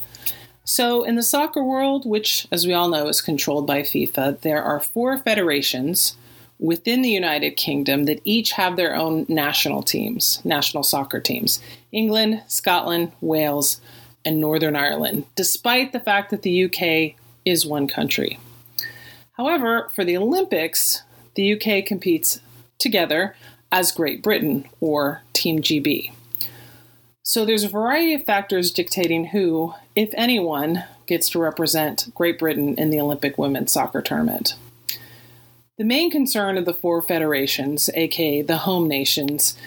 So, 0.64 1.04
in 1.04 1.14
the 1.14 1.22
soccer 1.22 1.64
world, 1.64 2.04
which, 2.04 2.48
as 2.52 2.66
we 2.66 2.74
all 2.74 2.90
know, 2.90 3.08
is 3.08 3.22
controlled 3.22 3.68
by 3.68 3.84
FIFA, 3.84 4.42
there 4.42 4.64
are 4.64 4.80
four 4.80 5.20
federations 5.20 6.18
within 6.58 7.04
the 7.04 7.12
United 7.12 7.58
Kingdom 7.58 8.06
that 8.06 8.22
each 8.24 8.54
have 8.54 8.76
their 8.76 8.96
own 8.96 9.28
national 9.30 9.84
teams, 9.84 10.42
national 10.44 10.82
soccer 10.82 11.20
teams 11.20 11.62
England, 11.92 12.42
Scotland, 12.48 13.12
Wales, 13.22 13.80
and 14.26 14.42
Northern 14.42 14.76
Ireland, 14.76 15.26
despite 15.36 15.92
the 15.92 16.00
fact 16.00 16.32
that 16.32 16.42
the 16.42 16.64
UK 16.64 17.16
is 17.46 17.68
one 17.68 17.88
country. 17.88 18.40
However, 19.34 19.92
for 19.94 20.04
the 20.04 20.18
Olympics, 20.18 21.04
the 21.36 21.54
UK 21.54 21.86
competes 21.86 22.40
together 22.80 23.36
as 23.72 23.92
Great 23.92 24.22
Britain 24.22 24.68
or 24.80 25.22
Team 25.34 25.62
GB. 25.62 26.12
So 27.24 27.44
there's 27.44 27.66
a 27.66 27.70
variety 27.70 28.14
of 28.14 28.24
factors 28.24 28.72
dictating 28.72 29.26
who, 29.26 29.74
if 29.96 30.10
anyone, 30.14 30.86
gets 31.08 31.30
to 31.32 31.40
represent 31.40 32.14
Great 32.16 32.40
Britain 32.40 32.76
in 32.78 32.90
the 32.90 33.00
Olympic 33.00 33.38
women's 33.38 33.72
soccer 33.72 34.02
tournament. 34.02 34.56
The 35.78 35.84
main 35.84 36.10
concern 36.10 36.58
of 36.58 36.66
the 36.66 36.74
four 36.74 37.02
federations, 37.02 37.90
aka 37.94 38.42
the 38.42 38.58
home 38.58 38.88
nations, 38.88 39.58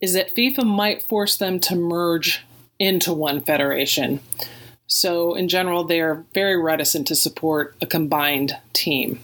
is 0.00 0.14
that 0.14 0.34
FIFA 0.34 0.64
might 0.64 1.02
force 1.02 1.36
them 1.36 1.60
to 1.60 1.76
merge 1.76 2.44
into 2.78 3.12
one 3.12 3.40
federation. 3.40 4.20
So, 4.86 5.34
in 5.34 5.48
general, 5.48 5.84
they 5.84 6.00
are 6.00 6.24
very 6.34 6.60
reticent 6.60 7.06
to 7.08 7.14
support 7.14 7.76
a 7.80 7.86
combined 7.86 8.56
team. 8.72 9.20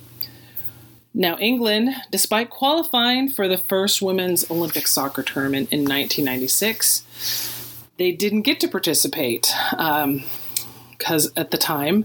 Now, 1.18 1.38
England, 1.38 1.94
despite 2.10 2.50
qualifying 2.50 3.30
for 3.30 3.48
the 3.48 3.56
first 3.56 4.02
women's 4.02 4.50
Olympic 4.50 4.86
soccer 4.86 5.22
tournament 5.22 5.72
in 5.72 5.80
1996, 5.80 7.86
they 7.96 8.12
didn't 8.12 8.42
get 8.42 8.60
to 8.60 8.68
participate 8.68 9.50
because 9.70 11.26
um, 11.26 11.32
at 11.34 11.52
the 11.52 11.56
time, 11.56 12.04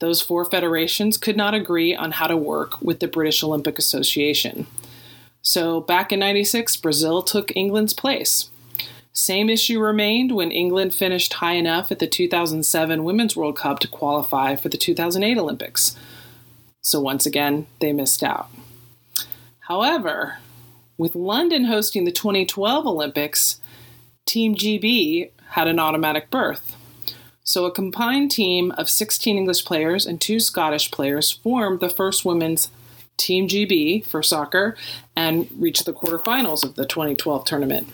those 0.00 0.20
four 0.20 0.44
federations 0.44 1.16
could 1.16 1.38
not 1.38 1.54
agree 1.54 1.94
on 1.94 2.12
how 2.12 2.26
to 2.26 2.36
work 2.36 2.82
with 2.82 3.00
the 3.00 3.08
British 3.08 3.42
Olympic 3.42 3.78
Association. 3.78 4.66
So, 5.40 5.80
back 5.80 6.12
in 6.12 6.18
96, 6.18 6.76
Brazil 6.76 7.22
took 7.22 7.56
England's 7.56 7.94
place. 7.94 8.50
Same 9.14 9.48
issue 9.48 9.80
remained 9.80 10.32
when 10.32 10.50
England 10.50 10.92
finished 10.92 11.32
high 11.32 11.54
enough 11.54 11.90
at 11.90 11.98
the 11.98 12.06
2007 12.06 13.04
Women's 13.04 13.34
World 13.34 13.56
Cup 13.56 13.78
to 13.78 13.88
qualify 13.88 14.54
for 14.54 14.68
the 14.68 14.76
2008 14.76 15.38
Olympics. 15.38 15.96
So 16.82 17.00
once 17.00 17.26
again, 17.26 17.66
they 17.80 17.92
missed 17.92 18.22
out. 18.22 18.48
However, 19.68 20.38
with 20.96 21.14
London 21.14 21.64
hosting 21.64 22.04
the 22.04 22.12
2012 22.12 22.86
Olympics, 22.86 23.60
Team 24.26 24.54
GB 24.54 25.30
had 25.50 25.66
an 25.66 25.78
automatic 25.78 26.30
berth. 26.30 26.76
So 27.42 27.64
a 27.64 27.72
combined 27.72 28.30
team 28.30 28.70
of 28.72 28.88
16 28.88 29.36
English 29.36 29.64
players 29.64 30.06
and 30.06 30.20
two 30.20 30.38
Scottish 30.38 30.90
players 30.90 31.30
formed 31.30 31.80
the 31.80 31.90
first 31.90 32.24
women's 32.24 32.70
Team 33.16 33.48
GB 33.48 34.04
for 34.06 34.22
soccer 34.22 34.76
and 35.14 35.48
reached 35.58 35.84
the 35.84 35.92
quarterfinals 35.92 36.64
of 36.64 36.76
the 36.76 36.86
2012 36.86 37.44
tournament. 37.44 37.88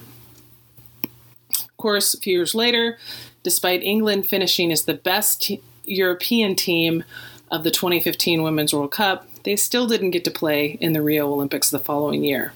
Of 1.59 1.77
course, 1.79 2.15
a 2.15 2.19
few 2.19 2.35
years 2.35 2.55
later, 2.55 2.99
despite 3.43 3.83
England 3.83 4.29
finishing 4.29 4.71
as 4.71 4.85
the 4.85 4.95
best 4.95 5.51
European 5.85 6.55
team 6.55 7.03
of 7.51 7.65
the 7.65 7.71
2015 7.71 8.43
Women's 8.43 8.75
World 8.75 8.93
Cup, 8.93 9.27
they 9.45 9.57
still 9.57 9.87
didn't 9.87 10.11
get 10.11 10.25
to 10.25 10.31
play 10.31 10.77
in 10.81 10.93
the 10.93 11.03
Rio 11.03 11.33
Olympics 11.33 11.71
the 11.71 11.79
following 11.79 12.25
year. 12.25 12.53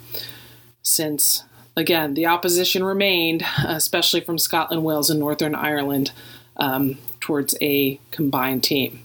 Since, 0.83 1.45
again, 1.77 2.15
the 2.15 2.27
opposition 2.27 2.83
remained, 2.83 3.45
especially 3.65 4.21
from 4.21 4.39
Scotland, 4.39 4.85
Wales, 4.85 5.11
and 5.11 5.21
Northern 5.21 5.55
Ireland, 5.55 6.13
um, 6.57 6.99
towards 7.21 7.57
a 7.61 8.01
combined 8.11 8.65
team. 8.65 9.05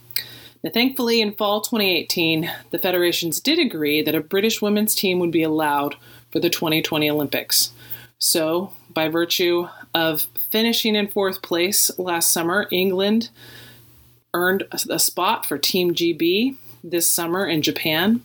Now, 0.63 0.71
thankfully, 0.71 1.21
in 1.21 1.33
fall 1.33 1.61
2018, 1.61 2.51
the 2.71 2.79
federations 2.79 3.39
did 3.39 3.59
agree 3.59 4.01
that 4.01 4.15
a 4.15 4.21
British 4.21 4.63
women's 4.63 4.95
team 4.95 5.19
would 5.19 5.31
be 5.31 5.43
allowed 5.43 5.95
for 6.31 6.39
the 6.39 6.49
2020 6.49 7.07
Olympics. 7.09 7.71
So, 8.17 8.73
by 8.89 9.09
virtue 9.09 9.67
of 9.93 10.21
finishing 10.49 10.95
in 10.95 11.07
fourth 11.07 11.43
place 11.43 11.91
last 11.99 12.31
summer, 12.31 12.67
England 12.71 13.29
earned 14.35 14.63
a 14.89 14.99
spot 14.99 15.45
for 15.45 15.57
Team 15.57 15.95
GB 15.95 16.57
this 16.83 17.09
summer 17.09 17.47
in 17.47 17.61
Japan. 17.61 18.21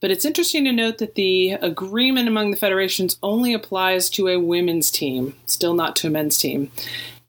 But 0.00 0.12
it's 0.12 0.24
interesting 0.24 0.64
to 0.64 0.72
note 0.72 0.98
that 0.98 1.16
the 1.16 1.52
agreement 1.52 2.28
among 2.28 2.52
the 2.52 2.56
federations 2.56 3.18
only 3.20 3.52
applies 3.52 4.08
to 4.10 4.28
a 4.28 4.38
women's 4.38 4.92
team, 4.92 5.34
still 5.46 5.74
not 5.74 5.96
to 5.96 6.06
a 6.06 6.10
men's 6.10 6.38
team. 6.38 6.70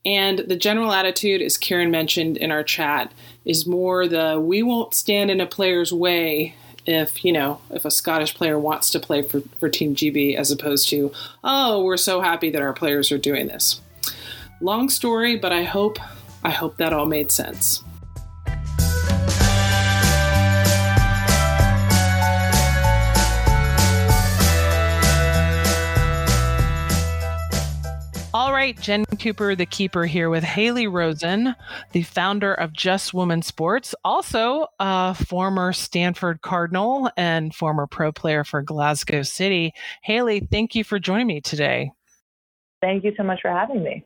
And 0.06 0.40
the 0.40 0.56
general 0.56 0.94
attitude, 0.94 1.42
as 1.42 1.58
Kieran 1.58 1.90
mentioned 1.90 2.38
in 2.38 2.52
our 2.52 2.64
chat, 2.64 3.12
is 3.44 3.66
more 3.66 4.08
the 4.08 4.40
we 4.40 4.62
won't 4.62 4.94
stand 4.94 5.32
in 5.32 5.42
a 5.42 5.48
player's 5.48 5.92
way 5.92 6.56
if, 6.86 7.26
you 7.26 7.32
know, 7.32 7.60
if 7.72 7.86
a 7.86 7.92
Scottish 7.92 8.36
player 8.36 8.58
wants 8.58 8.92
to 8.92 9.00
play 9.00 9.24
for, 9.24 9.42
for 9.58 9.68
Team 9.68 9.96
GB 9.96 10.36
as 10.36 10.52
opposed 10.52 10.90
to, 10.90 11.12
oh, 11.44 11.84
we're 11.84 11.98
so 11.98 12.22
happy 12.22 12.52
that 12.52 12.62
our 12.62 12.74
players 12.74 13.12
are 13.12 13.18
doing 13.18 13.48
this. 13.48 13.82
Long 14.62 14.90
story, 14.90 15.38
but 15.38 15.52
I 15.52 15.64
hope 15.64 15.98
I 16.44 16.52
hope 16.52 16.78
that 16.78 16.94
all 16.94 17.06
made 17.06 17.32
sense. 17.32 17.84
All 28.32 28.54
right, 28.54 28.80
Jen 28.80 29.06
Cooper, 29.06 29.56
the 29.56 29.66
keeper, 29.66 30.06
here 30.06 30.30
with 30.30 30.44
Haley 30.44 30.86
Rosen, 30.86 31.56
the 31.94 32.04
founder 32.04 32.54
of 32.54 32.74
Just 32.74 33.12
Women 33.14 33.42
Sports, 33.42 33.96
also 34.06 34.68
a 34.80 35.16
former 35.16 35.74
Stanford 35.74 36.42
Cardinal 36.42 37.10
and 37.18 37.54
former 37.54 37.88
pro 37.88 38.12
player 38.12 38.44
for 38.44 38.62
Glasgow 38.62 39.24
City. 39.24 39.74
Haley, 40.04 40.42
thank 40.42 40.76
you 40.76 40.84
for 40.84 41.00
joining 41.00 41.28
me 41.28 41.42
today. 41.42 41.92
Thank 42.82 43.04
you 43.04 43.14
so 43.18 43.24
much 43.24 43.42
for 43.42 43.50
having 43.50 43.84
me. 43.84 44.06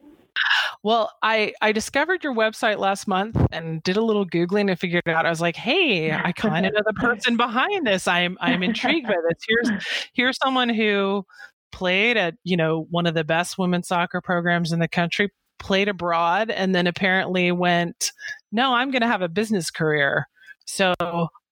Well, 0.84 1.11
I 1.21 1.53
I 1.61 1.71
discovered 1.71 2.23
your 2.23 2.34
website 2.36 2.77
last 2.77 3.07
month 3.07 3.38
and 3.51 3.81
did 3.84 3.97
a 3.97 4.01
little 4.01 4.25
googling 4.25 4.69
and 4.69 4.79
figured 4.79 5.07
out. 5.07 5.25
I 5.25 5.29
was 5.29 5.41
like, 5.41 5.55
"Hey, 5.55 6.11
I 6.11 6.31
kind 6.36 6.65
of 6.65 6.73
know 6.73 6.81
the 6.86 6.93
person 6.93 7.38
behind 7.38 7.88
this. 7.88 8.07
I'm 8.07 8.38
I'm 8.41 8.63
intrigued 8.63 9.07
by 9.07 9.15
this. 9.29 9.39
Here's 9.47 9.86
here's 10.13 10.38
someone 10.43 10.69
who 10.69 11.25
played 11.71 12.17
at 12.17 12.36
you 12.43 12.57
know 12.57 12.88
one 12.89 13.05
of 13.07 13.13
the 13.13 13.23
best 13.23 13.57
women's 13.57 13.88
soccer 13.88 14.21
programs 14.21 14.71
in 14.71 14.79
the 14.79 14.88
country, 14.88 15.29
played 15.59 15.88
abroad, 15.88 16.49
and 16.49 16.75
then 16.75 16.88
apparently 16.88 17.51
went, 17.51 18.11
"No, 18.51 18.73
I'm 18.73 18.91
going 18.91 19.01
to 19.01 19.07
have 19.07 19.21
a 19.21 19.29
business 19.29 19.71
career." 19.71 20.27
So 20.65 20.93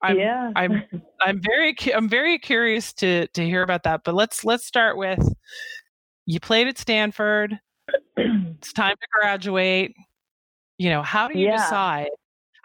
I'm 0.01 0.17
yeah. 0.17 0.51
I'm 0.55 0.83
I'm 1.21 1.41
very 1.41 1.75
I'm 1.93 2.09
very 2.09 2.37
curious 2.39 2.93
to 2.93 3.27
to 3.27 3.43
hear 3.43 3.61
about 3.61 3.83
that. 3.83 4.01
But 4.03 4.15
let's 4.15 4.43
let's 4.43 4.65
start 4.65 4.97
with 4.97 5.33
you 6.25 6.39
played 6.39 6.67
at 6.67 6.77
Stanford 6.77 7.59
it's 8.17 8.73
time 8.73 8.95
to 8.95 9.07
graduate. 9.19 9.95
You 10.77 10.89
know, 10.89 11.01
how 11.01 11.27
do 11.27 11.37
you 11.37 11.47
yeah. 11.47 11.57
decide 11.57 12.09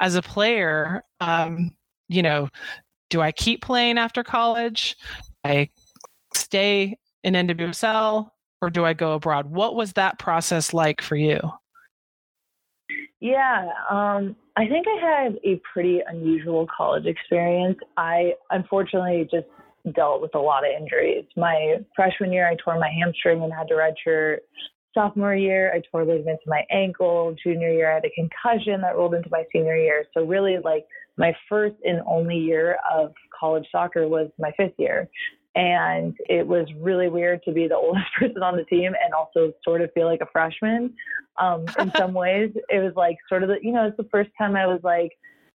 as 0.01 0.15
a 0.15 0.23
player, 0.23 1.03
um, 1.21 1.71
you 2.09 2.23
know, 2.23 2.49
do 3.11 3.21
I 3.21 3.33
keep 3.33 3.63
playing 3.63 3.99
after 3.99 4.23
college? 4.25 4.97
I 5.45 5.71
stay 6.35 6.97
in 7.25 7.35
NWSL 7.35 8.31
or 8.63 8.71
do 8.71 8.85
I 8.85 8.93
go 8.93 9.15
abroad? 9.15 9.51
What 9.51 9.75
was 9.75 9.93
that 9.95 10.19
process 10.19 10.73
like 10.73 11.01
for 11.01 11.17
you? 11.17 11.41
Yeah, 13.21 13.71
um, 13.91 14.37
I 14.57 14.67
think 14.69 14.87
I 14.87 15.23
had 15.25 15.39
a 15.45 15.61
pretty 15.73 16.01
unusual 16.07 16.67
college 16.75 17.07
experience. 17.07 17.79
I 17.97 18.35
unfortunately 18.51 19.29
just 19.31 19.47
dealt 19.95 20.21
with 20.21 20.35
a 20.35 20.39
lot 20.39 20.65
of 20.65 20.71
injuries. 20.79 21.25
My 21.37 21.77
freshman 21.95 22.33
year, 22.33 22.49
I 22.49 22.57
tore 22.63 22.79
my 22.79 22.91
hamstring 22.91 23.43
and 23.43 23.53
had 23.53 23.69
to 23.69 23.75
redshirt. 23.75 24.39
Sophomore 24.97 25.35
year, 25.35 25.73
I 25.75 25.83
tore 25.91 26.07
ligaments 26.07 26.43
in 26.47 26.51
my 26.51 26.65
ankle. 26.71 27.37
Junior 27.45 27.71
year, 27.71 27.91
I 27.91 27.95
had 27.97 28.05
a 28.07 28.11
concussion 28.11 28.81
that 28.81 28.97
rolled 28.97 29.15
into 29.15 29.29
my 29.31 29.45
senior 29.53 29.77
year. 29.77 30.07
So 30.15 30.25
really, 30.25 30.57
like 30.65 30.87
my 31.19 31.37
first 31.49 31.77
and 31.85 32.01
only 32.07 32.37
year 32.37 32.79
of 32.91 33.13
college 33.39 33.67
soccer 33.71 34.09
was 34.09 34.31
my 34.39 34.53
fifth 34.57 34.75
year. 34.79 35.09
And 35.55 36.15
it 36.29 36.47
was 36.47 36.67
really 36.81 37.09
weird 37.09 37.43
to 37.45 37.53
be 37.53 37.69
the 37.69 37.77
oldest 37.83 38.07
person 38.19 38.43
on 38.43 38.57
the 38.57 38.65
team 38.65 38.93
and 39.03 39.13
also 39.13 39.53
sort 39.63 39.83
of 39.83 39.93
feel 39.93 40.07
like 40.07 40.23
a 40.23 40.29
freshman. 40.33 40.95
Um, 41.39 41.67
in 41.79 41.93
some 41.97 42.15
ways, 42.25 42.51
it 42.71 42.79
was 42.83 42.95
like 42.97 43.17
sort 43.29 43.43
of 43.43 43.51
the, 43.51 43.57
you 43.63 43.73
know, 43.73 43.87
it's 43.87 43.97
the 43.99 44.09
first 44.11 44.31
time 44.39 44.57
I 44.57 44.67
was 44.67 44.81
like 44.83 45.13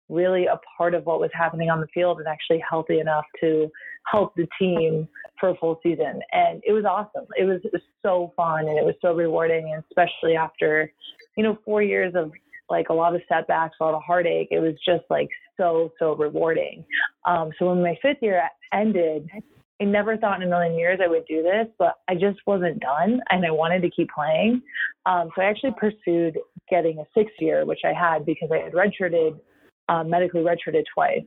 really 0.09 0.45
a 0.45 0.59
part 0.77 0.93
of 0.93 1.05
what 1.05 1.19
was 1.19 1.29
happening 1.33 1.69
on 1.69 1.81
the 1.81 1.87
field 1.93 2.19
and 2.19 2.27
actually 2.27 2.63
healthy 2.67 2.99
enough 2.99 3.25
to 3.41 3.69
help 4.09 4.33
the 4.35 4.47
team 4.57 5.07
for 5.39 5.49
a 5.49 5.55
full 5.55 5.79
season. 5.83 6.21
And 6.31 6.61
it 6.65 6.73
was 6.73 6.85
awesome. 6.85 7.27
It 7.37 7.45
was, 7.45 7.61
so 8.05 8.31
fun 8.37 8.69
and 8.69 8.77
it 8.77 8.85
was 8.85 8.95
so 9.01 9.13
rewarding. 9.13 9.73
And 9.73 9.83
especially 9.89 10.35
after, 10.35 10.91
you 11.35 11.43
know, 11.43 11.57
four 11.65 11.81
years 11.81 12.13
of 12.15 12.31
like 12.69 12.87
a 12.89 12.93
lot 12.93 13.15
of 13.15 13.21
setbacks, 13.27 13.75
a 13.79 13.83
lot 13.83 13.95
of 13.95 14.01
heartache, 14.03 14.49
it 14.51 14.59
was 14.59 14.75
just 14.85 15.03
like 15.09 15.27
so, 15.57 15.91
so 15.99 16.15
rewarding. 16.15 16.85
Um, 17.25 17.51
so 17.57 17.67
when 17.67 17.81
my 17.81 17.97
fifth 18.01 18.19
year 18.21 18.41
ended, 18.73 19.29
I 19.81 19.83
never 19.83 20.17
thought 20.17 20.41
in 20.41 20.47
a 20.47 20.49
million 20.49 20.77
years 20.77 20.99
I 21.03 21.07
would 21.07 21.25
do 21.27 21.43
this, 21.43 21.67
but 21.77 21.95
I 22.07 22.13
just 22.15 22.39
wasn't 22.47 22.79
done 22.79 23.19
and 23.29 23.45
I 23.45 23.51
wanted 23.51 23.81
to 23.81 23.89
keep 23.89 24.09
playing. 24.09 24.61
Um, 25.05 25.29
so 25.35 25.41
I 25.41 25.45
actually 25.45 25.73
pursued 25.77 26.39
getting 26.69 26.99
a 26.99 27.05
sixth 27.15 27.35
year, 27.39 27.65
which 27.65 27.81
I 27.85 27.93
had 27.93 28.25
because 28.25 28.49
I 28.51 28.57
had 28.57 28.73
redshirted, 28.73 29.39
um, 29.89 30.09
medically 30.09 30.41
redshirted 30.41 30.83
twice. 30.93 31.23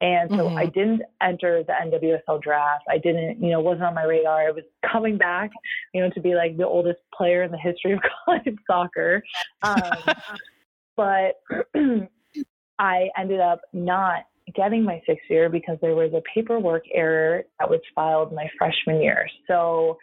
And 0.00 0.30
so 0.30 0.36
mm-hmm. 0.36 0.56
I 0.56 0.66
didn't 0.66 1.02
enter 1.20 1.64
the 1.64 1.72
NWSL 1.72 2.40
draft. 2.40 2.84
I 2.88 2.98
didn't, 2.98 3.42
you 3.42 3.50
know, 3.50 3.60
wasn't 3.60 3.84
on 3.84 3.94
my 3.94 4.04
radar. 4.04 4.48
I 4.48 4.50
was 4.52 4.64
coming 4.90 5.18
back, 5.18 5.50
you 5.92 6.00
know, 6.00 6.10
to 6.10 6.20
be 6.20 6.34
like 6.34 6.56
the 6.56 6.66
oldest 6.66 7.00
player 7.12 7.42
in 7.42 7.50
the 7.50 7.58
history 7.58 7.92
of 7.92 8.00
college 8.24 8.56
soccer. 8.66 9.22
Um, 9.62 10.14
but 10.96 11.40
I 12.78 13.08
ended 13.18 13.40
up 13.40 13.62
not 13.72 14.26
getting 14.54 14.84
my 14.84 15.02
sixth 15.04 15.24
year 15.28 15.48
because 15.48 15.78
there 15.82 15.94
was 15.94 16.12
a 16.14 16.22
paperwork 16.32 16.84
error 16.94 17.42
that 17.58 17.68
was 17.68 17.80
filed 17.94 18.32
my 18.32 18.48
freshman 18.56 19.02
year. 19.02 19.28
So 19.48 19.98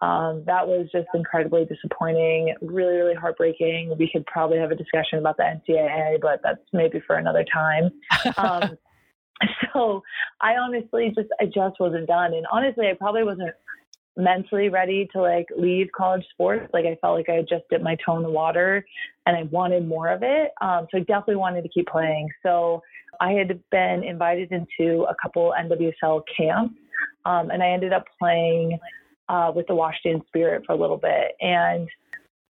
um, 0.00 0.44
that 0.46 0.66
was 0.66 0.88
just 0.92 1.08
incredibly 1.14 1.64
disappointing, 1.64 2.54
really, 2.62 2.96
really 2.96 3.14
heartbreaking. 3.14 3.94
We 3.98 4.10
could 4.12 4.26
probably 4.26 4.58
have 4.58 4.70
a 4.70 4.76
discussion 4.76 5.18
about 5.18 5.38
the 5.38 5.42
NCAA, 5.42 6.20
but 6.20 6.40
that's 6.42 6.60
maybe 6.72 7.00
for 7.06 7.16
another 7.16 7.44
time. 7.52 7.90
Um, 8.36 8.78
so 9.72 10.02
I 10.40 10.56
honestly 10.56 11.12
just, 11.14 11.28
I 11.40 11.46
just 11.46 11.80
wasn't 11.80 12.06
done. 12.06 12.34
And 12.34 12.46
honestly, 12.50 12.86
I 12.88 12.94
probably 12.94 13.24
wasn't 13.24 13.54
mentally 14.16 14.68
ready 14.68 15.08
to 15.12 15.20
like 15.20 15.46
leave 15.56 15.88
college 15.96 16.24
sports. 16.32 16.68
Like 16.74 16.84
I 16.84 16.98
felt 17.00 17.16
like 17.16 17.28
I 17.28 17.34
had 17.34 17.48
just 17.48 17.64
dipped 17.70 17.84
my 17.84 17.96
toe 18.04 18.16
in 18.16 18.22
the 18.24 18.30
water 18.30 18.84
and 19.26 19.36
I 19.36 19.44
wanted 19.44 19.86
more 19.86 20.08
of 20.08 20.22
it. 20.22 20.50
Um, 20.60 20.88
so 20.90 20.98
I 20.98 21.00
definitely 21.00 21.36
wanted 21.36 21.62
to 21.62 21.68
keep 21.68 21.86
playing. 21.86 22.28
So 22.42 22.82
I 23.20 23.32
had 23.32 23.60
been 23.70 24.02
invited 24.04 24.50
into 24.50 25.04
a 25.04 25.14
couple 25.22 25.54
NWSL 25.58 26.22
camps 26.36 26.74
um, 27.24 27.50
and 27.50 27.62
I 27.62 27.68
ended 27.68 27.92
up 27.92 28.04
playing 28.18 28.78
uh, 29.28 29.52
with 29.54 29.66
the 29.68 29.74
Washington 29.74 30.22
Spirit 30.26 30.64
for 30.66 30.72
a 30.72 30.76
little 30.76 30.96
bit. 30.96 31.36
And 31.40 31.88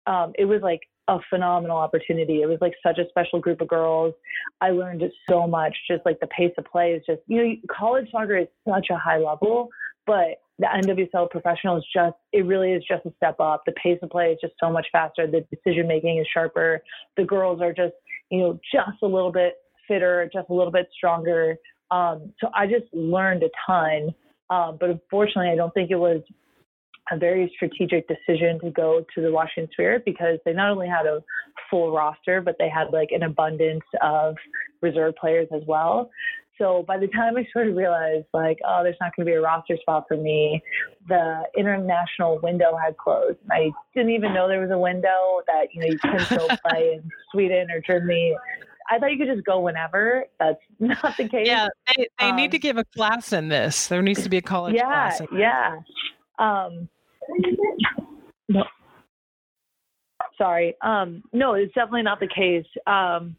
um, 0.06 0.34
it 0.38 0.46
was 0.46 0.62
like 0.62 0.82
a 1.08 1.20
phenomenal 1.30 1.78
opportunity. 1.78 2.42
It 2.42 2.48
was 2.48 2.60
like 2.62 2.74
such 2.82 2.98
a 2.98 3.08
special 3.10 3.40
group 3.40 3.62
of 3.62 3.68
girls. 3.68 4.14
I 4.62 4.70
learned 4.70 5.04
so 5.30 5.48
much. 5.48 5.76
Just 5.90 6.06
like 6.06 6.20
the 6.20 6.28
pace 6.28 6.54
of 6.58 6.66
play 6.66 6.92
is 6.94 7.04
just, 7.06 7.22
you 7.28 7.44
know, 7.44 7.56
college 7.70 8.08
soccer 8.12 8.38
is 8.38 8.48
such 8.68 8.88
a 8.90 8.98
high 8.98 9.18
level, 9.18 9.70
but 10.06 10.42
the 10.60 10.68
NWSL 10.68 11.30
professional 11.30 11.78
is 11.78 11.86
just, 11.94 12.16
it 12.32 12.46
really 12.46 12.72
is 12.72 12.84
just 12.88 13.06
a 13.06 13.14
step 13.18 13.40
up. 13.40 13.64
The 13.66 13.74
pace 13.74 14.00
of 14.02 14.10
play 14.12 14.32
is 14.32 14.38
just 14.40 14.54
so 14.60 14.72
much 14.72 14.88
faster. 14.92 15.28
The 15.28 15.46
decision 15.54 15.88
making 15.88 16.20
is 16.20 16.28
sharper. 16.34 16.82
The 17.18 17.26
girls 17.26 17.62
are 17.62 17.74
just, 17.74 17.96
you 18.30 18.40
know, 18.40 18.60
just 18.72 19.02
a 19.02 19.08
little 19.08 19.32
bit 19.32 19.56
fitter, 19.88 20.30
just 20.32 20.50
a 20.50 20.54
little 20.54 20.72
bit 20.72 20.88
stronger. 20.96 21.56
Um, 21.92 22.34
so 22.40 22.50
I 22.56 22.66
just 22.68 22.86
learned 22.94 23.44
a 23.44 23.50
ton. 23.68 24.14
Um, 24.50 24.78
but 24.80 24.90
unfortunately, 24.90 25.50
I 25.52 25.56
don't 25.56 25.74
think 25.74 25.90
it 25.92 25.98
was 25.98 26.22
a 27.12 27.18
very 27.18 27.52
strategic 27.56 28.08
decision 28.08 28.60
to 28.62 28.72
go 28.72 29.06
to 29.14 29.22
the 29.22 29.32
Washington 29.32 29.70
Spirit 29.74 30.04
because 30.06 30.40
they 30.46 30.54
not 30.54 30.72
only 30.72 30.88
had 30.88 31.06
a 31.06 31.24
full 31.70 31.92
roster, 31.92 32.42
but 32.42 32.56
they 32.60 32.70
had 32.70 32.92
like 32.92 33.10
an 33.12 33.24
abundance 33.24 33.84
of 34.02 34.36
reserve 34.82 35.16
players 35.16 35.48
as 35.54 35.62
well. 35.68 36.10
So 36.58 36.84
by 36.88 36.98
the 36.98 37.08
time 37.08 37.36
I 37.36 37.48
sort 37.52 37.68
of 37.68 37.76
realized, 37.76 38.28
like, 38.34 38.60
oh, 38.66 38.82
there's 38.84 38.96
not 39.02 39.16
going 39.16 39.26
to 39.26 39.32
be 39.32 39.36
a 39.36 39.42
roster 39.42 39.76
spot 39.78 40.06
for 40.08 40.18
me, 40.18 40.62
the 41.08 41.44
international 41.58 42.40
window 42.44 42.78
had 42.78 42.96
closed. 42.98 43.40
I 43.52 43.72
didn't 43.96 44.12
even 44.12 44.34
know 44.34 44.48
there 44.48 44.62
was 44.62 44.72
a 44.72 44.78
window 44.78 45.42
that 45.48 45.74
you 45.74 45.82
know 45.82 45.88
you 45.88 46.00
can 46.00 46.20
still 46.26 46.48
play 46.70 46.94
in 46.94 47.10
Sweden 47.32 47.72
or 47.72 47.82
Germany. 47.82 48.36
I 48.92 49.00
thought 49.00 49.12
you 49.12 49.18
could 49.18 49.34
just 49.34 49.46
go 49.46 49.62
whenever. 49.62 50.26
That's 50.40 50.60
not 50.80 51.18
the 51.18 51.28
case. 51.28 51.48
Yeah, 51.48 51.70
they, 51.96 52.08
they 52.20 52.30
um, 52.30 52.36
need 52.36 52.52
to 52.52 52.58
um, 52.58 52.62
give 52.62 52.78
a 52.78 52.84
class 52.86 53.34
in 53.34 53.48
this. 53.48 53.88
There 53.88 54.02
needs 54.02 54.22
to 54.24 54.30
be 54.30 54.38
a 54.38 54.42
college 54.42 54.76
yeah, 54.76 54.84
class. 54.84 55.22
Yeah, 55.32 55.80
yeah. 56.40 56.66
Um, 56.66 56.90
no. 58.50 58.64
Sorry. 60.38 60.76
Um, 60.82 61.24
no, 61.32 61.54
it's 61.54 61.74
definitely 61.74 62.04
not 62.04 62.20
the 62.20 62.28
case. 62.28 62.66
Um, 62.88 63.36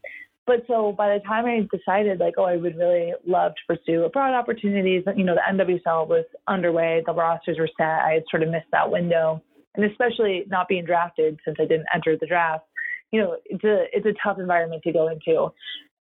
but 0.47 0.63
so 0.67 0.93
by 0.95 1.17
the 1.17 1.23
time 1.25 1.45
I 1.45 1.67
decided, 1.75 2.19
like, 2.19 2.35
oh, 2.37 2.43
I 2.43 2.55
would 2.55 2.77
really 2.77 3.13
love 3.25 3.53
to 3.53 3.75
pursue 3.75 4.03
abroad 4.03 4.35
opportunities, 4.35 5.03
you 5.15 5.23
know, 5.23 5.35
the 5.35 5.63
NWSL 5.63 6.07
was 6.07 6.25
underway, 6.47 7.01
the 7.05 7.13
rosters 7.13 7.57
were 7.57 7.69
set. 7.77 7.87
I 7.87 8.13
had 8.13 8.23
sort 8.29 8.43
of 8.43 8.49
missed 8.49 8.69
that 8.71 8.91
window, 8.91 9.41
and 9.75 9.85
especially 9.85 10.43
not 10.47 10.67
being 10.67 10.85
drafted 10.85 11.39
since 11.43 11.57
I 11.59 11.65
didn't 11.65 11.87
enter 11.93 12.15
the 12.19 12.27
draft. 12.27 12.65
You 13.11 13.21
know, 13.21 13.37
it's 13.45 13.63
a 13.63 13.85
it's 13.91 14.05
a 14.05 14.13
tough 14.23 14.37
environment 14.39 14.83
to 14.83 14.93
go 14.93 15.07
into. 15.07 15.51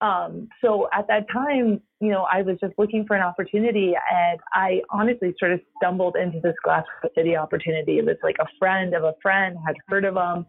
Um, 0.01 0.49
so 0.63 0.89
at 0.93 1.07
that 1.09 1.27
time, 1.31 1.81
you 2.01 2.11
know, 2.11 2.27
I 2.33 2.43
was 2.43 2.57
just 2.61 2.73
looking 2.79 3.05
for 3.07 3.17
an 3.17 3.23
opportunity, 3.23 3.93
and 4.11 4.41
I 4.55 4.81
honestly 4.91 5.35
sort 5.39 5.53
of 5.53 5.61
stumbled 5.77 6.17
into 6.17 6.41
this 6.41 6.55
Glasgow 6.65 7.11
City 7.15 7.37
opportunity. 7.37 7.99
It 7.99 8.07
was 8.07 8.17
like 8.23 8.37
a 8.41 8.47
friend 8.59 8.95
of 8.95 9.05
a 9.05 9.15
friend 9.21 9.57
had 9.67 9.77
heard 9.89 10.05
of 10.07 10.15
them, 10.15 10.47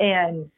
and 0.00 0.50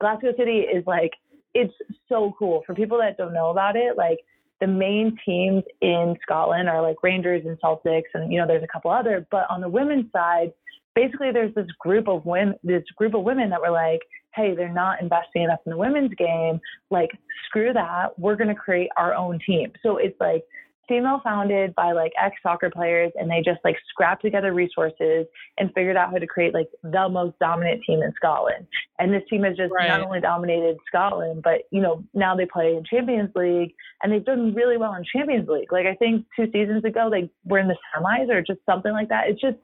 Glasgow 0.00 0.32
City 0.38 0.60
is 0.60 0.84
like 0.86 1.12
it's 1.52 1.74
so 2.08 2.34
cool 2.38 2.62
for 2.66 2.74
people 2.74 2.98
that 2.98 3.16
don't 3.16 3.34
know 3.34 3.50
about 3.50 3.76
it. 3.76 3.96
Like 3.96 4.18
the 4.60 4.66
main 4.66 5.16
teams 5.26 5.62
in 5.80 6.16
Scotland 6.22 6.68
are 6.68 6.80
like 6.80 6.96
Rangers 7.02 7.42
and 7.44 7.58
Celtics, 7.60 8.10
and 8.14 8.32
you 8.32 8.38
know 8.38 8.46
there's 8.46 8.64
a 8.64 8.72
couple 8.72 8.90
other. 8.90 9.26
But 9.30 9.46
on 9.50 9.60
the 9.60 9.68
women's 9.68 10.10
side, 10.12 10.52
basically 10.94 11.32
there's 11.32 11.54
this 11.54 11.66
group 11.78 12.08
of 12.08 12.24
women, 12.24 12.54
this 12.62 12.84
group 12.96 13.14
of 13.14 13.22
women 13.22 13.50
that 13.50 13.60
were 13.60 13.70
like, 13.70 14.00
hey, 14.34 14.54
they're 14.54 14.72
not 14.72 15.00
investing 15.00 15.42
enough 15.42 15.60
in 15.66 15.70
the 15.70 15.78
women's 15.78 16.14
game. 16.14 16.60
Like 16.90 17.10
screw 17.46 17.72
that, 17.72 18.18
we're 18.18 18.36
gonna 18.36 18.54
create 18.54 18.90
our 18.96 19.14
own 19.14 19.38
team. 19.46 19.72
So 19.82 19.96
it's 19.96 20.18
like 20.20 20.44
female 20.90 21.20
founded 21.22 21.72
by 21.76 21.92
like 21.92 22.10
ex 22.20 22.34
soccer 22.42 22.68
players 22.68 23.12
and 23.14 23.30
they 23.30 23.40
just 23.44 23.60
like 23.64 23.76
scrapped 23.88 24.22
together 24.22 24.52
resources 24.52 25.24
and 25.56 25.70
figured 25.72 25.96
out 25.96 26.10
how 26.10 26.18
to 26.18 26.26
create 26.26 26.52
like 26.52 26.66
the 26.82 27.08
most 27.08 27.38
dominant 27.38 27.80
team 27.86 28.02
in 28.02 28.12
Scotland. 28.16 28.66
And 28.98 29.14
this 29.14 29.22
team 29.30 29.44
has 29.44 29.56
just 29.56 29.72
right. 29.72 29.86
not 29.86 30.02
only 30.02 30.20
dominated 30.20 30.76
Scotland, 30.88 31.42
but 31.44 31.62
you 31.70 31.80
know, 31.80 32.04
now 32.12 32.34
they 32.34 32.44
play 32.44 32.74
in 32.76 32.82
Champions 32.84 33.30
League 33.36 33.72
and 34.02 34.12
they've 34.12 34.24
done 34.24 34.52
really 34.52 34.76
well 34.76 34.94
in 34.94 35.04
Champions 35.04 35.48
League. 35.48 35.72
Like 35.72 35.86
I 35.86 35.94
think 35.94 36.26
two 36.34 36.50
seasons 36.52 36.84
ago 36.84 37.08
they 37.08 37.30
were 37.44 37.60
in 37.60 37.68
the 37.68 37.76
semis 37.94 38.28
or 38.28 38.42
just 38.42 38.58
something 38.66 38.92
like 38.92 39.08
that. 39.10 39.28
It's 39.28 39.40
just 39.40 39.58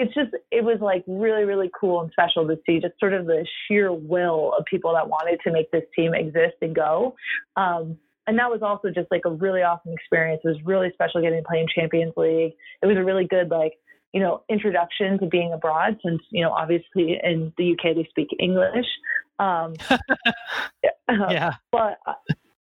it's 0.00 0.14
just 0.14 0.30
it 0.50 0.64
was 0.64 0.78
like 0.80 1.02
really 1.06 1.44
really 1.44 1.70
cool 1.78 2.00
and 2.00 2.10
special 2.12 2.46
to 2.46 2.56
see 2.64 2.78
just 2.80 2.94
sort 3.00 3.12
of 3.12 3.26
the 3.26 3.46
sheer 3.66 3.92
will 3.92 4.52
of 4.58 4.64
people 4.64 4.92
that 4.92 5.08
wanted 5.08 5.40
to 5.44 5.52
make 5.52 5.70
this 5.70 5.84
team 5.94 6.14
exist 6.14 6.54
and 6.62 6.74
go 6.74 7.14
um, 7.56 7.98
and 8.28 8.38
that 8.38 8.50
was 8.50 8.60
also 8.62 8.90
just 8.90 9.10
like 9.10 9.22
a 9.24 9.30
really 9.30 9.62
awesome 9.62 9.92
experience. 9.92 10.42
It 10.44 10.48
was 10.48 10.58
really 10.62 10.90
special 10.92 11.22
getting 11.22 11.42
to 11.42 11.48
play 11.48 11.60
in 11.60 11.66
Champions 11.74 12.12
League. 12.14 12.52
It 12.82 12.86
was 12.86 12.98
a 12.98 13.02
really 13.02 13.26
good 13.26 13.50
like 13.50 13.72
you 14.12 14.20
know 14.20 14.42
introduction 14.50 15.18
to 15.18 15.26
being 15.26 15.52
abroad 15.52 15.98
since 16.04 16.20
you 16.30 16.44
know 16.44 16.52
obviously 16.52 17.18
in 17.22 17.52
the 17.56 17.72
UK 17.72 17.96
they 17.96 18.06
speak 18.10 18.28
English. 18.38 18.86
Um, 19.38 19.74
yeah, 21.08 21.54
but 21.72 21.98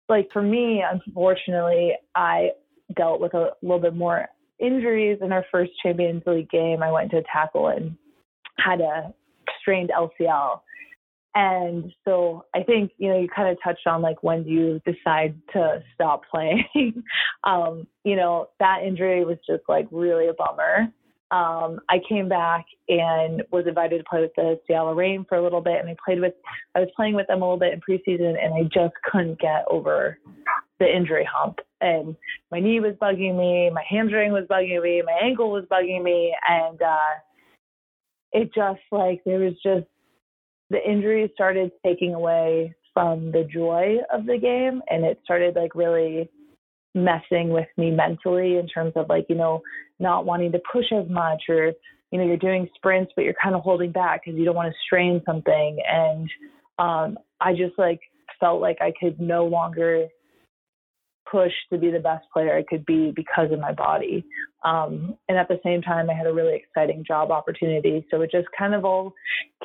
like 0.07 0.29
for 0.31 0.43
me, 0.43 0.83
unfortunately, 0.87 1.93
I 2.13 2.51
dealt 2.95 3.19
with 3.19 3.33
a 3.33 3.53
little 3.63 3.79
bit 3.79 3.95
more 3.95 4.27
injuries 4.59 5.19
in 5.21 5.31
our 5.31 5.45
first 5.51 5.71
Champions 5.81 6.23
League 6.25 6.49
game. 6.49 6.83
I 6.83 6.91
went 6.91 7.11
to 7.11 7.23
tackle 7.31 7.67
and 7.67 7.95
had 8.57 8.81
a 8.81 9.13
strained 9.61 9.91
LCL. 9.91 10.61
And 11.35 11.91
so 12.05 12.45
I 12.55 12.63
think, 12.63 12.91
you 12.97 13.09
know, 13.09 13.19
you 13.19 13.27
kind 13.27 13.49
of 13.49 13.57
touched 13.61 13.85
on 13.87 14.01
like 14.01 14.23
when 14.23 14.43
do 14.43 14.49
you 14.49 14.81
decide 14.85 15.35
to 15.51 15.83
stop 15.93 16.21
playing? 16.31 16.63
um, 17.43 17.85
you 18.05 18.15
know, 18.15 18.49
that 18.59 18.83
injury 18.85 19.25
was 19.25 19.37
just 19.45 19.63
like 19.67 19.87
really 19.91 20.27
a 20.27 20.33
bummer. 20.33 20.87
Um, 21.31 21.81
I 21.89 21.99
came 22.07 22.29
back 22.29 22.65
and 22.87 23.43
was 23.51 23.65
invited 23.67 23.97
to 23.97 24.03
play 24.09 24.21
with 24.21 24.31
the 24.37 24.59
Seattle 24.65 24.93
Reign 24.93 25.25
for 25.27 25.37
a 25.37 25.43
little 25.43 25.59
bit 25.59 25.79
and 25.79 25.89
I 25.89 25.95
played 26.05 26.21
with 26.21 26.33
I 26.75 26.79
was 26.79 26.89
playing 26.95 27.15
with 27.15 27.27
them 27.27 27.41
a 27.41 27.45
little 27.45 27.59
bit 27.59 27.73
in 27.73 27.81
preseason 27.81 28.35
and 28.41 28.53
I 28.53 28.63
just 28.63 28.93
couldn't 29.11 29.39
get 29.39 29.65
over 29.69 30.17
the 30.79 30.85
injury 30.85 31.27
hump. 31.29 31.59
And 31.85 32.15
my 32.51 32.59
knee 32.59 32.79
was 32.79 32.95
bugging 33.01 33.37
me, 33.37 33.69
my 33.73 33.83
hamstring 33.87 34.31
was 34.31 34.45
bugging 34.49 34.81
me, 34.81 35.03
my 35.05 35.19
ankle 35.21 35.51
was 35.51 35.65
bugging 35.71 36.03
me 36.03 36.33
and 36.47 36.81
uh 36.81 37.15
it 38.31 38.53
just 38.53 38.81
like 38.91 39.21
there 39.25 39.39
was 39.39 39.53
just 39.63 39.87
the 40.69 40.79
injuries 40.85 41.29
started 41.33 41.71
taking 41.85 42.13
away 42.13 42.75
from 42.93 43.31
the 43.31 43.47
joy 43.53 43.97
of 44.11 44.25
the 44.25 44.37
game 44.37 44.81
and 44.89 45.05
it 45.05 45.19
started 45.23 45.55
like 45.55 45.75
really 45.75 46.29
messing 46.93 47.49
with 47.49 47.67
me 47.77 47.91
mentally 47.91 48.57
in 48.57 48.67
terms 48.67 48.93
of 48.95 49.07
like, 49.09 49.25
you 49.29 49.35
know, 49.35 49.61
not 49.99 50.25
wanting 50.25 50.51
to 50.53 50.61
push 50.71 50.85
as 50.91 51.07
much 51.09 51.43
or, 51.49 51.73
you 52.11 52.17
know, 52.17 52.25
you're 52.25 52.37
doing 52.37 52.67
sprints, 52.75 53.11
but 53.15 53.23
you're 53.23 53.35
kind 53.41 53.53
of 53.53 53.61
holding 53.61 53.91
back 53.91 54.21
because 54.23 54.39
you 54.39 54.45
don't 54.45 54.55
want 54.55 54.71
to 54.71 54.77
strain 54.85 55.21
something. 55.25 55.77
And 55.87 56.29
um, 56.79 57.17
I 57.41 57.51
just 57.51 57.77
like 57.77 57.99
felt 58.39 58.61
like 58.61 58.77
I 58.81 58.93
could 58.99 59.19
no 59.19 59.45
longer 59.45 60.07
push 61.29 61.51
to 61.71 61.77
be 61.77 61.91
the 61.91 61.99
best 61.99 62.25
player 62.31 62.55
I 62.55 62.63
could 62.63 62.85
be 62.85 63.11
because 63.15 63.51
of 63.51 63.59
my 63.59 63.71
body. 63.71 64.25
Um, 64.63 65.17
and 65.27 65.37
at 65.37 65.47
the 65.47 65.59
same 65.63 65.81
time, 65.81 66.09
I 66.09 66.13
had 66.13 66.27
a 66.27 66.33
really 66.33 66.55
exciting 66.55 67.03
job 67.05 67.31
opportunity. 67.31 68.05
So 68.11 68.21
it 68.21 68.31
just 68.31 68.47
kind 68.57 68.73
of 68.73 68.85
all 68.85 69.13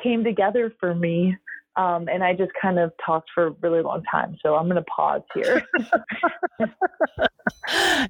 came 0.01 0.23
together 0.23 0.73
for 0.79 0.93
me. 0.93 1.35
Um, 1.77 2.09
and 2.09 2.23
I 2.23 2.33
just 2.33 2.51
kind 2.61 2.79
of 2.79 2.91
talked 3.03 3.29
for 3.33 3.47
a 3.47 3.51
really 3.61 3.81
long 3.81 4.03
time. 4.11 4.37
So 4.43 4.55
I'm 4.55 4.65
going 4.65 4.75
to 4.75 4.83
pause 4.83 5.21
here. 5.33 5.65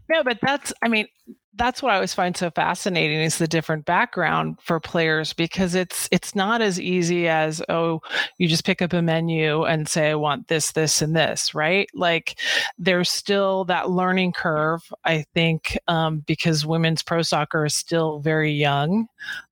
no, 0.10 0.24
but 0.24 0.40
that's, 0.42 0.74
I 0.82 0.88
mean, 0.88 1.08
that's 1.56 1.84
what 1.84 1.92
I 1.92 1.96
always 1.96 2.14
find 2.14 2.36
so 2.36 2.50
fascinating 2.50 3.20
is 3.20 3.38
the 3.38 3.48
different 3.48 3.86
background 3.86 4.58
for 4.62 4.80
players 4.80 5.34
because 5.34 5.76
it's 5.76 6.08
it's 6.12 6.34
not 6.34 6.62
as 6.62 6.80
easy 6.80 7.28
as 7.28 7.62
oh 7.68 8.02
you 8.38 8.48
just 8.48 8.66
pick 8.66 8.82
up 8.82 8.94
a 8.94 9.02
menu 9.02 9.64
and 9.64 9.88
say 9.88 10.12
I 10.12 10.16
want 10.16 10.48
this 10.48 10.72
this 10.72 11.02
and 11.02 11.16
this 11.16 11.54
right 11.54 11.90
like 11.94 12.40
there's 12.78 13.10
still 13.10 13.66
that 13.66 13.90
learning 13.90 14.32
curve 14.32 14.82
I 15.04 15.26
think 15.34 15.78
um, 15.88 16.24
because 16.26 16.66
women's 16.66 17.04
pro 17.04 17.22
soccer 17.22 17.66
is 17.66 17.76
still 17.76 18.20
very 18.20 18.52
young 18.52 19.08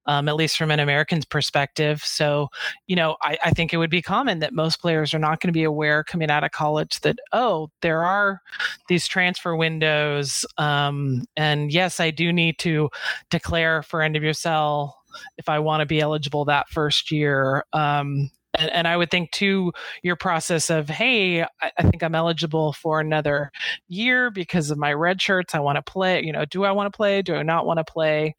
um, 0.10 0.28
at 0.28 0.36
least 0.36 0.58
from 0.58 0.72
an 0.72 0.80
American's 0.80 1.24
perspective. 1.24 2.02
So, 2.04 2.50
you 2.88 2.96
know, 2.96 3.16
I, 3.22 3.38
I 3.46 3.52
think 3.52 3.74
it 3.74 3.78
would 3.78 3.92
be 3.92 4.02
common 4.02 4.40
that 4.40 4.54
most 4.54 4.82
players 4.82 5.14
are 5.14 5.20
not 5.20 5.40
going 5.40 5.50
to 5.50 5.58
be 5.58 5.64
aware 5.64 6.04
coming 6.04 6.32
out 6.32 6.44
of 6.44 6.50
college 6.50 7.00
that, 7.02 7.20
oh, 7.32 7.70
there 7.84 8.04
are 8.04 8.42
these 8.88 9.08
transfer 9.08 9.56
windows. 9.56 10.48
Um, 10.58 11.26
and 11.38 11.72
yes, 11.72 11.89
I 11.98 12.12
do 12.12 12.34
need 12.34 12.60
to 12.60 12.90
declare 13.30 13.84
for 13.84 14.02
NWSL 14.02 14.92
if 15.38 15.48
I 15.48 15.60
want 15.60 15.80
to 15.80 15.86
be 15.86 16.02
eligible 16.02 16.44
that 16.46 16.68
first 16.70 17.10
year. 17.10 17.64
Um, 17.72 18.30
and, 18.58 18.70
and, 18.72 18.88
I 18.88 18.98
would 18.98 19.12
think 19.12 19.32
too, 19.32 19.72
your 20.04 20.16
process 20.16 20.70
of, 20.70 20.90
hey, 20.90 21.44
I, 21.44 21.48
I, 21.78 21.84
think 21.84 22.04
I'm 22.04 22.16
eligible 22.16 22.74
for 22.74 23.00
another 23.00 23.52
year 23.88 24.32
because 24.32 24.72
of 24.72 24.78
my 24.78 24.92
red 24.92 25.22
shirts. 25.22 25.54
I 25.56 25.60
want 25.60 25.78
to 25.78 25.82
play. 25.84 26.24
You 26.24 26.34
know, 26.34 26.46
do 26.46 26.64
I 26.64 26.72
want 26.72 26.92
to 26.92 26.96
play? 26.96 27.22
Do 27.22 27.36
I 27.36 27.44
not 27.44 27.66
want 27.66 27.78
to 27.78 27.84
play? 27.84 28.36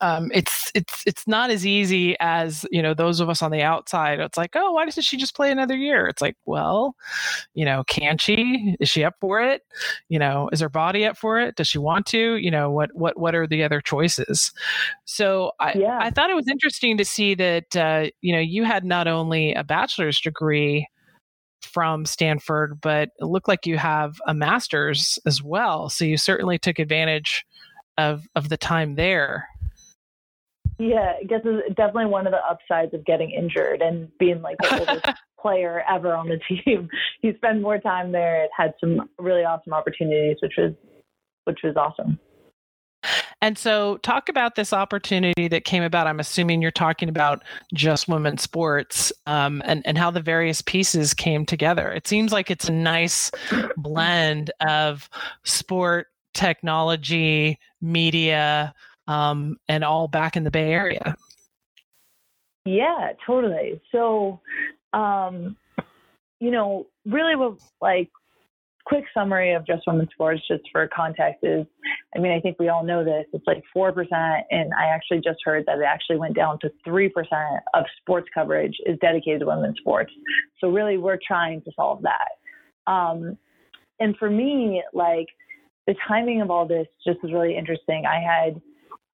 Um, 0.00 0.30
it's 0.32 0.70
it's 0.74 1.02
it's 1.06 1.26
not 1.26 1.50
as 1.50 1.66
easy 1.66 2.16
as 2.20 2.64
you 2.70 2.82
know 2.82 2.94
those 2.94 3.20
of 3.20 3.28
us 3.28 3.42
on 3.42 3.50
the 3.50 3.62
outside. 3.62 4.20
It's 4.20 4.38
like, 4.38 4.54
oh, 4.54 4.72
why 4.72 4.84
doesn't 4.84 5.02
she 5.02 5.16
just 5.16 5.34
play 5.34 5.50
another 5.50 5.76
year? 5.76 6.06
It's 6.06 6.22
like, 6.22 6.36
well, 6.46 6.94
you 7.54 7.64
know, 7.64 7.82
can 7.84 8.18
she? 8.18 8.76
Is 8.80 8.88
she 8.88 9.04
up 9.04 9.14
for 9.20 9.40
it? 9.40 9.62
You 10.08 10.18
know, 10.18 10.48
is 10.52 10.60
her 10.60 10.68
body 10.68 11.04
up 11.04 11.16
for 11.16 11.40
it? 11.40 11.56
Does 11.56 11.68
she 11.68 11.78
want 11.78 12.06
to? 12.06 12.36
You 12.36 12.50
know, 12.50 12.70
what 12.70 12.90
what 12.94 13.18
what 13.18 13.34
are 13.34 13.46
the 13.46 13.64
other 13.64 13.80
choices? 13.80 14.52
So 15.04 15.52
I 15.58 15.72
yeah. 15.74 15.98
I 16.00 16.10
thought 16.10 16.30
it 16.30 16.36
was 16.36 16.48
interesting 16.48 16.96
to 16.98 17.04
see 17.04 17.34
that 17.34 17.76
uh, 17.76 18.10
you 18.20 18.32
know 18.32 18.40
you 18.40 18.64
had 18.64 18.84
not 18.84 19.08
only 19.08 19.52
a 19.54 19.64
bachelor's 19.64 20.20
degree 20.20 20.86
from 21.60 22.06
Stanford, 22.06 22.80
but 22.80 23.10
it 23.18 23.24
looked 23.24 23.48
like 23.48 23.66
you 23.66 23.78
have 23.78 24.20
a 24.26 24.34
master's 24.34 25.18
as 25.26 25.42
well. 25.42 25.88
So 25.88 26.04
you 26.04 26.16
certainly 26.16 26.58
took 26.58 26.78
advantage 26.78 27.44
of 27.98 28.26
of 28.34 28.48
the 28.48 28.56
time 28.56 28.94
there. 28.94 29.48
Yeah, 30.78 31.14
I 31.20 31.24
guess 31.24 31.40
it's 31.44 31.74
definitely 31.74 32.06
one 32.06 32.26
of 32.26 32.32
the 32.32 32.38
upsides 32.38 32.94
of 32.94 33.04
getting 33.04 33.30
injured 33.32 33.82
and 33.82 34.08
being 34.18 34.42
like 34.42 34.56
the 34.58 34.78
oldest 34.78 35.18
player 35.40 35.82
ever 35.90 36.14
on 36.14 36.28
the 36.28 36.38
team. 36.48 36.88
You 37.20 37.34
spend 37.36 37.62
more 37.62 37.78
time 37.78 38.12
there. 38.12 38.44
It 38.44 38.50
had 38.56 38.74
some 38.78 39.10
really 39.18 39.42
awesome 39.42 39.72
opportunities, 39.72 40.36
which 40.40 40.52
was 40.56 40.72
which 41.44 41.58
was 41.64 41.74
awesome. 41.76 42.20
And 43.40 43.58
so, 43.58 43.96
talk 43.98 44.28
about 44.28 44.54
this 44.54 44.72
opportunity 44.72 45.48
that 45.48 45.64
came 45.64 45.82
about. 45.82 46.06
I'm 46.06 46.20
assuming 46.20 46.62
you're 46.62 46.70
talking 46.70 47.08
about 47.08 47.42
just 47.74 48.08
women's 48.08 48.42
sports 48.42 49.12
um, 49.26 49.62
and, 49.64 49.82
and 49.84 49.98
how 49.98 50.10
the 50.12 50.20
various 50.20 50.62
pieces 50.62 51.14
came 51.14 51.44
together. 51.44 51.90
It 51.90 52.06
seems 52.06 52.32
like 52.32 52.50
it's 52.50 52.68
a 52.68 52.72
nice 52.72 53.30
blend 53.76 54.52
of 54.60 55.08
sport, 55.44 56.08
technology, 56.34 57.58
media, 57.80 58.74
um, 59.08 59.56
and 59.68 59.82
all 59.82 60.06
back 60.06 60.36
in 60.36 60.44
the 60.44 60.50
Bay 60.50 60.70
Area. 60.70 61.16
Yeah, 62.64 63.12
totally. 63.26 63.80
So, 63.90 64.40
um, 64.92 65.56
you 66.38 66.50
know, 66.50 66.86
really, 67.06 67.34
what 67.34 67.58
like 67.80 68.10
quick 68.84 69.04
summary 69.12 69.52
of 69.52 69.66
just 69.66 69.82
women's 69.86 70.10
sports, 70.12 70.42
just 70.46 70.62
for 70.70 70.86
context, 70.94 71.40
is 71.42 71.66
I 72.14 72.18
mean, 72.18 72.32
I 72.32 72.40
think 72.40 72.58
we 72.58 72.68
all 72.68 72.84
know 72.84 73.02
this. 73.02 73.24
It's 73.32 73.46
like 73.46 73.62
4%, 73.74 73.94
and 74.50 74.72
I 74.78 74.86
actually 74.86 75.20
just 75.20 75.38
heard 75.44 75.64
that 75.66 75.78
it 75.78 75.84
actually 75.84 76.18
went 76.18 76.36
down 76.36 76.58
to 76.60 76.70
3% 76.86 77.10
of 77.74 77.84
sports 78.00 78.28
coverage 78.34 78.76
is 78.86 78.98
dedicated 79.00 79.40
to 79.40 79.46
women's 79.46 79.78
sports. 79.78 80.12
So, 80.60 80.68
really, 80.68 80.98
we're 80.98 81.18
trying 81.26 81.62
to 81.62 81.72
solve 81.74 82.02
that. 82.02 82.90
Um, 82.92 83.38
and 83.98 84.16
for 84.18 84.30
me, 84.30 84.82
like, 84.92 85.26
the 85.86 85.94
timing 86.06 86.42
of 86.42 86.50
all 86.50 86.66
this 86.66 86.86
just 87.06 87.22
was 87.22 87.32
really 87.32 87.56
interesting. 87.56 88.04
I 88.04 88.20
had 88.20 88.60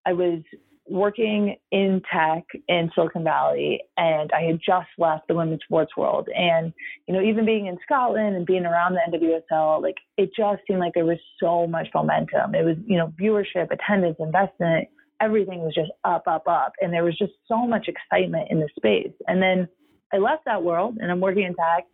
I 0.07 0.13
was 0.13 0.41
working 0.87 1.57
in 1.73 2.03
tech 2.13 2.45
in 2.69 2.91
Silicon 2.95 3.25
Valley 3.25 3.81
and 3.97 4.31
I 4.33 4.43
had 4.43 4.59
just 4.65 4.89
left 4.99 5.27
the 5.29 5.35
women's 5.35 5.63
sports 5.65 5.97
world. 5.97 6.29
And, 6.37 6.75
you 7.09 7.15
know, 7.15 7.23
even 7.23 7.47
being 7.47 7.67
in 7.67 7.79
Scotland 7.83 8.37
and 8.37 8.45
being 8.45 8.67
around 8.67 8.95
the 8.95 9.19
NWSL, 9.19 9.81
like 9.81 9.97
it 10.19 10.31
just 10.37 10.63
seemed 10.67 10.81
like 10.81 10.93
there 10.95 11.07
was 11.07 11.19
so 11.41 11.67
much 11.67 11.89
momentum. 11.95 12.55
It 12.55 12.65
was, 12.65 12.77
you 12.87 12.99
know, 12.99 13.13
viewership, 13.21 13.71
attendance, 13.71 14.17
investment, 14.21 14.89
everything 15.21 15.61
was 15.61 15.75
just 15.75 15.91
up, 16.05 16.25
up, 16.27 16.47
up. 16.47 16.73
And 16.81 16.93
there 16.93 17.05
was 17.05 17.17
just 17.17 17.33
so 17.49 17.67
much 17.67 17.89
excitement 17.89 18.49
in 18.51 18.61
the 18.61 18.69
space. 18.77 19.13
And 19.27 19.41
then 19.41 19.69
I 20.13 20.19
left 20.19 20.45
that 20.45 20.63
world 20.63 20.99
and 21.01 21.11
I'm 21.11 21.21
working 21.21 21.45
in 21.45 21.55
tech 21.55 21.87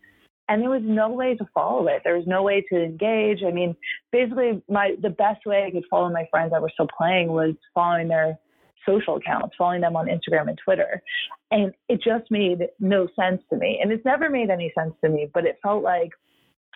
and 0.50 0.60
there 0.60 0.68
was 0.68 0.82
no 0.84 1.08
way 1.08 1.36
to 1.36 1.48
follow 1.54 1.86
it. 1.86 2.02
There 2.02 2.16
was 2.16 2.26
no 2.26 2.42
way 2.42 2.62
to 2.72 2.82
engage. 2.82 3.44
I 3.46 3.52
mean, 3.52 3.76
basically, 4.10 4.60
my 4.68 4.96
the 5.00 5.10
best 5.10 5.46
way 5.46 5.64
I 5.64 5.70
could 5.70 5.84
follow 5.88 6.10
my 6.10 6.26
friends 6.30 6.50
that 6.50 6.60
were 6.60 6.72
still 6.74 6.88
playing 6.98 7.28
was 7.28 7.54
following 7.72 8.08
their 8.08 8.36
social 8.86 9.16
accounts, 9.16 9.54
following 9.56 9.80
them 9.80 9.94
on 9.94 10.06
Instagram 10.08 10.48
and 10.48 10.58
Twitter, 10.62 11.00
and 11.52 11.72
it 11.88 12.02
just 12.02 12.28
made 12.30 12.66
no 12.80 13.06
sense 13.18 13.40
to 13.50 13.56
me. 13.56 13.78
And 13.80 13.92
it's 13.92 14.04
never 14.04 14.28
made 14.28 14.50
any 14.50 14.72
sense 14.76 14.92
to 15.04 15.08
me, 15.08 15.30
but 15.32 15.46
it 15.46 15.58
felt 15.62 15.82
like. 15.82 16.10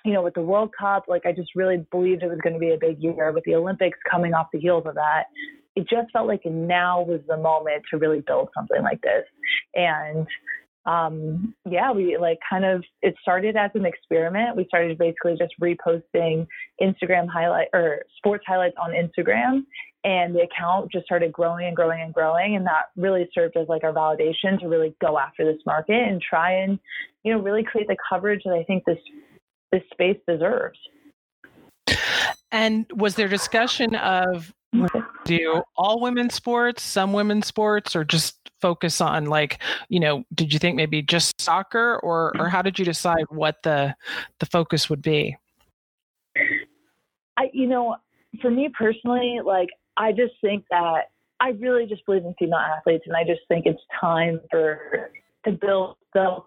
You 0.07 0.13
know, 0.13 0.21
with 0.21 0.35
the 0.35 0.43
World 0.43 0.69
Cup, 0.79 1.05
like 1.09 1.25
I 1.25 1.33
just 1.33 1.55
really 1.55 1.87
believed 1.91 2.23
it 2.23 2.29
was 2.29 2.39
going 2.43 2.53
to 2.53 2.59
be 2.59 2.75
a 2.75 2.79
big 2.79 3.03
year. 3.03 3.33
With 3.33 3.45
the 3.45 3.55
Olympics 3.55 3.99
coming 4.11 4.35
off 4.35 4.49
the 4.53 4.61
heels 4.61 4.85
of 4.85 4.97
that, 4.97 5.29
it 5.77 5.89
just 5.89 6.13
felt 6.13 6.29
like 6.29 6.43
now 6.45 7.01
was 7.01 7.21
the 7.27 7.39
moment 7.39 7.85
to 7.91 7.97
really 7.97 8.21
build 8.21 8.51
something 8.55 8.83
like 8.83 9.01
this. 9.01 9.25
And 9.75 10.27
um, 10.87 11.55
yeah, 11.69 11.93
we 11.93 12.19
like 12.19 12.39
kind 12.49 12.65
of 12.65 12.85
it 13.01 13.15
started 13.23 13.57
as 13.57 13.71
an 13.75 13.87
experiment. 13.87 14.57
We 14.57 14.67
started 14.67 14.99
basically 14.99 15.37
just 15.39 15.55
reposting 15.61 16.47
Instagram 16.81 17.27
highlight 17.29 17.69
or 17.73 18.03
sports 18.19 18.45
highlights 18.47 18.77
on 18.81 18.91
Instagram, 18.91 19.65
and 20.05 20.35
the 20.35 20.41
account 20.41 20.93
just 20.93 21.07
started 21.07 21.33
growing 21.33 21.67
and 21.67 21.75
growing 21.75 22.03
and 22.03 22.13
growing, 22.13 22.57
and 22.57 22.67
that 22.67 22.91
really 22.97 23.29
served 23.33 23.57
as 23.57 23.67
like 23.69 23.83
our 23.83 23.95
validation 23.95 24.61
to 24.61 24.69
really 24.69 24.95
go 25.01 25.19
after 25.19 25.45
this 25.45 25.61
market 25.65 26.07
and 26.07 26.21
try 26.21 26.53
and 26.53 26.79
you 27.23 27.33
know 27.33 27.41
really 27.41 27.65
create 27.65 27.89
the 27.89 27.97
coverage 28.07 28.43
that 28.45 28.53
I 28.53 28.65
think 28.65 28.85
this 28.85 28.99
this 29.73 29.83
space 29.91 30.19
deserves. 30.29 30.79
And 32.53 32.87
was 32.95 33.17
there 33.17 33.27
discussion 33.27 33.97
of 33.97 34.53
do 35.25 35.63
all 35.77 36.01
women's 36.01 36.35
sports, 36.35 36.83
some 36.83 37.13
women's 37.13 37.47
sports, 37.47 37.97
or 37.97 38.05
just 38.05 38.44
focus 38.65 39.03
on 39.03 39.27
like, 39.27 39.63
you 39.91 40.01
know, 40.01 40.25
did 40.35 40.51
you 40.51 40.59
think 40.59 40.75
maybe 40.75 41.03
just 41.03 41.39
soccer 41.39 42.01
or 42.03 42.33
or 42.39 42.49
how 42.49 42.63
did 42.63 42.79
you 42.79 42.85
decide 42.87 43.27
what 43.29 43.63
the 43.63 43.95
the 44.41 44.47
focus 44.47 44.89
would 44.89 45.03
be? 45.03 45.37
I 47.37 47.51
you 47.53 47.67
know, 47.67 47.97
for 48.41 48.51
me 48.51 48.71
personally, 48.77 49.41
like 49.45 49.69
I 49.99 50.13
just 50.13 50.33
think 50.41 50.65
that 50.71 51.11
I 51.41 51.51
really 51.51 51.85
just 51.85 52.07
believe 52.07 52.25
in 52.25 52.35
female 52.39 52.59
athletes 52.59 53.05
and 53.07 53.15
I 53.15 53.25
just 53.25 53.43
think 53.49 53.67
it's 53.67 53.83
time 54.01 54.41
for 54.51 55.11
to 55.45 55.53
build 55.53 55.97
them, 56.15 56.39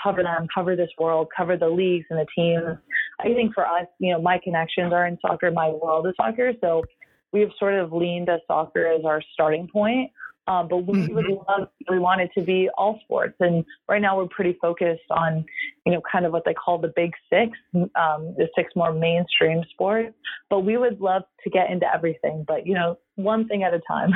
cover 0.00 0.22
them, 0.22 0.46
cover 0.54 0.76
this 0.76 0.90
world, 0.96 1.26
cover 1.36 1.56
the 1.56 1.68
leagues 1.68 2.06
and 2.10 2.20
the 2.20 2.26
teams. 2.36 2.78
I 3.18 3.34
think 3.34 3.52
for 3.52 3.66
us, 3.66 3.86
you 3.98 4.12
know, 4.12 4.22
my 4.22 4.38
connections 4.44 4.92
are 4.92 5.08
in 5.08 5.18
soccer, 5.20 5.50
my 5.50 5.70
world 5.70 6.06
is 6.06 6.14
soccer. 6.16 6.52
So 6.60 6.84
we've 7.32 7.50
sort 7.58 7.74
of 7.74 7.92
leaned 7.92 8.26
to 8.26 8.38
soccer 8.46 8.86
as 8.86 9.04
our 9.04 9.20
starting 9.34 9.66
point. 9.66 10.12
Um, 10.48 10.68
but 10.68 10.78
we 10.78 11.08
would 11.08 11.24
mm-hmm. 11.24 11.60
love, 11.60 11.68
we 11.90 11.98
want 11.98 12.20
it 12.20 12.30
to 12.38 12.44
be 12.44 12.68
all 12.78 13.00
sports. 13.02 13.34
And 13.40 13.64
right 13.88 14.00
now 14.00 14.16
we're 14.16 14.28
pretty 14.28 14.56
focused 14.60 15.10
on, 15.10 15.44
you 15.84 15.92
know, 15.92 16.00
kind 16.10 16.24
of 16.24 16.32
what 16.32 16.44
they 16.44 16.54
call 16.54 16.78
the 16.78 16.92
big 16.94 17.12
six, 17.30 17.58
um, 17.74 18.34
the 18.36 18.48
six 18.54 18.72
more 18.76 18.92
mainstream 18.92 19.62
sports. 19.70 20.14
But 20.48 20.60
we 20.60 20.76
would 20.76 21.00
love 21.00 21.22
to 21.42 21.50
get 21.50 21.70
into 21.70 21.86
everything, 21.92 22.44
but, 22.46 22.66
you 22.66 22.74
know, 22.74 22.98
one 23.16 23.48
thing 23.48 23.64
at 23.64 23.74
a 23.74 23.80
time. 23.88 24.12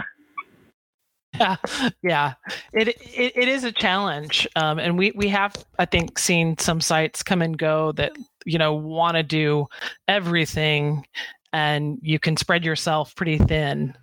yeah, 1.38 1.56
yeah. 2.02 2.34
It, 2.72 2.88
it 2.88 3.32
it 3.36 3.48
is 3.48 3.64
a 3.64 3.72
challenge, 3.72 4.46
um, 4.56 4.78
and 4.78 4.98
we 4.98 5.12
we 5.12 5.28
have 5.28 5.54
I 5.78 5.86
think 5.86 6.18
seen 6.18 6.58
some 6.58 6.80
sites 6.80 7.22
come 7.22 7.42
and 7.42 7.56
go 7.56 7.92
that 7.92 8.12
you 8.44 8.58
know 8.58 8.74
want 8.74 9.16
to 9.16 9.22
do 9.22 9.66
everything, 10.06 11.06
and 11.52 11.98
you 12.02 12.18
can 12.18 12.36
spread 12.36 12.64
yourself 12.64 13.14
pretty 13.14 13.38
thin 13.38 13.96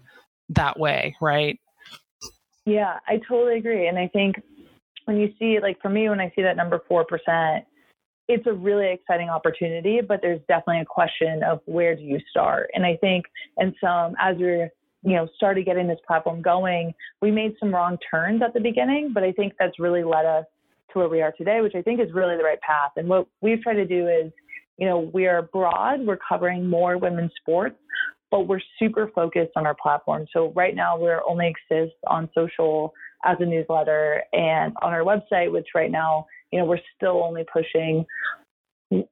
that 0.49 0.79
way, 0.79 1.15
right? 1.21 1.59
Yeah, 2.67 2.99
I 3.07 3.21
totally 3.29 3.57
agree, 3.57 3.87
and 3.87 3.97
I 3.97 4.09
think 4.09 4.35
when 5.05 5.15
you 5.15 5.33
see 5.39 5.59
like 5.61 5.81
for 5.81 5.89
me 5.89 6.09
when 6.09 6.19
I 6.19 6.33
see 6.35 6.41
that 6.41 6.57
number 6.57 6.81
four 6.85 7.05
percent 7.05 7.65
it's 8.27 8.45
a 8.45 8.51
really 8.51 8.91
exciting 8.91 9.29
opportunity, 9.29 10.01
but 10.05 10.19
there's 10.21 10.41
definitely 10.49 10.81
a 10.81 10.85
question 10.85 11.43
of 11.43 11.61
where 11.63 11.95
do 11.95 12.01
you 12.01 12.19
start? 12.29 12.69
And 12.73 12.85
I 12.85 12.97
think, 12.97 13.23
and 13.55 13.73
some 13.79 14.15
as 14.19 14.35
we're 14.37 14.69
you 15.03 15.15
know 15.15 15.29
started 15.37 15.65
getting 15.65 15.87
this 15.87 15.99
platform 16.05 16.41
going, 16.41 16.93
we 17.21 17.31
made 17.31 17.55
some 17.57 17.73
wrong 17.73 17.97
turns 18.11 18.41
at 18.41 18.53
the 18.53 18.59
beginning, 18.59 19.11
but 19.13 19.23
I 19.23 19.31
think 19.31 19.53
that's 19.57 19.79
really 19.79 20.03
led 20.03 20.25
us 20.25 20.43
to 20.91 20.99
where 20.99 21.07
we 21.07 21.21
are 21.21 21.31
today, 21.37 21.61
which 21.61 21.75
I 21.75 21.81
think 21.81 22.01
is 22.01 22.11
really 22.13 22.35
the 22.35 22.43
right 22.43 22.59
path. 22.59 22.91
And 22.97 23.07
what 23.07 23.27
we've 23.39 23.61
tried 23.61 23.75
to 23.75 23.85
do 23.85 24.09
is, 24.09 24.29
you 24.77 24.87
know, 24.87 25.09
we 25.13 25.25
are 25.25 25.43
broad, 25.43 26.05
we're 26.05 26.19
covering 26.27 26.67
more 26.67 26.97
women's 26.97 27.31
sports, 27.39 27.77
but 28.31 28.47
we're 28.47 28.61
super 28.79 29.11
focused 29.15 29.51
on 29.55 29.65
our 29.65 29.75
platform. 29.81 30.25
So 30.33 30.51
right 30.55 30.75
now 30.75 30.97
we're 30.97 31.21
only 31.27 31.47
exist 31.47 31.95
on 32.07 32.29
social 32.35 32.93
as 33.25 33.37
a 33.39 33.45
newsletter 33.45 34.23
and 34.33 34.73
on 34.81 34.93
our 34.93 35.01
website, 35.01 35.51
which 35.51 35.67
right 35.73 35.91
now 35.91 36.25
you 36.51 36.59
know, 36.59 36.65
we're 36.65 36.79
still 36.95 37.23
only 37.23 37.45
pushing 37.51 38.05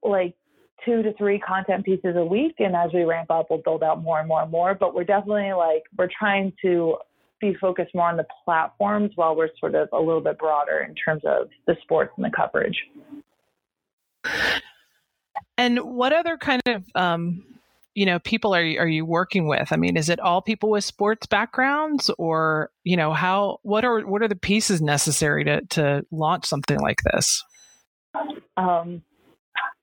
like 0.03 0.35
two 0.83 1.01
to 1.03 1.13
three 1.13 1.39
content 1.39 1.83
pieces 1.83 2.15
a 2.15 2.25
week. 2.25 2.55
And 2.59 2.75
as 2.75 2.91
we 2.93 3.03
ramp 3.03 3.31
up, 3.31 3.47
we'll 3.49 3.59
build 3.59 3.83
out 3.83 4.01
more 4.01 4.19
and 4.19 4.27
more 4.27 4.41
and 4.41 4.51
more. 4.51 4.75
But 4.75 4.93
we're 4.93 5.03
definitely 5.03 5.51
like, 5.53 5.83
we're 5.97 6.09
trying 6.17 6.53
to 6.61 6.97
be 7.41 7.55
focused 7.59 7.93
more 7.93 8.09
on 8.09 8.17
the 8.17 8.25
platforms 8.45 9.11
while 9.15 9.35
we're 9.35 9.49
sort 9.59 9.75
of 9.75 9.89
a 9.91 9.99
little 9.99 10.21
bit 10.21 10.37
broader 10.37 10.85
in 10.87 10.95
terms 10.95 11.23
of 11.25 11.49
the 11.67 11.75
sports 11.81 12.13
and 12.15 12.25
the 12.25 12.31
coverage. 12.35 12.77
And 15.57 15.79
what 15.79 16.13
other 16.13 16.37
kind 16.37 16.61
of 16.65 16.83
um, 16.95 17.43
you 17.95 18.05
know 18.05 18.19
people 18.19 18.53
are 18.53 18.61
are 18.61 18.87
you 18.87 19.05
working 19.05 19.47
with? 19.47 19.71
I 19.71 19.77
mean 19.77 19.97
is 19.97 20.09
it 20.09 20.19
all 20.19 20.41
people 20.41 20.69
with 20.69 20.83
sports 20.83 21.25
backgrounds 21.25 22.11
or 22.17 22.69
you 22.83 22.97
know 22.97 23.13
how 23.13 23.59
what 23.63 23.83
are 23.83 24.01
what 24.01 24.21
are 24.21 24.27
the 24.27 24.35
pieces 24.35 24.81
necessary 24.81 25.43
to 25.45 25.61
to 25.71 26.05
launch 26.11 26.45
something 26.45 26.79
like 26.79 26.99
this? 27.11 27.43
Um, 28.57 29.01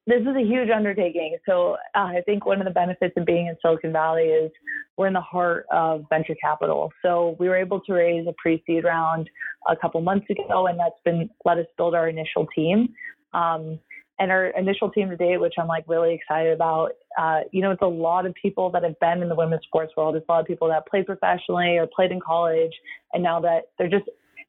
this 0.06 0.20
is 0.20 0.36
a 0.36 0.44
huge 0.44 0.68
undertaking. 0.70 1.38
So 1.46 1.76
uh, 1.94 1.98
i 1.98 2.22
think 2.26 2.44
one 2.44 2.60
of 2.60 2.66
the 2.66 2.72
benefits 2.72 3.14
of 3.16 3.24
being 3.24 3.46
in 3.46 3.56
silicon 3.62 3.92
valley 3.92 4.24
is 4.24 4.50
we're 4.96 5.06
in 5.06 5.14
the 5.14 5.20
heart 5.20 5.66
of 5.72 6.04
venture 6.10 6.36
capital. 6.42 6.92
So 7.02 7.36
we 7.40 7.48
were 7.48 7.56
able 7.56 7.80
to 7.80 7.92
raise 7.94 8.26
a 8.28 8.34
pre-seed 8.36 8.84
round 8.84 9.30
a 9.68 9.76
couple 9.76 10.00
months 10.02 10.26
ago 10.28 10.66
and 10.66 10.78
that's 10.78 11.00
been 11.04 11.30
let 11.46 11.58
us 11.58 11.66
build 11.78 11.94
our 11.94 12.08
initial 12.08 12.46
team. 12.54 12.92
Um, 13.32 13.78
and 14.18 14.30
our 14.30 14.46
initial 14.48 14.90
team 14.90 15.10
to 15.10 15.16
date, 15.16 15.40
which 15.40 15.54
I'm 15.58 15.66
like 15.66 15.84
really 15.88 16.14
excited 16.14 16.52
about. 16.52 16.92
Uh, 17.18 17.40
you 17.50 17.60
know, 17.60 17.70
it's 17.70 17.82
a 17.82 17.86
lot 17.86 18.26
of 18.26 18.34
people 18.34 18.70
that 18.70 18.82
have 18.82 18.98
been 19.00 19.22
in 19.22 19.28
the 19.28 19.34
women's 19.34 19.64
sports 19.64 19.92
world. 19.96 20.16
It's 20.16 20.26
a 20.28 20.32
lot 20.32 20.40
of 20.40 20.46
people 20.46 20.68
that 20.68 20.86
played 20.86 21.06
professionally 21.06 21.78
or 21.78 21.86
played 21.86 22.12
in 22.12 22.20
college, 22.20 22.72
and 23.12 23.22
now 23.22 23.40
that 23.40 23.70
they're 23.78 23.88
just, 23.88 24.04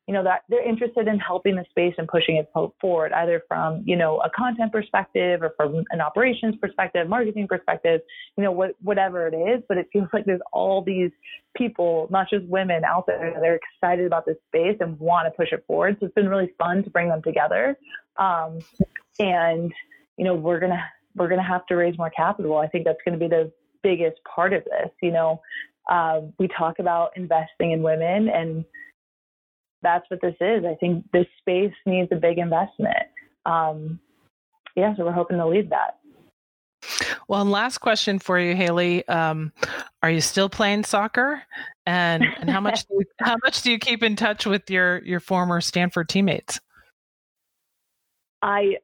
you 0.08 0.14
know, 0.14 0.24
that 0.24 0.42
they're 0.50 0.68
interested 0.68 1.08
in 1.08 1.18
helping 1.18 1.56
the 1.56 1.66
space 1.70 1.96
and 1.98 2.08
pushing 2.08 2.36
it 2.36 2.52
forward, 2.82 3.14
either 3.14 3.42
from 3.48 3.84
you 3.86 3.96
know 3.96 4.20
a 4.20 4.30
content 4.30 4.72
perspective 4.72 5.42
or 5.42 5.54
from 5.56 5.84
an 5.92 6.02
operations 6.02 6.56
perspective, 6.62 7.08
marketing 7.08 7.48
perspective, 7.48 8.02
you 8.38 8.44
know, 8.44 8.52
what, 8.52 8.76
whatever 8.82 9.28
it 9.28 9.34
is. 9.34 9.64
But 9.68 9.78
it 9.78 9.88
feels 9.94 10.10
like 10.14 10.26
there's 10.26 10.42
all 10.52 10.84
these 10.84 11.12
people, 11.56 12.08
not 12.12 12.30
just 12.30 12.46
women, 12.46 12.84
out 12.84 13.06
there 13.08 13.34
that 13.34 13.44
are 13.44 13.60
excited 13.78 14.06
about 14.06 14.26
this 14.26 14.38
space 14.50 14.78
and 14.82 15.00
want 15.00 15.26
to 15.28 15.32
push 15.32 15.52
it 15.52 15.64
forward. 15.68 15.98
So 16.00 16.08
it's 16.08 16.16
been 16.16 16.30
really 16.30 16.52
fun 16.60 16.84
to 16.84 16.90
bring 16.90 17.10
them 17.10 17.22
together. 17.22 17.78
Um, 18.18 18.60
and 19.20 19.72
you 20.18 20.26
know 20.26 20.36
we're 20.36 20.60
gonna 20.60 20.84
we're 21.16 21.30
gonna 21.30 21.44
have 21.44 21.66
to 21.68 21.76
raise 21.76 21.98
more 21.98 22.10
capital. 22.10 22.58
I 22.58 22.68
think 22.68 22.86
that's 22.86 23.00
going 23.06 23.18
to 23.18 23.24
be 23.24 23.30
the 23.30 23.52
biggest 23.84 24.18
part 24.24 24.54
of 24.54 24.64
this. 24.64 24.90
You 25.02 25.12
know, 25.12 25.42
uh, 25.90 26.22
we 26.40 26.48
talk 26.48 26.80
about 26.80 27.16
investing 27.16 27.72
in 27.72 27.82
women, 27.82 28.30
and 28.30 28.66
that's 29.82 30.06
what 30.10 30.22
this 30.22 30.36
is. 30.40 30.64
I 30.66 30.76
think 30.80 31.06
this 31.12 31.28
space 31.40 31.74
needs 31.86 32.10
a 32.12 32.16
big 32.16 32.38
investment. 32.38 33.08
Um, 33.46 34.00
yeah, 34.76 34.96
so 34.96 35.06
we're 35.06 35.12
hoping 35.12 35.38
to 35.38 35.48
lead 35.48 35.70
that. 35.70 36.00
Well, 37.28 37.42
and 37.42 37.52
last 37.52 37.78
question 37.78 38.20
for 38.20 38.40
you, 38.40 38.56
Haley. 38.56 39.08
Um, 39.08 39.54
are 40.02 40.10
you 40.10 40.22
still 40.22 40.50
playing 40.50 40.84
soccer? 40.84 41.42
And 41.86 42.24
and 42.40 42.50
how 42.50 42.60
much 42.60 42.86
do 42.88 42.96
you, 42.96 43.06
how 43.20 43.36
much 43.44 43.62
do 43.62 43.72
you 43.72 43.80
keep 43.80 44.04
in 44.04 44.16
touch 44.16 44.46
with 44.46 44.70
your 44.70 45.04
your 45.04 45.20
former 45.20 45.62
Stanford 45.62 46.10
teammates? 46.10 46.60
I 48.42 48.78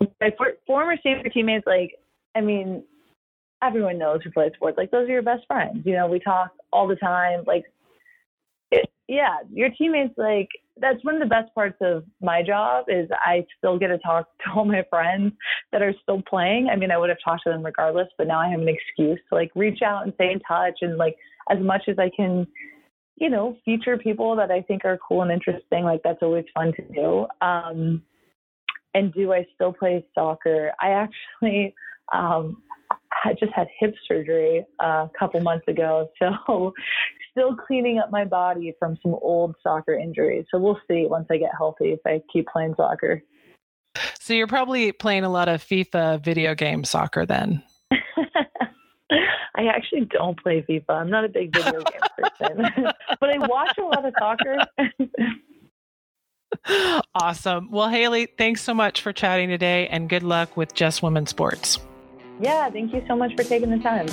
my 0.00 0.30
for, 0.36 0.52
former 0.66 0.96
Stanford 1.00 1.32
teammates, 1.32 1.66
like, 1.66 1.92
I 2.34 2.40
mean, 2.40 2.82
everyone 3.62 3.98
knows 3.98 4.20
who 4.22 4.30
plays 4.30 4.52
sports. 4.54 4.76
Like, 4.76 4.90
those 4.90 5.08
are 5.08 5.12
your 5.12 5.22
best 5.22 5.46
friends. 5.46 5.82
You 5.84 5.94
know, 5.94 6.06
we 6.06 6.20
talk 6.20 6.50
all 6.72 6.86
the 6.86 6.96
time. 6.96 7.44
Like, 7.46 7.64
it, 8.70 8.88
yeah, 9.08 9.38
your 9.52 9.70
teammates, 9.70 10.14
like, 10.16 10.48
that's 10.80 11.02
one 11.04 11.14
of 11.14 11.20
the 11.20 11.26
best 11.26 11.54
parts 11.54 11.76
of 11.80 12.04
my 12.20 12.42
job 12.42 12.86
is 12.88 13.08
I 13.12 13.46
still 13.58 13.78
get 13.78 13.88
to 13.88 13.98
talk 13.98 14.28
to 14.44 14.50
all 14.54 14.64
my 14.64 14.84
friends 14.90 15.32
that 15.72 15.82
are 15.82 15.94
still 16.02 16.22
playing. 16.28 16.68
I 16.70 16.76
mean, 16.76 16.90
I 16.90 16.98
would 16.98 17.10
have 17.10 17.18
talked 17.24 17.42
to 17.44 17.50
them 17.50 17.64
regardless, 17.64 18.08
but 18.18 18.26
now 18.26 18.40
I 18.40 18.48
have 18.48 18.60
an 18.60 18.68
excuse 18.68 19.20
to 19.28 19.34
like 19.34 19.50
reach 19.54 19.82
out 19.82 20.04
and 20.04 20.12
stay 20.14 20.30
in 20.32 20.40
touch 20.40 20.78
and 20.82 20.96
like 20.96 21.16
as 21.50 21.58
much 21.60 21.82
as 21.88 21.98
I 21.98 22.10
can, 22.14 22.46
you 23.16 23.30
know, 23.30 23.56
feature 23.64 23.96
people 23.96 24.34
that 24.36 24.50
I 24.50 24.62
think 24.62 24.84
are 24.84 24.98
cool 25.06 25.22
and 25.22 25.30
interesting. 25.30 25.84
Like 25.84 26.00
that's 26.02 26.22
always 26.22 26.44
fun 26.54 26.72
to 26.74 26.82
do. 26.92 27.26
Um, 27.40 28.02
and 28.94 29.12
do 29.12 29.32
I 29.32 29.46
still 29.54 29.72
play 29.72 30.04
soccer? 30.14 30.72
I 30.80 30.90
actually 30.90 31.74
um, 32.12 32.62
I 33.24 33.32
just 33.32 33.52
had 33.52 33.68
hip 33.78 33.94
surgery 34.06 34.64
a 34.80 35.10
couple 35.18 35.40
months 35.40 35.66
ago, 35.68 36.10
so 36.22 36.72
still 37.30 37.56
cleaning 37.56 37.98
up 37.98 38.10
my 38.10 38.24
body 38.24 38.74
from 38.78 38.98
some 39.02 39.16
old 39.20 39.56
soccer 39.62 39.94
injuries. 39.94 40.44
So 40.50 40.58
we'll 40.58 40.78
see 40.88 41.06
once 41.08 41.26
I 41.30 41.38
get 41.38 41.50
healthy 41.56 41.92
if 41.92 42.00
I 42.06 42.20
keep 42.32 42.46
playing 42.48 42.74
soccer. 42.76 43.22
So 44.18 44.34
you're 44.34 44.46
probably 44.46 44.92
playing 44.92 45.24
a 45.24 45.28
lot 45.28 45.48
of 45.48 45.62
FIFA 45.62 46.22
video 46.22 46.54
game 46.54 46.84
soccer 46.84 47.26
then. 47.26 47.62
I 49.56 49.66
actually 49.66 50.06
don't 50.06 50.40
play 50.42 50.64
FIFA. 50.68 50.90
I'm 50.90 51.10
not 51.10 51.24
a 51.24 51.28
big 51.28 51.54
video 51.54 51.80
game 51.90 52.00
person, 52.18 52.86
but 53.20 53.30
I 53.30 53.38
watch 53.38 53.76
a 53.78 53.82
lot 53.82 54.04
of 54.04 54.14
soccer. 54.18 54.58
awesome. 57.14 57.70
Well, 57.70 57.88
Haley, 57.88 58.26
thanks 58.38 58.62
so 58.62 58.74
much 58.74 59.00
for 59.00 59.12
chatting 59.12 59.48
today 59.48 59.88
and 59.88 60.08
good 60.08 60.22
luck 60.22 60.56
with 60.56 60.74
Just 60.74 61.02
Women 61.02 61.26
Sports. 61.26 61.78
Yeah, 62.40 62.68
thank 62.70 62.92
you 62.92 63.04
so 63.06 63.14
much 63.14 63.34
for 63.36 63.44
taking 63.44 63.70
the 63.70 63.78
time. 63.78 64.08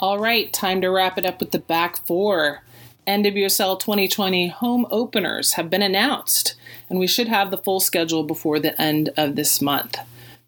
All 0.00 0.20
right, 0.20 0.52
time 0.52 0.80
to 0.82 0.90
wrap 0.90 1.18
it 1.18 1.26
up 1.26 1.40
with 1.40 1.50
the 1.50 1.58
back 1.58 2.06
four. 2.06 2.62
NWSL 3.08 3.80
2020 3.80 4.48
home 4.48 4.86
openers 4.90 5.52
have 5.52 5.70
been 5.70 5.80
announced, 5.80 6.56
and 6.90 6.98
we 6.98 7.06
should 7.06 7.26
have 7.28 7.50
the 7.50 7.56
full 7.56 7.80
schedule 7.80 8.22
before 8.22 8.60
the 8.60 8.78
end 8.78 9.08
of 9.16 9.34
this 9.34 9.62
month. 9.62 9.96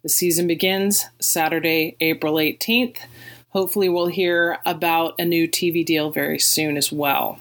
The 0.03 0.09
season 0.09 0.45
begins 0.45 1.07
Saturday, 1.19 1.95
April 1.99 2.35
18th. 2.35 2.99
Hopefully, 3.49 3.89
we'll 3.89 4.07
hear 4.07 4.59
about 4.63 5.15
a 5.17 5.25
new 5.25 5.47
TV 5.47 5.83
deal 5.83 6.11
very 6.11 6.37
soon 6.37 6.77
as 6.77 6.91
well. 6.91 7.39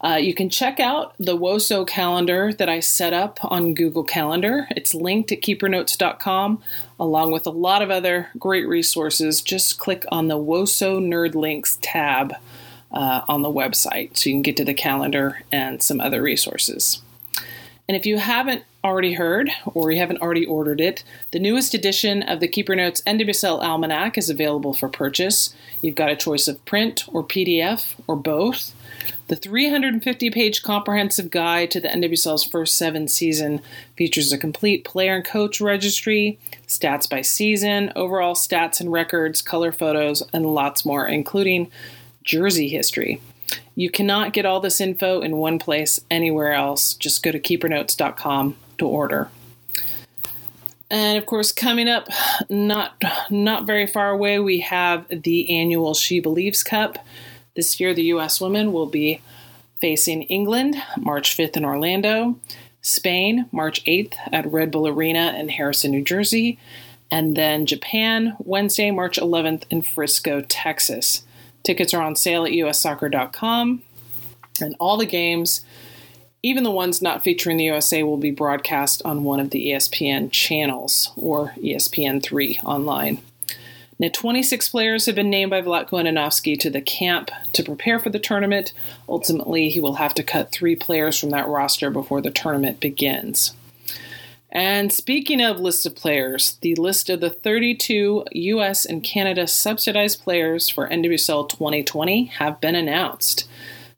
Uh, 0.00 0.16
you 0.16 0.34
can 0.34 0.50
check 0.50 0.80
out 0.80 1.14
the 1.20 1.38
WOSO 1.38 1.86
calendar 1.86 2.52
that 2.52 2.68
I 2.68 2.80
set 2.80 3.12
up 3.12 3.38
on 3.44 3.74
Google 3.74 4.02
Calendar. 4.04 4.66
It's 4.72 4.92
linked 4.92 5.30
at 5.30 5.40
keepernotes.com, 5.40 6.62
along 6.98 7.30
with 7.30 7.46
a 7.46 7.50
lot 7.50 7.80
of 7.80 7.92
other 7.92 8.30
great 8.40 8.66
resources. 8.66 9.40
Just 9.40 9.78
click 9.78 10.04
on 10.10 10.26
the 10.26 10.36
WOSO 10.36 10.98
Nerd 10.98 11.36
Links 11.36 11.78
tab 11.80 12.34
uh, 12.96 13.20
on 13.28 13.42
the 13.42 13.52
website 13.52 14.16
so 14.16 14.30
you 14.30 14.34
can 14.34 14.42
get 14.42 14.56
to 14.56 14.64
the 14.64 14.72
calendar 14.72 15.42
and 15.52 15.82
some 15.82 16.00
other 16.00 16.22
resources. 16.22 17.02
And 17.86 17.94
if 17.94 18.06
you 18.06 18.16
haven't 18.16 18.64
already 18.82 19.12
heard 19.12 19.50
or 19.74 19.90
you 19.90 19.98
haven't 19.98 20.22
already 20.22 20.46
ordered 20.46 20.80
it, 20.80 21.04
the 21.30 21.38
newest 21.38 21.74
edition 21.74 22.22
of 22.22 22.40
the 22.40 22.48
Keeper 22.48 22.74
Notes 22.74 23.02
NWSL 23.06 23.62
Almanac 23.62 24.16
is 24.16 24.30
available 24.30 24.72
for 24.72 24.88
purchase. 24.88 25.54
You've 25.82 25.94
got 25.94 26.10
a 26.10 26.16
choice 26.16 26.48
of 26.48 26.64
print 26.64 27.04
or 27.12 27.22
PDF 27.22 27.94
or 28.06 28.16
both. 28.16 28.74
The 29.28 29.36
350 29.36 30.30
page 30.30 30.62
comprehensive 30.62 31.30
guide 31.30 31.70
to 31.72 31.80
the 31.80 31.88
NWSL's 31.88 32.44
first 32.44 32.76
seven 32.76 33.08
season 33.08 33.60
features 33.94 34.32
a 34.32 34.38
complete 34.38 34.84
player 34.84 35.16
and 35.16 35.24
coach 35.24 35.60
registry, 35.60 36.38
stats 36.66 37.10
by 37.10 37.20
season, 37.20 37.92
overall 37.94 38.34
stats 38.34 38.80
and 38.80 38.90
records, 38.90 39.42
color 39.42 39.70
photos, 39.70 40.22
and 40.32 40.46
lots 40.46 40.86
more, 40.86 41.06
including 41.06 41.70
jersey 42.26 42.68
history. 42.68 43.22
You 43.74 43.90
cannot 43.90 44.34
get 44.34 44.44
all 44.44 44.60
this 44.60 44.80
info 44.80 45.20
in 45.20 45.38
one 45.38 45.58
place 45.58 46.00
anywhere 46.10 46.52
else. 46.52 46.92
Just 46.94 47.22
go 47.22 47.32
to 47.32 47.40
keepernotes.com 47.40 48.56
to 48.78 48.86
order. 48.86 49.30
And 50.90 51.18
of 51.18 51.26
course, 51.26 51.50
coming 51.50 51.88
up, 51.88 52.08
not 52.48 53.02
not 53.30 53.66
very 53.66 53.86
far 53.86 54.10
away, 54.10 54.38
we 54.38 54.60
have 54.60 55.06
the 55.08 55.50
annual 55.50 55.94
She 55.94 56.20
Believes 56.20 56.62
Cup. 56.62 56.98
This 57.56 57.80
year, 57.80 57.92
the 57.94 58.04
U.S. 58.04 58.40
women 58.40 58.72
will 58.72 58.86
be 58.86 59.20
facing 59.80 60.22
England 60.24 60.76
March 60.96 61.36
5th 61.36 61.56
in 61.56 61.64
Orlando, 61.64 62.38
Spain 62.82 63.46
March 63.50 63.84
8th 63.84 64.14
at 64.32 64.50
Red 64.50 64.70
Bull 64.70 64.86
Arena 64.86 65.34
in 65.38 65.48
Harrison, 65.48 65.90
New 65.90 66.04
Jersey, 66.04 66.58
and 67.10 67.36
then 67.36 67.66
Japan 67.66 68.36
Wednesday, 68.38 68.90
March 68.90 69.18
11th 69.18 69.64
in 69.70 69.82
Frisco, 69.82 70.40
Texas. 70.42 71.22
Tickets 71.66 71.92
are 71.92 72.00
on 72.00 72.14
sale 72.14 72.44
at 72.44 72.52
ussoccer.com, 72.52 73.82
and 74.60 74.76
all 74.78 74.96
the 74.96 75.04
games 75.04 75.64
even 76.46 76.62
the 76.62 76.70
ones 76.70 77.02
not 77.02 77.24
featuring 77.24 77.56
the 77.56 77.64
USA 77.64 78.04
will 78.04 78.18
be 78.18 78.30
broadcast 78.30 79.02
on 79.04 79.24
one 79.24 79.40
of 79.40 79.50
the 79.50 79.72
ESPN 79.72 80.30
channels 80.30 81.10
or 81.16 81.52
ESPN3 81.56 82.62
online. 82.62 83.20
Now, 83.98 84.10
26 84.12 84.68
players 84.68 85.06
have 85.06 85.16
been 85.16 85.28
named 85.28 85.50
by 85.50 85.60
Vlatko 85.60 86.00
Andonovski 86.00 86.56
to 86.60 86.70
the 86.70 86.80
camp 86.80 87.32
to 87.52 87.64
prepare 87.64 87.98
for 87.98 88.10
the 88.10 88.20
tournament. 88.20 88.72
Ultimately, 89.08 89.70
he 89.70 89.80
will 89.80 89.94
have 89.94 90.14
to 90.14 90.22
cut 90.22 90.52
three 90.52 90.76
players 90.76 91.18
from 91.18 91.30
that 91.30 91.48
roster 91.48 91.90
before 91.90 92.22
the 92.22 92.30
tournament 92.30 92.78
begins. 92.78 93.52
And 94.56 94.90
speaking 94.90 95.42
of 95.42 95.60
list 95.60 95.84
of 95.84 95.94
players, 95.94 96.56
the 96.62 96.74
list 96.76 97.10
of 97.10 97.20
the 97.20 97.28
32 97.28 98.24
US 98.32 98.86
and 98.86 99.04
Canada 99.04 99.46
subsidized 99.46 100.22
players 100.22 100.70
for 100.70 100.88
NWSL 100.88 101.46
2020 101.50 102.24
have 102.24 102.58
been 102.58 102.74
announced. 102.74 103.46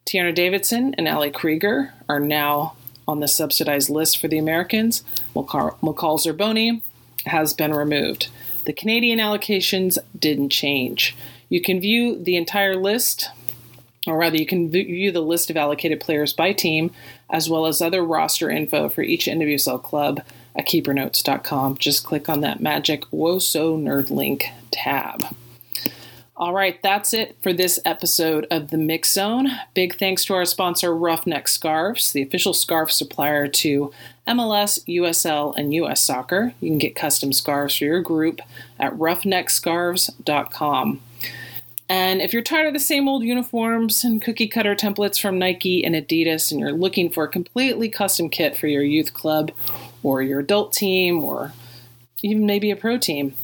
Tierna 0.05 0.35
Davidson 0.35 0.97
and 0.99 1.07
Ali 1.07 1.31
Krieger 1.31 1.95
are 2.09 2.19
now 2.19 2.75
on 3.07 3.21
the 3.21 3.29
subsidized 3.29 3.89
list 3.89 4.19
for 4.19 4.27
the 4.27 4.37
Americans. 4.37 5.05
McCall 5.37 6.19
Zerboni 6.19 6.83
has 7.27 7.55
been 7.55 7.73
removed. 7.73 8.29
The 8.65 8.73
Canadian 8.73 9.21
allocations 9.21 9.97
didn't 10.19 10.49
change. 10.49 11.17
You 11.49 11.61
can 11.61 11.81
view 11.81 12.21
the 12.21 12.35
entire 12.35 12.75
list, 12.75 13.31
or 14.09 14.19
rather, 14.19 14.37
you 14.37 14.47
can 14.47 14.73
view 14.73 15.13
the 15.13 15.21
list 15.21 15.51
of 15.51 15.57
allocated 15.57 16.01
players 16.01 16.33
by 16.33 16.53
team, 16.53 16.91
as 17.31 17.49
well 17.49 17.67
as 17.67 17.81
other 17.81 18.03
roster 18.03 18.51
info 18.51 18.89
for 18.89 19.03
each 19.03 19.27
NWSL 19.27 19.81
club 19.85 20.21
at 20.57 20.67
keepernotes.com. 20.67 21.79
Just 21.79 22.05
click 22.05 22.29
on 22.29 22.41
that 22.41 22.61
magic 22.61 23.05
WOSO 23.11 23.81
Nerd 23.81 24.11
Link 24.11 24.47
tab. 24.71 25.25
All 26.39 26.55
right, 26.55 26.81
that's 26.85 27.13
it 27.13 27.37
for 27.43 27.53
this 27.53 27.81
episode 27.85 28.47
of 28.49 28.71
the 28.71 28.77
Mixxed 28.77 29.13
Zone. 29.13 29.49
Big 29.75 29.97
thanks 29.97 30.25
to 30.27 30.35
our 30.35 30.45
sponsor, 30.45 30.91
Ruffneck 30.91 31.49
Scarves, 31.49 32.13
the 32.13 32.23
official 32.23 32.55
scarf 32.55 32.93
supplier 32.93 33.49
to 33.49 33.93
MLS, 34.29 34.79
USL, 34.87 35.53
and 35.57 35.75
US 35.75 36.01
Soccer. 36.01 36.55
You 36.61 36.71
can 36.71 36.79
get 36.79 36.95
custom 36.95 37.33
scarves 37.33 37.77
for 37.77 37.87
your 37.87 38.01
group 38.01 38.41
at 38.79 38.93
ruffneckscarves.com. 38.93 41.01
And 41.89 42.21
if 42.21 42.33
you're 42.33 42.43
tired 42.43 42.69
of 42.69 42.75
the 42.75 42.79
same 42.79 43.09
old 43.09 43.25
uniforms 43.25 44.05
and 44.05 44.23
cookie 44.23 44.47
cutter 44.47 44.77
templates 44.77 45.21
from 45.21 45.41
Nike 45.41 45.85
and 45.85 45.97
Adidas, 45.97 46.53
and 46.53 46.61
you're 46.61 46.71
looking 46.71 47.11
for 47.11 47.25
a 47.25 47.29
completely 47.29 47.89
custom 47.89 48.29
kit 48.29 48.57
for 48.57 48.69
your 48.69 48.85
youth 48.85 49.13
club 49.13 49.51
or 50.03 50.23
your 50.23 50.41
adult 50.41 50.73
team 50.73 51.25
or 51.25 51.53
even 52.23 52.47
maybe 52.47 52.71
a 52.71 52.77
pro 52.77 52.99
team, 52.99 53.35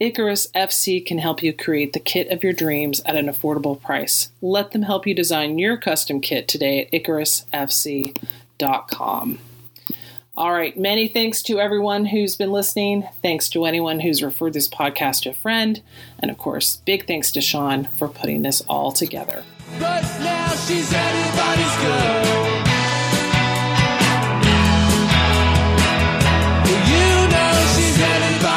Icarus 0.00 0.48
FC 0.54 1.04
can 1.04 1.18
help 1.18 1.42
you 1.42 1.52
create 1.52 1.92
the 1.92 2.00
kit 2.00 2.28
of 2.28 2.42
your 2.42 2.52
dreams 2.52 3.00
at 3.06 3.16
an 3.16 3.26
affordable 3.26 3.80
price. 3.80 4.30
Let 4.42 4.72
them 4.72 4.82
help 4.82 5.06
you 5.06 5.14
design 5.14 5.58
your 5.58 5.76
custom 5.76 6.20
kit 6.20 6.48
today 6.48 6.86
at 6.86 6.92
IcarusFC.com. 6.92 9.38
All 10.36 10.52
right, 10.52 10.76
many 10.76 11.06
thanks 11.06 11.44
to 11.44 11.60
everyone 11.60 12.06
who's 12.06 12.34
been 12.34 12.50
listening. 12.50 13.06
Thanks 13.22 13.48
to 13.50 13.66
anyone 13.66 14.00
who's 14.00 14.20
referred 14.20 14.54
this 14.54 14.68
podcast 14.68 15.22
to 15.22 15.30
a 15.30 15.34
friend. 15.34 15.80
And 16.18 16.28
of 16.28 16.38
course, 16.38 16.78
big 16.84 17.06
thanks 17.06 17.30
to 17.32 17.40
Sean 17.40 17.84
for 17.84 18.08
putting 18.08 18.42
this 18.42 18.60
all 18.62 18.90
together. 18.90 19.44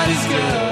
Let's 0.08 0.26
go. 0.28 0.67